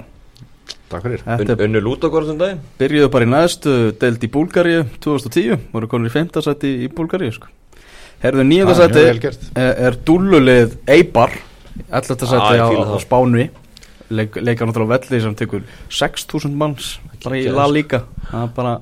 Takk 0.90 1.06
fyrir 1.06 1.66
Unnu 1.68 1.82
Lútagórðum 1.86 2.40
dag 2.40 2.62
Byrjuðu 2.80 3.12
bara 3.14 3.28
í 3.28 3.30
næstu 3.30 3.74
deild 4.02 4.24
í 4.26 4.30
Búlgaríu 4.34 4.86
2010 5.04 5.68
voru 5.74 5.90
konur 5.92 6.10
í 6.10 6.14
5. 6.16 6.40
seti 6.48 6.72
í 6.86 6.90
Búlgaríu 6.96 7.36
sko. 7.36 7.52
Herðu 8.24 8.46
nýjönda 8.48 8.76
seti 8.80 9.04
er, 9.06 9.20
er 9.86 9.98
dúlulið 10.08 10.80
Eibar 10.90 11.36
11. 11.92 12.24
seti 12.24 12.58
á, 12.58 12.66
á 12.66 12.98
Spánu 13.04 13.46
leik, 14.10 14.40
leika 14.42 14.66
náttúrulega 14.66 14.98
á 14.98 15.04
velli 15.06 15.22
sem 15.22 15.36
tekur 15.38 15.68
6.000 15.94 16.58
manns 16.58 16.96
sko. 17.20 17.36
Liga 17.70 18.02
það 18.32 18.42
er 18.48 18.56
bara 18.58 18.74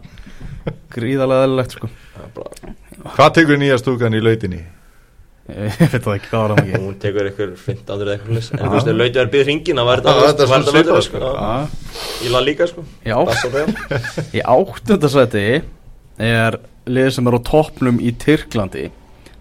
gríðarlega 0.93 1.45
eðlilegt 1.47 1.75
sko. 1.77 1.89
Það 2.15 2.25
er 2.25 2.33
bara- 2.35 2.73
Hvað 3.17 3.33
tekur 3.37 3.57
nýja 3.61 3.77
stúkan 3.81 4.15
í 4.17 4.21
lautinni? 4.23 4.63
ég 5.47 5.77
veit 5.79 6.03
það 6.03 6.15
ekki 6.17 6.27
hvað 6.27 6.41
var 6.43 6.51
það 6.51 6.57
ekki. 6.63 6.79
Hún 6.83 6.95
tekur 6.99 7.27
ykkur 7.29 7.51
15 7.55 8.01
eða 8.03 8.15
eitthvað 8.17 8.49
En 8.51 8.67
þú 8.67 8.71
veist, 8.73 8.87
ef 8.91 8.97
lautið 8.99 9.21
er 9.21 9.29
byggð 9.31 9.45
hringin 9.47 9.77
Það 9.77 9.85
svona 9.87 10.17
var 10.19 10.27
svipað, 10.27 10.73
þetta 10.75 11.01
sko. 11.05 11.17
sko. 11.17 11.17
Já, 11.37 12.25
Í 12.27 12.31
la 12.33 12.41
líka 12.43 12.67
sko. 12.67 12.83
Já, 13.07 13.17
í 14.35 14.41
áttundasæti 14.43 15.43
er 16.19 16.57
liðið 16.87 17.13
sem 17.15 17.27
er 17.31 17.37
á 17.37 17.41
toppnum 17.47 17.99
í 18.03 18.11
Tyrklandi. 18.19 18.89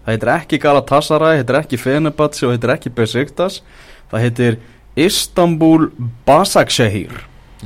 Það 0.05 0.13
heitir 0.13 0.31
ekki 0.37 0.59
Galatasaray, 0.63 1.41
heitir 1.41 1.59
ekki 1.59 1.77
Fenerbahce 1.81 2.47
og 2.47 2.53
heitir 2.55 2.71
ekki 2.77 2.93
Besiktas. 2.95 3.59
Það 4.11 4.23
heitir 4.23 4.57
Istanbul 4.95 5.89
Basaksehir. 6.25 7.11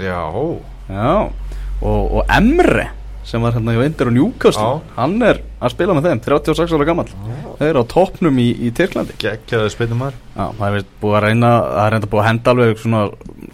Já, 0.02 0.24
Já, 0.90 1.30
og, 1.82 2.02
og 2.18 2.26
Emre 2.34 2.90
sem 3.32 3.44
var 3.44 3.56
hérna 3.56 3.76
hjá 3.78 3.86
Indir 3.88 4.12
og 4.12 4.16
Newcastle. 4.18 4.82
Hann 4.98 5.16
er 5.24 5.40
að 5.62 5.74
spila 5.76 5.96
með 5.96 6.10
þeim 6.10 6.24
36 6.28 6.76
ára 6.76 6.88
gammal 6.90 7.08
þau 7.62 7.68
eru 7.70 7.84
á 7.86 7.92
toppnum 7.94 8.40
í, 8.42 8.50
í 8.58 8.72
Tyrklandi. 8.76 9.16
Geggjaði 9.22 9.72
spinnumar 9.74 10.16
Já, 10.34 10.48
það 10.58 10.78
er 10.80 10.86
búið 11.02 11.18
að 11.18 11.26
reyna 11.28 11.52
það 11.62 11.82
er 11.84 11.96
reynda 11.96 12.12
búið 12.12 12.22
að 12.22 12.30
henda 12.30 12.54
alveg 12.56 12.82
svona 12.82 13.02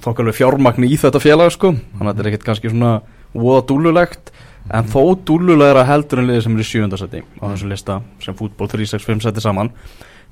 þokkalveg 0.06 0.38
fjármagn 0.38 0.88
í 0.88 1.00
þetta 1.02 1.22
félag 1.24 1.54
sko. 1.56 1.74
Þannig 1.76 2.04
að 2.04 2.12
þetta 2.14 2.24
er 2.24 2.30
ekkert 2.32 2.46
kannski 2.48 2.72
svona 2.72 2.92
voða 3.36 3.64
dúllulegt. 3.72 4.32
En 4.78 4.88
þó 4.92 5.02
dúllulegra 5.28 5.86
heldur 5.88 6.22
en 6.22 6.30
liðið 6.30 6.46
sem 6.46 6.56
er 6.56 6.64
í 6.64 6.68
sjöfundarsæti 6.68 7.24
á 7.40 7.44
þessu 7.46 7.72
lista 7.72 8.02
sem 8.24 8.36
fútból 8.36 8.68
365 8.72 9.28
seti 9.28 9.44
saman. 9.44 9.72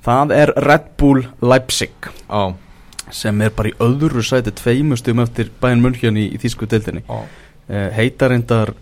Það 0.04 0.34
er 0.36 0.52
Red 0.64 0.90
Bull 1.00 1.24
Leipzig. 1.40 2.10
Já, 2.28 2.52
sem 3.16 3.40
er 3.44 3.54
bara 3.56 3.72
í 3.72 3.76
öðru 3.84 4.24
sæti 4.24 4.52
tveimustum 4.56 5.22
eftir 5.24 5.52
bæinn 5.60 5.84
München 5.84 6.20
í, 6.20 6.28
í 6.36 6.40
þýsku 6.42 6.68
deildinni. 6.68 7.04
Já, 7.08 7.22
uh, 7.24 7.88
heita 7.96 8.28
reyndar 8.32 8.74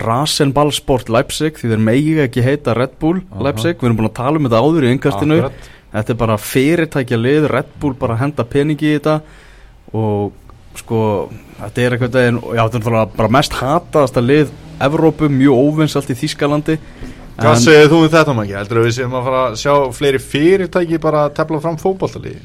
Rasenballsport 0.00 1.10
Leipzig 1.12 1.58
því 1.60 1.70
þeir 1.72 1.82
megi 1.86 2.14
ekki 2.24 2.44
heita 2.44 2.74
Red 2.76 2.98
Bull. 3.00 3.22
Leipzig, 3.44 3.78
við 3.78 3.90
erum 3.90 3.98
búin 4.00 4.10
að 4.10 4.18
tala 4.18 4.40
um 4.40 4.48
þetta 4.48 4.62
áður 4.64 4.86
í 4.86 4.92
yngastinu 4.94 5.40
þetta 5.94 6.14
er 6.14 6.20
bara 6.24 6.38
fyrirtækja 6.40 7.18
lið 7.20 7.48
Red 7.52 7.74
Bull 7.82 7.94
bara 7.98 8.18
henda 8.18 8.46
peningi 8.48 8.90
í 8.90 8.96
þetta 8.98 9.20
og 9.94 10.32
sko 10.80 11.00
þetta 11.60 11.84
er 11.84 11.96
eitthvað 11.96 12.16
já, 12.58 12.64
þetta 12.64 12.80
er 12.80 13.12
bara 13.14 13.34
mest 13.36 13.58
hataðasta 13.60 14.24
lið 14.24 14.50
Evrópu, 14.82 15.28
mjög 15.30 15.54
óvinnsalt 15.54 16.10
í 16.10 16.16
Þýskalandi 16.18 16.74
Hvað 17.34 17.60
segir 17.62 17.88
þú 17.90 18.00
um 18.02 18.10
þetta 18.10 18.34
ekki? 18.42 18.56
Heldur 18.58 18.80
að 18.80 18.84
við 18.88 18.96
séum 18.96 19.14
að 19.18 19.24
fara 19.28 19.40
að 19.48 19.56
sjá 19.58 19.72
fleiri 19.94 20.20
fyrirtæki 20.22 21.00
bara 21.02 21.24
að 21.26 21.32
tefla 21.38 21.60
fram 21.62 21.78
fótballtalíði? 21.80 22.42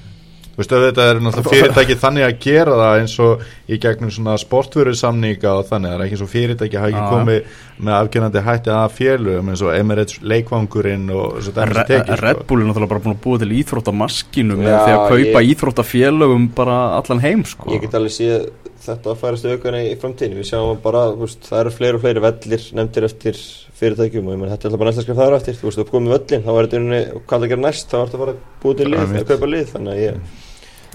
Þú 0.60 0.64
veist, 0.66 0.74
þetta 0.76 1.04
er 1.08 1.20
náttúrulega 1.24 1.52
fyrirtæki 1.56 1.96
þannig 2.02 2.24
að 2.26 2.34
gera 2.44 2.74
það 2.76 2.98
eins 3.00 3.14
og 3.24 3.44
í 3.72 3.78
gegnum 3.80 4.10
svona 4.12 4.34
sportvöru 4.42 4.92
samninga 5.00 5.54
og 5.56 5.68
þannig, 5.70 5.94
það 5.94 6.00
er 6.02 6.04
ekki 6.10 6.18
svo 6.20 6.28
fyrirtæki 6.34 6.80
hafa 6.82 6.90
ekki 6.90 7.00
Já. 7.00 7.12
komið 7.14 7.54
með 7.80 7.94
afgjörnandi 7.96 8.42
hætti 8.50 8.74
að 8.76 8.96
félögum 8.98 9.52
eins 9.54 9.64
og 9.64 9.72
Emirates 9.78 10.18
leikvangurinn 10.20 11.06
og 11.16 11.38
svo 11.46 11.54
dæmis 11.56 11.78
Re 11.80 11.86
að 11.86 11.92
teki 11.94 12.18
Red 12.26 12.42
Bull 12.50 12.60
er 12.66 12.68
náttúrulega 12.74 12.92
bara 12.92 13.04
búin 13.06 13.16
að 13.16 13.22
búa 13.24 13.40
til 13.40 13.54
íþróttamaskinu 13.62 14.58
með 14.60 14.74
því 14.76 14.96
að 14.98 15.06
kaupa 15.14 15.44
ég- 15.46 15.54
íþróttafélögum 15.54 16.50
bara 16.60 16.78
allan 17.00 17.24
heim 17.24 17.46
sko. 17.48 17.72
Ég 17.72 17.82
get 17.88 17.96
alveg 17.96 18.12
séð 18.20 18.50
þetta 18.84 19.12
að 19.14 19.18
færast 19.24 19.46
aukana 19.48 19.80
í 19.86 19.96
framtíðinu 20.00 20.40
Við 20.40 20.48
sjáum 20.52 20.78
bara, 20.84 21.06
þú 21.16 21.24
veist, 21.24 21.42
það 21.50 21.60
eru 21.64 21.72
fleiri 21.76 21.96
og 22.00 22.04
fleiri 22.04 22.22
vellir 22.24 22.68
nefndir 22.80 23.08
eftir 23.10 23.40
fyrirtækjum 23.80 24.28
og 24.28 24.34
ég 24.36 24.40
menn 24.40 24.52
þetta 24.52 24.68
er 24.68 24.70
alltaf 24.72 24.80
bara 24.84 24.92
næsta 24.92 25.04
skrif 25.08 25.20
þar 25.20 25.36
eftir 25.40 25.58
Þú 25.60 25.68
veist, 25.70 25.80
þú 25.80 25.88
komið 25.92 26.14
völlin, 26.16 26.44
þá 26.44 26.52
var 26.56 26.68
þetta 26.68 26.80
unni 26.80 27.02
hvað 27.12 27.36
það 27.36 27.44
að 27.44 27.52
gera 27.54 27.64
næst, 27.66 27.90
þá 27.92 27.98
var 28.00 28.08
þetta 28.10 28.22
bara 28.24 28.34
að 28.36 28.40
búa 28.64 28.78
til 28.80 28.88
lið, 28.90 29.00
Einmitt. 29.04 29.20
að 29.20 29.30
kaupa 29.34 29.52
lið 29.54 29.74
Þannig 29.76 29.94
að 29.94 30.02
ég, 30.04 30.16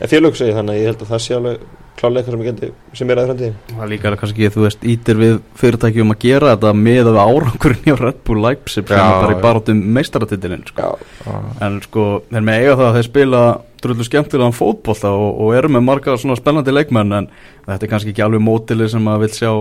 en 0.01 0.11
félög 0.11 0.39
segi 0.39 0.55
þannig 0.57 0.75
að 0.77 0.81
ég 0.81 0.93
held 0.93 1.03
að 1.05 1.11
það 1.13 1.25
sé 1.25 1.35
alveg 1.39 1.65
klálega 1.95 2.21
eitthvað 2.21 2.35
sem 2.35 2.43
ég 2.43 2.49
geti, 2.49 2.71
sem 2.99 3.11
er 3.13 3.21
að 3.21 3.29
framtíðin 3.29 3.59
það 3.71 3.85
er 3.85 3.91
líka 3.93 4.13
kannski, 4.21 4.49
þú 4.55 4.65
veist, 4.65 4.87
ítir 4.95 5.21
við 5.21 5.37
fyrirtækjum 5.61 6.15
að 6.15 6.25
gera 6.25 6.55
þetta 6.55 6.73
með 6.79 7.11
að 7.13 7.21
árangurinn 7.23 7.85
hjá 7.85 7.95
Red 8.01 8.19
Bull 8.27 8.41
Leipzig 8.43 8.89
sem 8.89 8.99
er 8.99 9.21
bara 9.23 9.37
í 9.37 9.43
barátum 9.45 9.85
meistaratitilinn 9.95 10.67
sko. 10.71 10.89
Já, 10.89 11.37
en 11.67 11.79
sko, 11.85 12.09
þeir 12.33 12.49
með 12.49 12.65
eiga 12.65 12.75
það 12.81 12.89
að 12.89 12.99
þeir 12.99 13.09
spila 13.09 13.45
drullu 13.85 14.09
skemmtilegan 14.09 14.57
fótbolta 14.57 15.13
og, 15.15 15.31
og 15.45 15.55
eru 15.59 15.71
með 15.77 15.87
marga 15.87 16.19
svona 16.19 16.39
spennandi 16.41 16.75
leikmenn 16.75 17.19
en 17.21 17.31
þetta 17.69 17.81
er 17.87 17.93
kannski 17.95 18.15
ekki 18.15 18.27
alveg 18.27 18.43
mótilið 18.43 18.95
sem 18.97 19.11
að 19.13 19.27
vil 19.27 19.33
sjá 19.37 19.53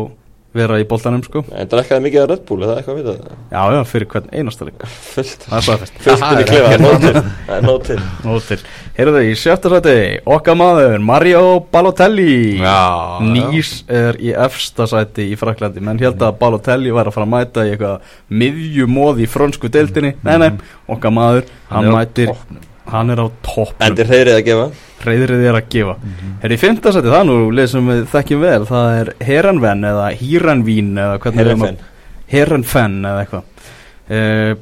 vera 0.53 0.77
í 0.81 0.85
boltanum 0.87 1.23
sko. 1.25 1.41
en 1.49 1.69
það 1.69 1.79
er 1.79 1.81
ekki 1.83 1.99
mikið 2.03 2.21
að 2.23 2.27
Red 2.31 2.43
Bull, 2.49 2.59
er 2.61 2.69
það 2.69 2.79
eitthvað 2.79 2.93
að 2.93 2.99
vita? 3.01 3.37
Já, 3.53 3.61
já, 3.73 3.79
fyrir 3.89 4.09
hvern 4.13 4.27
einasta 4.37 4.67
leik. 4.67 4.83
Fullt, 5.13 5.45
það 5.47 5.57
er 5.57 5.65
staðfest 5.67 6.01
fullt 6.05 6.25
inn 6.27 6.41
í 6.41 6.47
klefa, 6.49 6.67
það 6.67 6.75
er 6.77 6.83
nóg 6.83 6.99
til. 7.03 7.13
Það 7.47 7.55
er 7.55 7.67
nóg 7.67 7.87
til. 7.87 7.99
Nótil. 8.27 8.59
Heyrðu 8.97 9.23
í 9.25 9.31
sjötta 9.41 9.71
sæti 9.73 9.95
okkar 10.35 10.59
maður, 10.59 10.97
Mario 11.09 11.45
Balotelli. 11.73 12.35
Já, 12.61 12.81
Nýs 13.25 13.71
er 13.89 14.19
í 14.21 14.35
efsta 14.45 14.87
sæti 14.89 15.31
í 15.33 15.39
Fraklandi 15.39 15.81
menn 15.83 16.01
held 16.01 16.21
að 16.21 16.37
Balotelli 16.41 16.93
var 16.93 17.09
að 17.09 17.17
fara 17.17 17.29
að 17.29 17.33
mæta 17.33 17.65
í 17.65 17.73
eitthvað 17.73 18.13
miðjumóð 18.43 19.23
í 19.25 19.31
frönsku 19.33 19.71
deildinni. 19.73 20.13
Nei, 20.21 20.37
nei, 20.43 20.51
okkar 20.85 21.15
maður, 21.15 21.49
hann, 21.71 21.89
er 21.89 21.97
mætir. 21.97 22.35
Hann 22.91 23.09
er 23.09 23.21
á 23.23 23.27
toppnum. 23.45 23.87
Endir 23.87 24.05
þeirrið 24.09 24.35
að 24.39 24.45
gefa. 24.47 24.65
Reyðrið 25.03 25.45
er 25.49 25.57
að 25.59 25.69
gefa. 25.69 25.95
Heyrðu 26.43 26.55
í 26.55 26.59
fymta 26.61 26.91
sæti, 26.95 27.07
það 27.11 27.19
er 27.19 27.27
nú 27.29 27.37
leið 27.51 27.67
sem 27.73 27.87
við 27.91 28.03
þekkjum 28.13 28.43
vel 28.43 28.65
það 28.69 28.99
er 29.01 29.13
Heranven 29.27 29.83
eða 29.89 30.05
Híranvín 30.19 30.93
eða 30.97 31.17
hvernig 31.19 31.39
við 31.43 31.49
erum 31.51 31.61
að- 31.63 31.73
Herrenfen 31.73 31.89
Herenfen 32.33 32.95
eða 33.05 33.25
eitthvað. 33.25 33.43
Uh, 34.09 34.55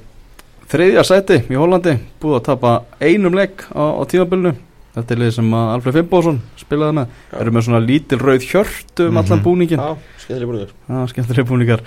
Þriðja 0.72 1.04
sæti 1.04 1.38
í 1.52 1.58
Hollandi 1.60 1.98
búið 2.22 2.38
að 2.40 2.44
tapa 2.48 2.70
einum 3.04 3.34
leik 3.36 3.66
á, 3.76 3.84
á 4.00 4.04
tímabilinu. 4.08 4.54
Þetta 4.96 5.12
er 5.16 5.20
liðið 5.22 5.34
sem 5.36 5.50
að 5.56 5.70
Alfred 5.74 5.96
Fimboðsson 5.98 6.38
spilaði 6.60 6.96
með. 6.98 7.08
Já. 7.32 7.36
Eru 7.42 7.52
með 7.52 7.66
svona 7.68 7.82
lítil 7.86 8.20
rauð 8.22 8.46
hjörtu 8.48 9.08
um 9.08 9.18
allan 9.20 9.40
Mhm. 9.40 9.44
búningin 9.44 9.80
Já, 9.80 9.98
skemmtileg 10.24 10.48
búningar. 10.48 10.72
Já, 10.90 11.08
skemmtilega 11.12 11.48
búningar. 11.52 11.80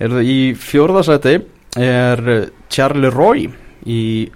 Eru 0.00 0.14
það 0.16 0.24
í 0.24 0.38
fjórða 0.56 1.02
sæti 1.04 1.34
er 1.76 2.50
Charlie 2.68 3.10
Roy 3.10 3.48
í 3.86 4.30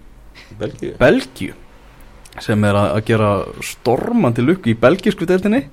Belgíu. 0.59 0.96
Belgíu 1.00 1.54
sem 2.42 2.66
er 2.66 2.76
að, 2.78 3.00
gera 3.07 3.30
stormandi 3.62 4.42
lukku 4.44 4.72
í 4.72 4.78
belgísku 4.78 5.26
deildinni. 5.28 5.64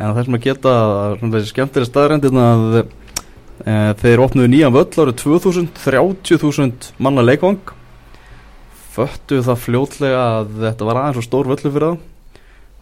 En 0.00 0.14
sem 0.16 0.36
að 0.36 0.46
geta 0.46 0.74
þessi 1.20 1.52
skemmtilega 1.52 1.90
staðrændin 1.90 2.40
að 2.40 2.64
e, 2.80 3.74
þeir 4.00 4.22
opnuðu 4.24 4.50
nýjan 4.50 4.74
völl 4.74 4.88
árið 4.88 5.18
2000 5.20 5.68
30.000 5.84 6.90
manna 7.04 7.24
leikvang. 7.24 7.60
Föttu 8.94 9.42
það 9.44 9.62
fljótlega 9.66 10.24
að 10.40 10.58
þetta 10.64 10.88
var 10.88 11.02
aðeins 11.02 11.20
og 11.20 11.28
stór 11.28 11.50
völlu 11.50 11.70
fyrir 11.74 11.88
það 11.90 12.10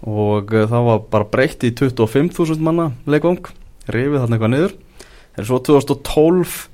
og 0.02 0.50
það 0.50 0.86
var 0.88 1.02
bara 1.12 1.28
breytt 1.30 1.62
í 1.62 1.70
25.000 1.78 2.62
manna 2.64 2.90
leikvang. 3.06 3.44
Rifið 3.92 4.22
þarna 4.22 4.38
eitthvað 4.38 4.54
niður. 4.54 4.74
En 5.38 5.46
svo 5.48 5.58
2012 5.64 6.71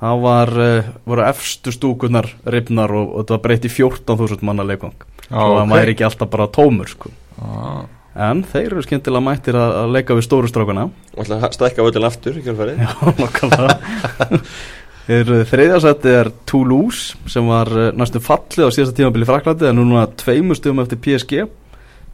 það 0.00 0.26
var, 0.26 0.52
uh, 0.56 0.90
voru 1.08 1.24
efstu 1.28 1.74
stúkunar 1.76 2.28
rifnar 2.48 2.92
og, 2.96 3.14
og 3.14 3.22
þetta 3.22 3.36
var 3.36 3.46
breytt 3.46 3.68
í 3.68 3.72
14.000 3.72 4.46
manna 4.48 4.66
leikvang. 4.66 4.98
Já, 5.28 5.38
svo 5.38 5.54
það 5.54 5.64
ok. 5.64 5.72
væri 5.76 5.96
ekki 5.96 6.06
alltaf 6.08 6.30
bara 6.32 6.50
tómur 6.50 6.90
sko. 6.90 7.14
Já. 7.40 7.86
en 8.20 8.42
þeir 8.44 8.66
eru 8.74 8.82
skemmtilega 8.84 9.24
mættir 9.24 9.56
að, 9.56 9.76
að 9.84 9.94
leika 9.94 10.16
við 10.18 10.26
stóru 10.26 10.48
strákuna 10.50 10.88
Og 11.14 11.22
ætla 11.22 11.38
að 11.46 11.54
stækka 11.56 11.86
völlin 11.86 12.08
aftur 12.08 12.36
í 12.36 12.42
kjálfæri 12.44 12.74
já, 12.76 12.90
nokkulega 13.20 14.40
þeir 15.10 15.30
þriðjarsætti 15.50 16.12
er 16.14 16.30
Toulouse 16.48 17.30
sem 17.30 17.46
var 17.50 17.70
eh, 17.72 17.88
næstu 17.96 18.20
fallið 18.22 18.68
á 18.68 18.74
síðasta 18.74 18.96
tímabili 18.98 19.26
í 19.26 19.30
Fraklandi 19.30 19.70
en 19.70 19.80
núna 19.80 20.04
tveimur 20.20 20.58
stöðum 20.58 20.84
eftir 20.84 21.00
PSG 21.06 21.40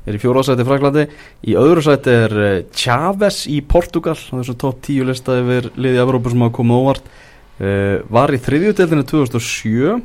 er 0.07 0.16
í 0.16 0.22
fjóraðsætti 0.22 0.64
í 0.64 0.68
Fraklandi 0.68 1.07
í 1.51 1.57
öðru 1.61 1.85
sætti 1.85 2.14
er 2.14 2.37
eh, 2.46 2.59
Chaves 2.77 3.42
í 3.53 3.59
Portugal 3.66 4.16
á 4.16 4.35
þessum 4.38 4.61
topp 4.62 4.85
10 4.87 5.11
lista 5.11 5.37
yfir 5.42 5.70
liði 5.77 6.03
Evrópu 6.05 6.33
sem 6.33 6.46
hafa 6.46 6.57
komið 6.61 6.85
óvart 6.85 7.11
uh, 7.60 8.02
var 8.12 8.32
í 8.34 8.40
þriðjudeldinu 8.42 9.04
2007 9.06 10.02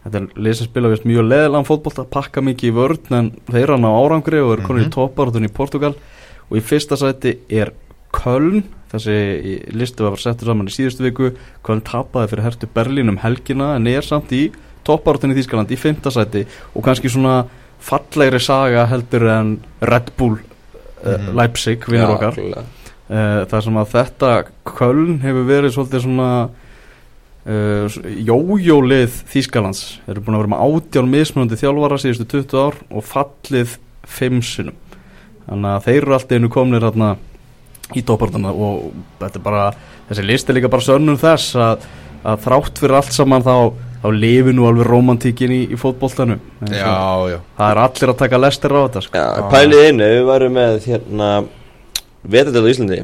þetta 0.00 0.16
er 0.22 0.28
lið 0.40 0.54
sem 0.56 0.68
spila 0.70 0.88
vist 0.92 1.04
mjög 1.08 1.26
leðilegan 1.28 1.66
fótbolta 1.68 2.06
pakka 2.08 2.40
mikið 2.44 2.70
í 2.70 2.76
vörn 2.78 3.16
en 3.18 3.30
þeir 3.50 3.62
eru 3.66 3.76
hann 3.76 3.84
á 3.88 3.92
árangri 4.00 4.40
og 4.40 4.54
eru 4.56 4.66
konur 4.66 4.80
í 4.82 4.88
Mhm. 4.88 4.94
topparátun 4.96 5.44
í 5.48 5.52
Portugal 5.52 5.94
og 6.50 6.56
í 6.56 6.62
fyrsta 6.64 6.96
sæti 6.96 7.36
er 7.50 7.72
Köln 8.10 8.64
þessi 8.90 9.70
listu 9.76 10.02
var 10.02 10.16
settur 10.18 10.46
saman 10.50 10.66
í 10.66 10.72
síðustu 10.74 11.04
viku 11.06 11.28
Köln 11.62 11.82
tapaði 11.86 12.30
fyrir 12.32 12.42
hertu 12.48 12.66
Berlín 12.74 13.08
um 13.12 13.18
helgina 13.22 13.76
en 13.76 13.86
er 13.86 14.02
samt 14.02 14.32
í 14.32 14.48
topparátun 14.84 15.30
í 15.30 15.36
Þýskaland 15.38 15.70
í 15.70 15.76
fymta 15.78 16.10
sæti 16.10 16.46
og 16.74 16.82
kannski 16.82 17.08
svona 17.12 17.44
fallegri 17.80 18.40
saga 18.40 18.86
heldur 18.90 19.28
en 19.30 19.52
Red 19.80 20.10
Bull 20.16 20.38
uh, 20.40 21.18
Mhm. 21.18 21.36
Leipzig 21.36 21.84
vinnur 21.86 22.16
okkar 22.16 22.34
klálega. 22.34 22.64
uh, 23.10 23.44
þar 23.46 23.62
sem 23.62 23.74
að 23.74 23.92
þetta 23.94 24.32
Köln 24.64 25.20
hefur 25.22 25.46
verið 25.46 25.76
svolítið 25.76 26.02
svona 26.08 26.50
uh, 27.46 27.98
jójólið 28.26 29.22
Þýskalands. 29.30 29.82
Þeir 30.04 30.14
eru 30.16 30.26
búin 30.26 30.38
að 30.38 30.44
vera 30.44 30.52
með 30.54 30.64
átján 30.66 31.10
mismunandi 31.14 31.60
þjálfara 31.60 32.00
síðustu 32.02 32.28
20 32.36 32.62
ár 32.64 32.78
og 32.90 33.06
fallið 33.06 33.76
fimm 34.10 34.40
sinum 34.44 34.78
þannig 35.50 35.70
að 35.74 35.86
þeir 35.86 36.00
eru 36.00 36.16
alltaf 36.16 36.38
einu 36.38 36.50
komnir 36.52 36.86
hérna 36.86 37.10
í 37.96 38.02
tópartana 38.06 38.52
og 38.54 38.90
þetta 39.20 39.38
er 39.40 39.44
bara 39.44 39.62
þessi 40.08 40.26
list 40.26 40.50
er 40.50 40.58
líka 40.58 40.70
bara 40.70 40.86
sönnum 40.86 41.18
þess 41.20 41.56
að, 41.58 41.86
að 42.22 42.42
þrátt 42.46 42.82
fyrir 42.82 42.98
allt 43.00 43.16
saman 43.16 43.46
þá 43.46 43.54
þá 44.00 44.06
lifi 44.16 44.52
nú 44.56 44.66
alveg 44.68 44.88
romantíkin 44.88 45.52
í, 45.52 45.62
í 45.74 45.78
já 47.28 47.38
það 47.58 47.72
er 47.72 47.80
allir 47.84 48.12
að 48.12 48.20
taka 48.22 48.40
lestir 48.40 48.72
á 48.72 48.80
þetta 48.80 49.02
sko. 49.04 49.20
Já, 49.20 49.26
pælið 49.52 49.82
einu, 49.88 50.06
við 50.14 50.28
værum 50.30 50.54
með 50.56 50.78
hérna 50.86 51.30
Vetardel 52.20 52.64
á 52.64 52.72
Íslandi 52.72 53.00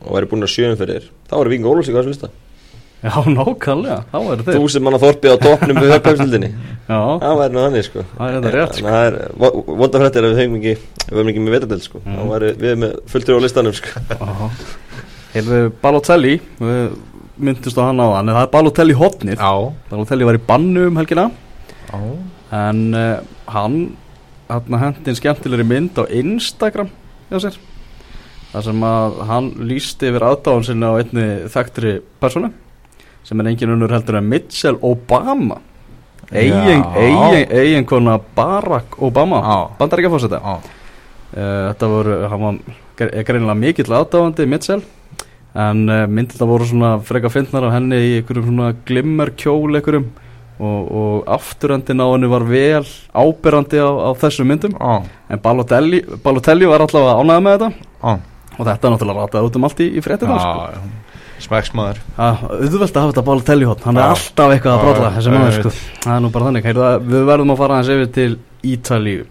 og 0.00 0.14
væri 0.14 0.30
búin 0.30 0.46
að 0.46 0.54
sjöum 0.54 0.78
fyrir 0.80 1.10
þá 1.28 1.34
væri 1.36 1.52
Víking 1.52 1.68
Ólafsvík 1.68 1.98
á 1.98 2.00
þessu 2.00 2.14
lista 2.14 2.32
já, 3.00 3.14
nákvæmlega, 3.36 3.98
þá 4.12 4.16
er 4.20 4.40
þetta 4.42 4.54
Þú 4.56 4.68
sem 4.74 4.84
manna 4.86 4.98
þorpið 5.00 5.32
á 5.32 5.36
toppnum 5.44 5.78
við 5.80 5.92
höfpæmstildinni 5.94 6.50
já, 6.50 6.98
Það 7.22 7.36
væri 7.40 7.54
nú 7.54 7.62
þannig 7.64 7.86
sko. 7.86 8.04
Það 8.16 8.26
er 8.28 8.36
þetta 8.36 8.52
rétt 8.56 8.78
sko. 8.80 8.86
Það 8.90 9.06
er 9.10 9.16
vo- 9.44 9.64
vonda 9.80 10.02
fréttir 10.02 10.26
að 10.26 10.34
við 10.34 10.40
höfum 10.42 10.58
ekki 10.60 10.74
við 10.74 11.14
höfum 11.16 11.30
ekki 11.32 11.44
með 11.44 11.54
Vetardel 11.56 11.80
sko. 11.84 12.02
Mm. 12.04 12.18
þá 12.18 12.24
væri 12.34 12.50
við 12.64 12.76
með 12.82 12.92
fulltrú 13.14 13.38
á 13.38 13.44
listanum 13.44 13.76
sko. 13.78 14.04
Aha. 14.20 14.50
Heyrðu, 15.34 15.60
Balotelli 15.80 16.34
við 16.60 16.84
myndist 17.40 17.78
á 17.80 17.82
hann 17.88 18.02
á 18.02 18.06
hann 18.18 18.28
en 18.28 18.36
það 18.36 18.44
er 18.44 18.52
Balotelli 18.58 18.96
hotnið. 19.00 19.40
Já, 19.40 19.52
Balotelli 19.90 20.28
var 20.28 20.36
í 20.40 20.44
bannu 20.50 20.86
um 20.90 21.00
helgina. 21.00 21.28
Já. 21.88 22.00
En 22.60 22.80
uh, 22.98 23.20
hann 23.54 23.80
hann 24.50 24.80
hendin 24.82 25.14
skemmtilegri 25.14 25.62
mynd 25.64 25.94
á 26.02 26.04
Instagram 26.10 26.88
hjá 27.30 27.38
sér. 27.46 27.58
Þar 28.50 28.64
sem 28.66 28.80
að 28.82 29.20
hann 29.28 29.50
lísti 29.70 30.08
yfir 30.10 30.24
aðdáðan 30.26 30.64
sinni 30.66 30.88
á 30.90 30.98
einni 30.98 31.26
þekktri 31.54 31.92
personu 32.18 32.50
sem 33.24 33.40
er 33.40 33.50
engin 33.52 33.74
unnur 33.74 33.92
heldur 33.94 34.20
en 34.20 34.28
Mitchell 34.28 34.78
Obama. 34.82 35.60
Eigin, 36.30 36.84
eigin, 36.94 37.50
eigin 37.50 37.86
kona 37.90 38.20
Barack 38.36 39.00
Obama 39.02 39.40
bandar 39.78 39.98
ekki 39.98 40.10
að 40.10 40.14
fórseta 40.14 40.38
Uh, 41.30 41.70
þetta 41.70 41.86
voru, 41.86 42.14
hann 42.26 42.40
var 42.42 42.56
er 43.06 43.22
greinilega 43.22 43.54
mikill 43.54 43.92
aðdáðandi 43.94 44.46
Mitchell 44.50 44.80
en 45.54 45.84
uh, 45.86 46.00
myndirna 46.10 46.48
voru 46.50 46.66
svona 46.66 46.90
freka 47.06 47.30
fyndnar 47.30 47.68
af 47.68 47.76
henni 47.76 48.00
í 48.02 48.08
einhverjum 48.16 48.48
svona 48.48 48.72
glimmer 48.88 49.30
kjól 49.38 49.78
einhverjum. 49.78 50.08
Og, 50.60 50.88
og 50.92 51.28
afturendin 51.32 52.02
á 52.04 52.06
henni 52.10 52.28
var 52.28 52.42
vel 52.44 52.82
áberandi 53.16 53.78
á, 53.80 53.88
á 53.88 54.10
þessum 54.20 54.50
myndum. 54.50 54.74
Já, 54.74 55.06
en 55.32 55.40
Balotelli, 55.40 56.02
Balotelli 56.20 56.68
var 56.68 56.84
allavega 56.84 57.14
ánægða 57.22 57.44
með 57.46 57.54
þetta. 57.54 57.70
Já. 58.02 58.50
Og 58.58 58.66
þetta 58.66 58.76
er 58.76 58.92
náttúrulega 58.92 59.22
rataði 59.24 59.48
út 59.48 59.56
um 59.56 59.68
allt 59.70 59.80
í, 59.80 59.86
í 59.96 60.02
fréttina 60.04 60.36
sko. 60.42 60.90
Er 61.40 62.00
auðvelt 62.18 62.94
að 62.94 63.00
hafa 63.00 63.12
þetta 63.12 63.24
Balotelli 63.24 63.64
hótt. 63.68 63.82
Hann 63.86 63.96
er 63.96 64.02
Já. 64.04 64.10
alltaf 64.14 64.52
eitthvað 64.54 64.72
að 64.72 64.80
Já, 64.80 64.84
brotla 64.84 65.10
þessi 65.16 65.32
maður 65.34 65.56
sko. 65.58 65.70
það 66.04 66.14
er 66.16 66.20
nú 66.24 66.30
bara 66.34 66.44
þannig. 66.50 66.64
Heyrðu, 66.68 66.82
það- 66.86 67.06
við 67.14 67.24
verðum 67.30 67.52
að 67.54 67.56
fara 67.62 67.78
aðeins 67.78 67.92
yfir 67.94 68.12
til 68.12 68.38
Ítalíu. 68.74 69.24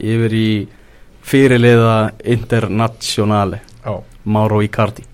Yfir 0.00 0.34
í 0.34 0.48
fyrirliða 1.24 1.94
Internationale 2.24 3.60
Já, 3.84 3.94
Mauro 4.24 4.60
Icardi. 4.64 5.04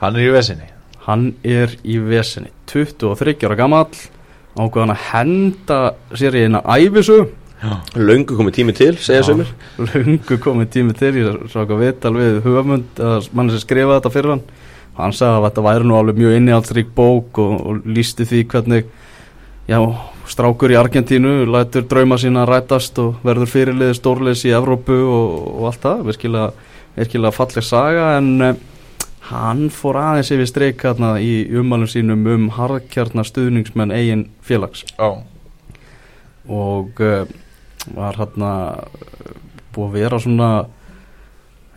Hann 0.00 0.16
er 0.16 0.26
í 0.28 0.32
vesinni. 0.34 0.68
Hann 1.06 1.34
er 1.44 1.68
í 1.84 1.98
vesinni. 2.02 2.50
23 2.66 3.46
ára 3.46 3.56
gamall. 3.56 3.88
Ákveðan 4.56 4.94
að 4.94 5.02
henda 5.12 5.80
sér 6.16 6.34
í 6.34 6.44
eina 6.46 6.62
æfisu 6.62 7.26
Löngu 7.96 8.36
komið 8.36 8.52
tími 8.52 8.72
til, 8.76 8.92
segja 9.00 9.22
Já. 9.22 9.26
sumir. 9.30 9.48
Lungu 9.78 10.36
komið 10.38 10.68
tími 10.74 10.92
til. 10.96 11.12
Ég 11.16 11.48
sá 11.50 11.62
eitthvað 11.64 11.80
viðtal 11.82 12.12
við 12.16 12.42
hugafmund 12.44 13.00
mann 13.32 13.50
sem 13.50 13.62
skrifaði 13.62 13.96
þetta 14.00 14.12
fyrir 14.12 14.30
hann 14.34 14.42
hann 14.96 15.14
sagði 15.16 15.40
að 15.40 15.48
þetta 15.48 15.64
væri 15.66 15.88
nú 15.88 15.96
alveg 15.98 16.20
mjög 16.20 16.36
innihaldsrík 16.38 16.92
bók 16.96 17.40
og, 17.42 17.56
og 17.56 17.88
lísti 17.88 18.26
því 18.28 18.44
hvernig 18.52 18.86
já, 19.68 19.78
strákur 20.30 20.72
í 20.72 20.78
Argentínu 20.80 21.34
lætur 21.50 21.86
drauma 21.90 22.18
sína 22.20 22.46
rætast 22.48 22.98
og 23.02 23.20
verður 23.26 23.52
fyrirliði 23.52 23.98
stórleis 23.98 24.44
í 24.48 24.54
Evrópu 24.56 24.96
og, 24.96 25.36
og 25.56 25.68
allt 25.70 25.84
það, 25.84 26.02
virkilega, 26.10 26.72
virkilega 26.96 27.36
falleg 27.36 27.66
saga 27.66 28.08
en 28.16 28.32
uh, 28.42 28.52
hann 29.30 29.66
fór 29.74 29.98
aðeins 30.00 30.32
yfir 30.34 30.50
streik 30.50 30.84
hérna 30.86 31.16
í 31.22 31.32
ummælum 31.58 31.90
sínum 31.90 32.28
um 32.30 32.46
harðkjarnar 32.54 33.26
stuðningsmenn 33.26 33.94
eigin 33.94 34.28
félags. 34.46 34.84
Já, 34.96 35.18
og 36.46 37.02
uh, 37.02 37.26
var 37.94 38.18
hérna 38.20 38.52
búið 39.74 39.86
að 39.86 39.96
vera 40.00 40.20
svona 40.22 40.50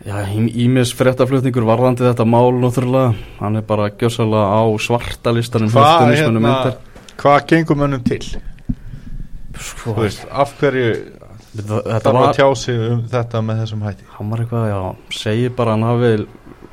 ímis 0.00 0.94
fréttaflutningur 0.96 1.66
varðandi 1.68 2.06
þetta 2.06 2.24
mál 2.24 2.54
náttúrulega, 2.56 3.12
hann 3.40 3.56
er 3.60 3.64
bara 3.68 3.90
gjössalega 3.90 4.46
á 4.48 4.62
svarta 4.80 5.32
listanum 5.36 5.68
Hvað, 5.68 6.14
hérna, 6.16 6.76
hvað 7.20 7.40
gengur 7.50 7.76
mönnum 7.76 8.04
til? 8.04 8.22
Þú 9.60 9.96
veist, 9.98 10.24
af 10.32 10.54
hverju 10.56 10.94
þarf 11.50 12.16
að 12.16 12.32
tjá 12.38 12.46
sig 12.56 12.80
um 12.80 13.02
þetta 13.10 13.42
með 13.44 13.60
þessum 13.64 13.82
hætti? 13.84 14.08
hann 14.16 14.30
var 14.30 14.40
eitthvað, 14.40 14.70
já, 14.70 14.80
segir 15.18 15.52
bara 15.58 15.74
hann 15.76 15.84
hafi 15.84 16.12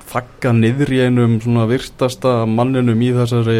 þakkað 0.07 0.59
niður 0.61 0.93
í 0.93 1.01
einum 1.03 1.37
svona 1.43 1.65
virtasta 1.67 2.33
manninum 2.47 3.01
í 3.01 3.09
þessari 3.17 3.57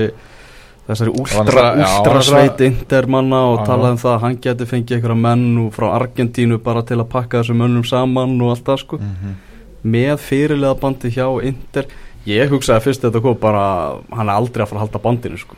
þessari 0.88 1.12
últra, 1.12 1.66
já, 1.76 1.90
últrasveit 1.98 2.64
intermanna 2.64 3.42
og 3.52 3.66
talaði 3.68 3.98
um 3.98 4.00
það 4.06 4.14
að 4.14 4.24
hann 4.24 4.38
geti 4.46 4.70
fengið 4.70 4.96
einhverja 4.96 5.20
menn 5.26 5.68
frá 5.76 5.90
Argentínu 5.98 6.62
bara 6.64 6.86
til 6.88 7.02
að 7.02 7.10
pakka 7.12 7.42
þessum 7.42 7.60
mönnum 7.66 7.84
saman 7.84 8.38
og 8.40 8.54
allt 8.54 8.66
það 8.70 8.82
sko. 8.86 9.02
Mm 9.02 9.36
með 9.84 10.18
fyrirlega 10.20 10.80
bandi 10.82 11.10
hjá 11.14 11.28
Inter. 11.46 11.86
Ég 12.28 12.50
hugsaði 12.52 12.82
fyrst 12.88 13.02
þetta 13.06 13.22
kom 13.24 13.38
bara 13.40 13.64
hann 14.12 14.28
er 14.30 14.36
aldrei 14.36 14.64
að 14.66 14.70
fara 14.74 14.82
að 14.82 14.86
halda 14.88 15.04
bandinu 15.04 15.38
sko. 15.40 15.56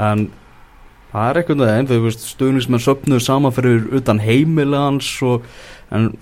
En 0.00 0.30
það 1.12 1.28
er 1.30 1.38
einhvern 1.40 1.64
veginn 1.66 1.88
þau 1.90 2.02
veist 2.06 2.26
stuðningsmenn 2.26 2.82
söpnuðu 2.82 3.20
saman 3.22 3.52
fyrir 3.54 3.86
utan 4.00 4.18
heimilans 4.22 5.12
og 5.26 5.42
en 5.90 6.12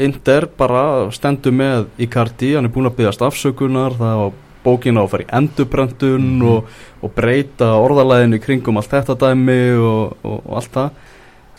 Inter 0.00 0.46
bara 0.56 1.10
stendur 1.10 1.50
með 1.52 1.88
Icardi, 1.98 2.52
hann 2.54 2.68
er 2.68 2.70
búin 2.70 2.86
að 2.86 2.94
byggast 3.00 3.24
afsökunar 3.26 3.96
það 3.98 4.20
var 4.20 4.36
bókina 4.62 5.02
að 5.02 5.08
fara 5.10 5.24
í 5.24 5.30
endurbrendun 5.40 6.28
Mhm. 6.38 6.46
og, 6.46 6.64
og 7.02 7.14
breyta 7.16 7.72
orðalæðinu 7.80 8.36
í 8.38 8.44
kringum 8.44 8.76
allt 8.76 8.90
þetta 8.92 9.16
dæmi 9.18 9.58
og, 9.80 10.16
og, 10.22 10.42
og 10.46 10.56
allt 10.60 10.72
það. 10.72 10.90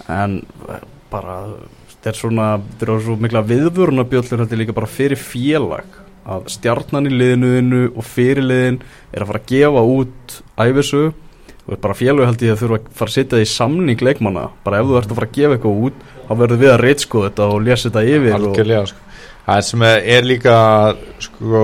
En 0.08 0.42
bara 1.12 1.36
þetta 2.02 2.10
er 2.10 2.18
svona, 2.18 2.46
þetta 2.80 2.88
er 2.96 3.04
svo 3.06 3.18
mikla 3.22 3.44
viðvörunabjöllur 3.46 4.42
þetta 4.42 4.56
er 4.58 4.62
líka 4.64 4.74
bara 4.74 4.90
fyrir 4.90 5.20
félag 5.22 6.00
að 6.32 6.48
stjarnan 6.54 7.10
í 7.10 7.12
liðinuðinu 7.14 7.84
og 7.94 8.06
fyrirliðin 8.06 8.80
er 9.12 9.24
að 9.24 9.30
fara 9.32 9.42
að 9.42 9.52
gefa 9.52 9.84
út 9.96 10.36
æfisu 10.62 11.04
og 11.62 11.78
bara 11.82 11.98
félög 11.98 12.26
held 12.26 12.44
ég 12.46 12.56
að 12.56 12.64
þurfa 12.64 12.80
að 12.80 12.90
fara 12.98 13.12
að 13.12 13.16
setja 13.16 13.36
það 13.36 13.44
í 13.44 13.50
samning 13.52 14.02
leikmanna. 14.02 14.48
Bara 14.66 14.82
ef 14.82 14.90
þú 14.90 14.98
ert 14.98 15.12
að 15.12 15.20
fara 15.20 15.30
að 15.30 15.38
gefa 15.38 15.58
eitthvað 15.58 15.86
út 15.88 16.04
þá 16.26 16.34
verður 16.42 16.62
við 16.62 16.72
að 16.72 16.82
reitskoða 16.82 17.30
þetta 17.30 17.48
og 17.54 17.64
lesa 17.68 17.90
þetta 17.90 18.04
yfir 18.16 18.34
og, 18.34 18.38
algjörlega 18.40 18.90
sko. 18.90 19.08
Það 19.46 19.62
sem 19.68 19.86
er, 19.88 20.26
líka 20.26 20.56
sko 21.22 21.64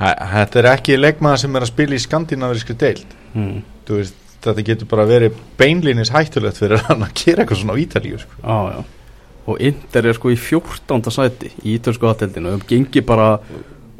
þetta 0.00 0.60
er 0.60 0.70
ekki 0.72 0.98
leikmaður 0.98 1.44
sem 1.44 1.56
er 1.56 1.66
að 1.66 1.72
spila 1.72 1.96
í 1.96 2.04
skandinavískri 2.04 2.76
deild. 2.80 3.16
Mm, 3.34 3.56
Þú 3.84 4.00
veist, 4.00 4.20
þetta 4.48 4.66
getur 4.70 4.90
bara 4.90 5.06
verið 5.08 5.38
beinlínis 5.60 6.12
hættulegt 6.14 6.60
fyrir 6.60 6.84
hann 6.88 7.06
að 7.06 7.14
gera 7.20 7.44
eitthvað 7.44 7.62
svona 7.62 7.76
á 7.76 7.82
Ítalíu 7.84 8.20
sko. 8.22 8.40
á, 8.44 8.56
já. 8.74 8.80
og 9.44 9.62
Inter 9.70 10.10
er 10.10 10.18
sko 10.18 10.32
í 10.32 10.40
14. 10.40 11.14
sæti 11.14 11.52
í 11.62 11.76
ítölsku 11.78 12.10
aðteldinu 12.10 12.50
og 12.50 12.58
þeim 12.58 12.68
gengi 12.72 13.04
bara 13.06 13.30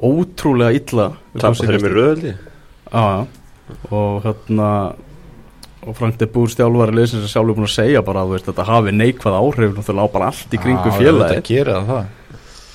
ótrúlega 0.05 0.77
illa 0.77 1.09
Tappa 1.39 1.57
þeirra 1.63 1.83
með 1.87 1.97
röðli 1.99 2.35
Já, 2.95 3.03
já, 3.03 3.27
og 3.91 4.21
hérna 4.23 4.69
og 5.85 5.97
Frank 5.99 6.17
de 6.21 6.27
Boer 6.31 6.49
stjálfari 6.53 6.95
liðsins 6.97 7.27
er 7.27 7.33
sjálfur 7.33 7.59
búin 7.59 7.69
að 7.69 7.75
segja 7.75 8.03
bara 8.05 8.23
að 8.25 8.35
veist, 8.35 8.47
þetta 8.49 8.69
hafi 8.69 8.93
neikvað 8.95 9.39
áhrif 9.41 9.75
náttúrulega 9.75 10.09
á 10.09 10.15
bara 10.15 10.29
allt 10.33 10.55
í 10.55 10.61
kringu 10.61 10.93
Já, 10.93 10.97
félagi 10.97 11.35
Þetta 11.35 11.49
gerir 11.49 11.89
það 11.91 12.07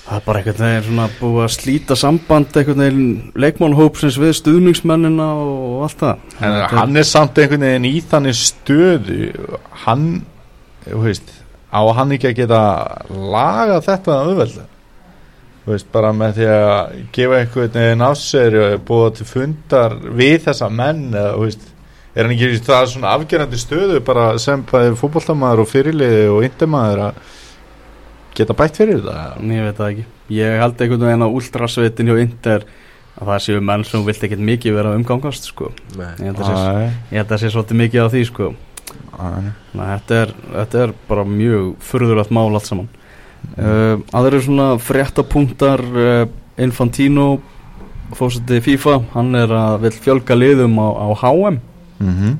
það 0.09 0.17
er 0.17 0.25
bara 0.25 0.41
einhvern 0.41 0.65
veginn 0.65 0.87
svona 0.87 1.07
búið 1.19 1.43
að 1.45 1.53
slíta 1.55 1.97
samband 1.99 2.57
einhvern 2.57 2.83
veginn 2.83 3.11
leikmannhópsins 3.45 4.17
við 4.21 4.33
stuðningsmennina 4.39 5.29
og 5.43 5.85
allt 5.85 6.01
það. 6.01 6.25
En 6.41 6.57
hann 6.73 6.97
er 6.99 7.07
samt 7.07 7.37
einhvern 7.37 7.67
veginn 7.67 7.87
í 7.89 7.93
þannig 8.09 8.39
stöðu. 8.39 9.29
Hann, 9.85 10.09
þú 10.87 11.05
veist 11.05 11.31
á 11.69 11.81
hann 11.93 12.17
ekki 12.17 12.31
að 12.31 12.37
geta 12.41 12.61
laga 13.13 13.79
þetta 13.85 14.19
auðvelda 14.25 14.65
þú 15.69 15.75
veist, 15.75 15.89
bara 15.93 16.13
með 16.15 16.39
því 16.39 16.47
að 16.49 16.93
gefa 17.13 17.41
einhvern 17.43 17.75
veginn 17.75 18.05
af 18.05 18.15
sér 18.17 18.55
og 18.63 18.85
búa 18.87 19.09
til 19.13 19.27
fundar 19.29 19.97
við 20.17 20.39
þessa 20.47 20.69
menn 20.73 21.03
eða, 21.11 21.35
þú 21.35 21.43
veist, 21.45 21.67
er 22.15 22.25
hann 22.25 22.33
ekki 22.33 22.61
það 22.65 22.87
svona 22.93 23.11
afgerandi 23.17 23.59
stöðu 23.61 23.99
bara 24.05 24.31
sem 24.41 24.63
bæði 24.71 24.95
fótboltamaður 24.97 25.63
og 25.63 25.69
fyrirliði 25.69 26.23
og 26.33 26.47
indemaður 26.47 27.03
að 27.09 27.19
geta 28.39 28.55
bætt 28.57 28.79
fyrir 28.79 29.01
þetta? 29.01 29.25
Ég 29.53 29.67
veit 29.67 29.79
það 29.79 29.91
ekki. 29.93 30.05
Ég 30.37 30.61
held 30.63 30.83
einhvern 30.83 31.05
veginn 31.07 31.25
að 31.27 31.35
últrasveitin 31.39 32.11
hjá 32.11 32.21
Inter 32.23 32.65
að 33.19 33.31
það 33.33 33.43
séu 33.45 33.61
menn 33.69 33.85
sem 33.87 34.05
vilt 34.07 34.25
ekkert 34.25 34.43
mikið 34.49 34.77
vera 34.77 34.93
að 34.93 35.01
umgangast 35.01 35.49
sko. 35.51 35.71
Ég 35.97 36.23
held 36.23 36.39
að 36.39 36.49
sé, 36.49 36.55
Æ, 36.55 36.91
ég 37.11 37.21
held 37.21 37.33
að 37.35 37.41
sé 37.43 37.51
svolítið 37.53 37.81
mikið 37.83 38.05
á 38.05 38.07
því 38.13 38.23
sko. 38.29 38.49
Æ, 38.49 39.27
Þannig 39.69 39.83
að 39.85 39.93
þetta 39.93 40.19
er, 40.23 40.33
þetta 40.55 40.83
er 40.85 40.95
bara 41.09 41.25
mjög 41.27 41.69
furðulegt 41.89 42.33
mál 42.35 42.47
allt 42.49 42.69
saman. 42.69 42.89
Uh, 43.55 44.01
aðrir 44.15 44.43
svona 44.43 44.67
fréttapunktar 44.83 45.83
uh, 45.95 46.25
Infantino 46.59 47.27
fórseti 48.17 48.59
FIFA, 48.63 48.97
hann 49.13 49.35
er 49.37 49.51
að 49.53 49.77
vil 49.85 49.95
fjölga 50.03 50.35
liðum 50.37 50.75
á, 50.81 50.87
á 50.91 51.07
HM 51.21 51.59
mhm, 52.01 52.37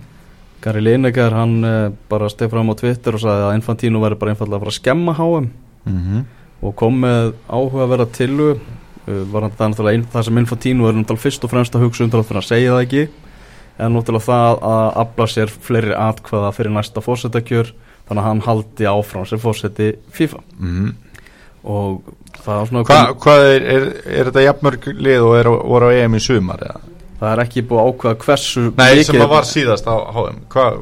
Gary 0.64 0.82
Lineker 0.84 1.36
hann 1.36 1.56
uh, 1.64 1.92
bara 2.12 2.30
steg 2.32 2.52
fram 2.52 2.72
á 2.72 2.76
Twitter 2.80 3.16
og 3.16 3.24
sagði 3.24 3.48
að 3.48 3.58
Infantino 3.60 4.02
væri 4.04 4.18
bara 4.20 4.34
einfallega 4.34 4.60
að 4.60 4.66
fara 4.66 4.74
að 4.74 4.80
skemma 4.80 5.16
HM 5.20 5.50
mhm, 5.90 6.26
og 6.62 6.76
kom 6.76 6.98
með 7.04 7.34
áhuga 7.48 7.84
að 7.86 7.92
vera 7.94 8.06
tillu 8.20 8.50
uh, 8.54 9.24
var 9.32 9.46
hann 9.48 9.54
það 9.58 9.74
náttúrulega 9.74 10.12
það 10.14 10.26
sem 10.28 10.38
Infantino 10.44 10.88
er 10.90 10.98
náttúrulega 10.98 11.26
fyrst 11.26 11.44
og 11.48 11.54
fremst 11.54 11.76
að 11.76 11.86
hugsa 11.88 12.04
um 12.06 12.12
til 12.14 12.20
að 12.24 12.48
segja 12.48 12.74
það 12.76 12.86
ekki 12.88 13.04
er 13.80 13.94
náttúrulega 13.94 14.26
það 14.28 14.64
að 14.72 14.90
afla 15.04 15.28
sér 15.32 15.54
fleiri 15.68 15.94
atkvæða 15.96 16.52
fyrir 16.58 16.76
næsta 16.76 17.04
fórsetakjör 17.06 17.72
þannig 18.10 18.24
að 18.24 18.28
hann 18.28 18.42
haldi 18.48 18.90
áfram 18.90 19.26
sem 19.30 19.40
fórseti 19.40 19.92
FIFA 20.16 20.42
mm. 20.60 20.90
og 21.70 22.02
það 22.44 22.62
er 22.62 22.70
svona 22.72 22.84
Hva, 22.90 23.00
hvað 23.24 23.44
er, 23.54 23.68
er, 23.76 23.88
er 24.20 24.30
þetta 24.30 24.46
jafnmörg 24.48 24.88
lið 25.00 25.26
og 25.28 25.36
er, 25.40 25.50
voru 25.74 25.92
á 25.92 25.98
EM 26.04 26.18
í 26.18 26.22
sumar 26.24 26.64
eða? 26.66 26.82
það 27.20 27.32
er 27.34 27.42
ekki 27.44 27.64
búið 27.68 27.82
að 27.82 27.90
ákveða 27.94 28.20
hversu 28.26 28.62
Nei, 28.70 28.90
mikið- 28.96 29.08
sem 29.10 29.24
að 29.26 29.32
var 29.34 29.48
síðast 29.50 29.88
á 29.92 29.96
HM 30.16 30.38
Hvað, 30.54 30.78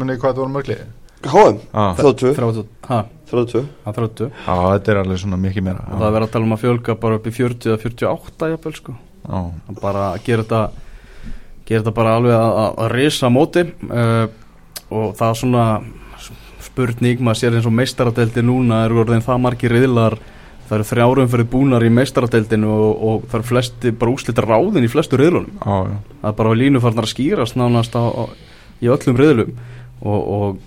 munið 0.00 0.20
hvað 0.20 0.30
þetta 0.30 0.42
voru 0.42 0.54
mörg 0.54 0.70
lið? 0.72 0.84
HM, 1.24 1.58
Ah. 1.72 1.94
32 1.96 2.34
32, 2.36 2.64
ha, 2.88 2.98
32 3.34 3.64
það 3.84 3.90
er 3.90 3.98
30 3.98 4.30
Já, 4.30 4.54
þetta 4.54 4.94
er 4.94 5.02
alveg 5.02 5.20
svona 5.24 5.40
mikið 5.42 5.66
meira. 5.66 5.84
Og 5.90 5.98
það 5.98 6.08
er 6.08 6.16
verið 6.16 6.28
að 6.28 6.32
tala 6.36 6.48
um 6.48 6.56
að 6.56 6.64
fjölga 6.64 6.96
bara 7.02 7.18
upp 7.18 7.28
í 7.28 7.34
40 7.34 7.74
eða 7.74 7.82
48 7.84 8.50
jafnvel 8.54 8.74
sko. 8.78 8.96
Já, 9.24 9.38
að 9.42 9.82
bara 9.82 10.06
að 10.12 10.24
gera 10.28 10.46
þetta 10.46 10.62
gera 11.64 11.82
þetta 11.82 11.94
bara 11.96 12.14
alveg 12.18 12.36
að, 12.36 12.54
að, 12.62 12.72
að 12.84 12.94
risa 12.94 13.30
móti. 13.32 13.66
Uh, 13.88 14.24
og 14.94 15.14
það 15.18 15.28
er 15.30 15.38
svona 15.40 15.66
spurning, 16.64 17.20
maður 17.22 17.40
sér 17.40 17.58
eins 17.58 17.68
og 17.68 17.74
meistaradeldi 17.74 18.44
núna 18.44 18.84
eru 18.86 19.02
orðin 19.04 19.24
það 19.24 19.44
margir 19.46 19.74
riðlar. 19.74 20.18
Það 20.64 20.76
eru 20.78 20.88
þrjárum 20.88 21.30
fyrir 21.32 21.48
búnar 21.52 21.84
í 21.84 21.90
meistaradeldinu 21.92 22.68
og, 22.72 22.92
og 23.04 23.24
það 23.28 23.38
eru 23.38 23.48
flesti 23.50 23.90
bara 24.00 24.14
úslita 24.14 24.44
ráðin 24.44 24.86
í 24.86 24.92
flestu 24.92 25.18
riðlunum. 25.20 25.58
Já, 25.60 25.90
já. 25.90 25.98
Það 26.22 26.30
er 26.30 26.38
bara 26.38 26.54
línu 26.56 26.80
farnar 26.80 27.08
að 27.08 27.12
skýrast 27.12 27.58
nánast 27.60 27.98
á, 28.00 28.04
á, 28.08 28.24
í 28.80 28.88
öllum 28.92 29.18
riðlum. 29.20 29.58
Og, 30.04 30.30
og 30.36 30.62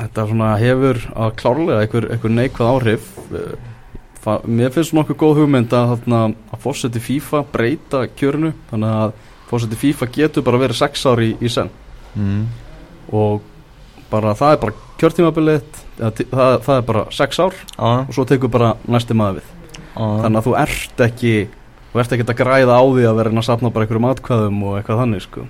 þetta 0.00 0.26
svona 0.30 0.52
hefur 0.60 1.02
að 1.14 1.34
klárlega 1.40 1.84
einhver, 1.84 2.08
einhver 2.14 2.34
neikvað 2.36 2.72
áhrif. 2.74 3.10
Eh, 3.30 4.38
mér 4.44 4.72
finnst 4.74 4.94
nokkuð 4.96 5.18
góð 5.20 5.42
hugmynd 5.42 5.76
að, 5.76 5.94
þarna, 5.94 6.22
að 6.52 6.64
fórseti 6.64 7.02
FIFA 7.02 7.44
breyta 7.52 8.02
kjörnu 8.18 8.52
þannig 8.72 8.96
að 9.04 9.14
fórseti 9.50 9.78
FIFA 9.80 10.10
getur 10.16 10.46
bara 10.46 10.60
verið 10.60 10.80
sex 10.82 11.06
ári 11.08 11.32
í, 11.32 11.38
í 11.40 11.52
senn. 11.52 11.70
Mm. 12.10 12.48
og 13.14 13.44
bara 14.10 14.32
það 14.34 14.52
er 14.52 14.58
bara 14.64 14.72
kjörtímabilið 14.98 15.60
það, 16.00 16.24
það, 16.32 16.72
er 16.74 16.84
bara 16.88 17.04
sex 17.14 17.38
ár 17.38 17.54
Já, 17.54 17.90
og 18.02 18.10
svo 18.16 18.24
tekur 18.26 18.50
bara 18.50 18.72
næsti 18.90 19.14
maður 19.14 19.38
við. 19.38 19.52
Já. 19.78 20.04
Þannig 20.24 20.40
að 20.40 20.46
þú 20.48 20.54
ert 20.64 21.02
ekki 21.06 21.34
þú 21.92 22.02
ert 22.02 22.14
ekki 22.16 22.26
að 22.26 22.38
græða 22.40 22.78
á 22.78 22.84
því 22.86 23.06
að 23.08 23.18
vera 23.20 23.32
að 23.34 23.46
sapna 23.46 23.72
bara 23.74 23.86
einhverjum 23.86 24.08
atkvæðum 24.10 24.62
og 24.66 24.76
eitthvað 24.78 25.02
þannig 25.04 25.24
sko. 25.26 25.46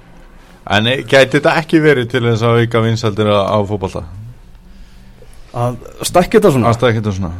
En 0.70 0.88
eh, 0.88 1.02
gæti 1.04 1.38
þetta 1.38 1.56
ekki 1.60 1.80
verið 1.84 2.10
til 2.12 2.24
þess 2.28 2.46
að 2.46 2.62
auka 2.62 2.82
vinsaldir 2.84 3.32
á, 3.32 3.58
fótbolta? 3.68 4.04
Að 5.54 5.80
stakka 6.06 6.38
þetta 6.38 6.52
svona? 6.54 6.70
Aðstæða 6.70 6.92
ekki 6.92 7.02
þetta 7.02 7.16
svona. 7.16 7.32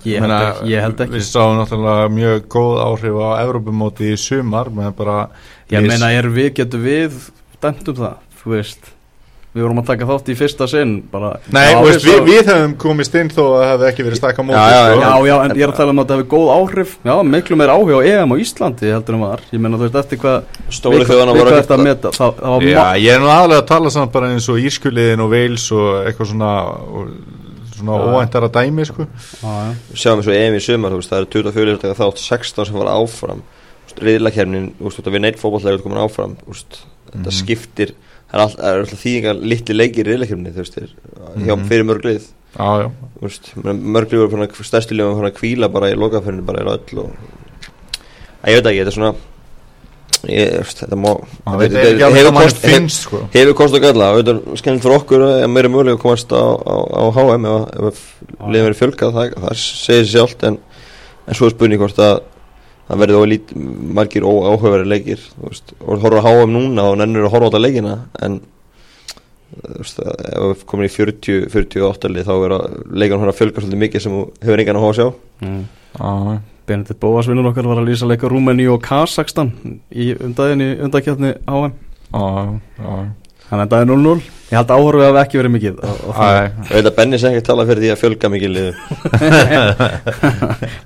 Ég 0.00 0.24
held, 0.24 0.32
ekki, 0.32 0.70
ég 0.72 0.84
held 0.86 1.02
ekki. 1.04 1.14
Við 1.18 1.26
sáum 1.28 1.58
náttúrulega 1.58 2.12
mjög 2.14 2.46
góð 2.54 2.78
áhrif 2.86 3.18
á 3.20 3.28
Evrópumóti 3.42 4.14
í 4.14 4.16
sumar 4.20 4.70
ég 5.70 5.84
meina 5.86 6.08
er 6.16 6.30
við 6.32 6.54
getum 6.62 6.86
við 6.86 7.18
dæmt 7.60 7.90
um 7.92 7.98
það 8.00 8.16
þú 8.40 8.54
veist 8.54 8.88
við 9.50 9.64
vorum 9.64 9.80
að 9.82 9.88
taka 9.88 10.06
þátt 10.06 10.28
í 10.30 10.34
fyrsta 10.38 10.66
sinn 10.70 10.92
bara 11.10 11.32
Nei, 11.50 11.72
Já, 11.72 11.76
þú 11.80 11.86
veist, 11.88 12.04
við, 12.06 12.20
við 12.28 12.50
hefum 12.52 12.74
komist 12.78 13.16
inn 13.18 13.30
þó 13.34 13.40
að 13.42 13.54
það 13.54 13.70
hefði 13.70 13.88
ekki 13.88 14.04
verið 14.06 14.20
stakka 14.20 14.44
móti 14.46 14.60
Já, 14.60 14.66
já, 14.70 14.82
sko. 14.86 15.00
Já, 15.00 15.26
já, 15.26 15.34
en 15.42 15.54
ég 15.56 15.64
er 15.64 15.72
að 15.72 15.78
tala 15.80 15.94
um 15.94 15.98
að 16.00 16.04
þetta 16.04 16.18
hefur 16.20 16.28
góð 16.34 16.50
áhrif 16.54 16.92
Já, 17.02 17.14
miklu 17.32 17.58
meir 17.58 17.72
áhuga 17.74 17.98
á 17.98 18.00
EM 18.10 18.30
á 18.30 18.36
Íslandi 18.44 18.92
heldur 18.94 19.16
en 19.18 19.24
var 19.24 19.42
Ég 19.50 19.64
meina 19.64 19.80
þú 19.80 19.88
veist 19.88 19.98
eftir 20.04 20.20
hvað 20.22 20.36
Stóri 20.78 21.08
þjóðana 21.08 21.34
við 21.34 21.42
voru 21.42 21.58
að 21.58 21.82
meta 21.88 22.12
Það, 22.14 22.38
það 22.38 22.54
var 22.54 22.66
Já, 22.70 22.84
ég 23.02 23.10
er 23.16 23.22
nú 23.24 23.30
aðalega 23.34 23.64
að 23.64 23.70
tala 23.72 23.94
saman 23.96 24.12
bara 24.14 24.30
eins 24.36 24.46
og 24.52 24.60
Írskuliðin 24.62 25.24
og 25.24 25.32
Veils 25.34 25.66
og 25.74 25.88
eitthvað 26.04 26.30
svona 26.30 26.52
og, 26.70 27.10
svona 27.80 27.96
Já. 27.96 28.06
óvæntara 28.06 28.52
dæmi 28.54 28.84
sko. 28.86 29.06
Já, 29.40 29.50
já. 29.50 29.72
sjáum 29.96 30.20
eins 30.20 30.30
og 30.30 30.36
EM 30.36 30.58
í 30.58 30.62
sumar, 30.62 30.94
þú 30.94 31.00
veist, 31.00 31.10
það 31.10 31.22
eru 31.24 31.30
24 31.50 31.80
taka 31.80 31.98
þátt 31.98 32.22
16 32.22 32.68
sem 32.68 32.76
var 32.76 32.92
áfram 32.92 33.42
riðlakernin, 34.00 34.70
þetta 38.30 38.36
þetta 38.36 38.36
það 38.36 38.36
er 38.36 38.44
alltaf, 38.44 38.60
er 38.70 38.80
alltaf 38.84 39.02
þýðingar 39.04 39.40
litli 39.52 39.74
leikir 39.76 40.04
í 40.06 40.10
riðlakerninni, 40.12 40.52
þú 40.54 40.62
veist, 40.64 40.78
hjá 41.46 41.56
Mhm. 41.56 41.66
fyrir 41.68 41.84
mörg 41.90 42.04
lið, 42.04 42.28
Já, 42.50 42.66
já, 42.82 42.86
þú 43.20 43.26
veist 43.26 43.50
mörg 43.64 44.10
lið 44.10 44.20
voru 44.24 44.30
fann 44.30 44.46
að, 44.46 44.62
stærsti 44.66 44.96
lið 44.96 45.06
voru 45.06 45.20
fann 45.20 45.30
að 45.30 45.36
kvíla 45.40 45.68
bara 45.72 45.90
í 45.90 45.94
lokaferðinu, 45.98 46.46
bara 46.46 46.62
í 46.62 46.66
öll 46.66 46.98
og 47.04 47.10
að 48.42 48.50
ég 48.50 48.56
veit 48.56 48.66
ekki, 48.70 48.80
þetta 48.80 48.90
er 48.90 48.96
svona 48.96 49.14
ég, 50.28 50.72
þetta 50.74 50.96
má 51.00 51.10
það 51.46 51.58
veit 51.62 51.76
ekki 51.80 52.04
alveg 52.06 52.24
hvað 52.26 52.34
mann 52.36 52.54
finnst 52.64 53.04
sko. 53.06 53.20
hefur 53.32 53.54
kost 53.56 53.74
og 53.78 53.84
galla, 53.84 54.08
þetta 54.18 54.34
er 54.34 54.58
skemmt 54.60 54.82
fyrir 54.84 54.96
okkur 54.98 55.24
að 55.26 55.46
meira 55.50 55.68
mögulega 55.72 55.96
að 55.96 56.02
komast 56.02 56.34
á, 56.34 56.42
á, 56.42 56.74
á 56.90 57.02
HM 57.16 57.46
ef, 57.46 57.84
ef 57.90 58.02
liðum 58.50 58.66
verið 58.68 58.80
fjölkað 58.82 59.14
það, 59.16 59.34
það 59.44 59.54
segir 59.62 60.04
sér 60.04 60.10
sjálft 60.14 60.44
en, 60.50 60.58
en 61.26 61.34
svo 61.38 61.46
er 61.48 61.54
spurning 61.54 61.80
hvort 61.80 61.98
að 62.04 62.20
það 62.90 63.02
verði 63.04 63.18
ólít 63.20 63.52
margir 63.98 64.26
óáhugaveri 64.26 64.88
leikir 64.88 65.20
veist, 65.44 65.74
og 65.78 66.02
horfa 66.02 66.22
á 66.26 66.26
HM 66.26 66.54
núna 66.54 66.88
og 66.90 66.98
nennur 66.98 67.28
að 67.28 67.34
horfa 67.36 67.46
á 67.46 67.50
þetta 67.50 67.62
leikina 67.62 67.96
en 68.26 68.40
veist, 69.78 70.00
að 70.02 70.24
ef 70.30 70.46
við 70.48 70.64
komin 70.72 70.88
í 70.88 70.94
40, 70.94 71.44
48 71.54 72.10
lið 72.14 72.30
þá 72.30 72.34
er 72.34 72.56
að 72.56 72.80
leikan 72.90 73.22
horfa 73.22 73.34
að 73.36 73.40
fjölka 73.42 73.62
svolítið 73.62 73.84
mikið 73.84 74.06
sem 74.06 74.16
þú 74.16 74.24
hefur 74.46 74.64
engan 74.64 74.80
að 74.80 74.86
hóða 74.86 74.94
að 74.94 74.98
sjá. 74.98 75.08
Mm. 75.46 75.62
Já, 75.90 76.40
Benedikt 76.70 77.02
Bóas 77.02 77.30
vinnur 77.30 77.50
okkar 77.50 77.70
var 77.70 77.82
að 77.82 77.90
lýsa 77.90 78.10
leika 78.10 78.30
Rúmeni 78.30 78.66
og 78.70 78.82
Kazakstan 78.84 79.54
í 79.90 80.12
undaginn 80.18 80.66
í 80.66 80.70
undakjarni 80.86 81.34
HM 81.46 81.74
já, 82.10 82.60
já 82.78 83.19
Þannig 83.50 83.64
að 83.64 83.72
það 83.74 83.80
er 83.82 83.88
0-0 83.90 84.20
Ég 84.50 84.58
held 84.58 84.70
að 84.70 84.80
áhorfið 84.80 85.04
hafi 85.06 85.18
ekki 85.20 85.38
verið 85.38 85.52
mikið 85.54 85.76
og, 85.86 85.98
og 86.10 86.16
það 86.16 86.32
Æ, 86.34 86.42
ég 86.50 86.70
veit 86.74 86.86
að 86.88 86.94
Benni 86.96 87.18
sé 87.22 87.28
ekki 87.28 87.40
að 87.40 87.46
tala 87.46 87.66
fyrir 87.68 87.82
því 87.84 87.90
að 87.92 88.00
fjölga 88.00 88.30
mikið 88.32 88.56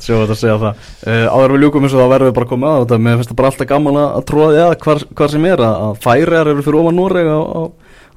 Sjá 0.04 0.12
þetta 0.18 0.34
að 0.34 0.40
segja 0.40 0.56
það. 0.60 0.82
Uh, 1.00 1.26
Áður 1.32 1.46
en 1.46 1.54
við 1.54 1.64
ljúkum 1.64 1.86
eins 1.86 1.94
og 1.96 2.02
þá 2.02 2.12
verðum 2.12 2.28
við 2.28 2.36
bara 2.38 2.50
komið 2.50 2.68
að 2.68 2.82
þetta. 2.82 2.98
Mér 3.06 3.16
finnst 3.20 3.32
það 3.32 3.38
bara 3.40 3.50
alltaf 3.52 3.70
gaman 3.70 4.00
að, 4.00 4.08
að 4.18 4.26
tróða 4.30 4.50
því 4.50 4.60
að 4.64 4.74
hvar, 4.84 5.00
hvar 5.20 5.32
sem 5.32 5.46
er 5.48 5.64
að, 5.64 5.78
að 5.86 6.02
færiðar 6.04 6.52
eru 6.52 6.66
fyrir 6.66 6.80
ofan 6.82 6.98
Noreg 7.00 7.30
á, 7.32 7.40
á, 7.40 7.60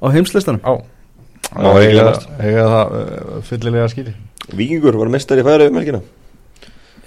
á 0.04 0.06
heimslistanum. 0.18 0.60
Já, 1.48 1.68
eiga, 2.44 2.66
það 2.68 2.98
uh, 2.98 3.38
fyllilega 3.48 3.88
skýri. 3.94 4.12
Víkingur 4.58 5.00
var 5.00 5.12
mestar 5.16 5.40
í 5.40 5.46
færi 5.48 5.70
um 5.72 5.80
helgina. 5.80 6.02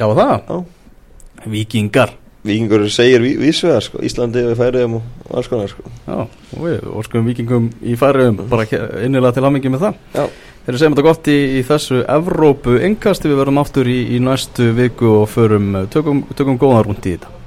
Já 0.02 0.08
það, 0.10 0.34
Já. 0.50 2.18
Víkingar 2.42 2.82
Víkingur 2.82 2.90
segir 2.90 3.22
ví, 3.22 3.36
vísvegar 3.38 3.84
sko, 3.86 4.00
Íslandi 4.02 4.46
og 4.50 4.56
færiðum 4.58 4.96
og 5.00 5.34
alls 5.38 5.50
konar 5.52 5.70
sko. 5.70 5.84
Já, 6.08 6.24
og 6.26 6.64
við 6.64 6.88
óskum 7.02 7.28
vikingum 7.30 7.68
í 7.86 7.98
færiðum 8.00 8.40
bara 8.50 8.66
innilega 9.06 9.36
til 9.38 9.46
hamingi 9.46 9.74
með 9.74 9.86
það 9.86 10.00
Já. 10.16 10.26
Þeir 10.62 10.78
segjum 10.78 10.96
þetta 10.96 11.06
gott 11.08 11.30
í, 11.34 11.38
í 11.58 11.62
þessu 11.66 12.02
Evrópu 12.06 12.80
engasti 12.86 13.30
við 13.30 13.40
verðum 13.42 13.62
aftur 13.62 13.90
í, 13.90 14.00
í 14.14 14.20
næstu 14.22 14.72
viku 14.78 15.14
og 15.22 15.30
förum, 15.30 15.72
tökum, 15.94 16.26
tökum 16.38 16.60
góðan 16.62 16.86
rúnd 16.90 17.06
í 17.06 17.16
þetta 17.16 17.41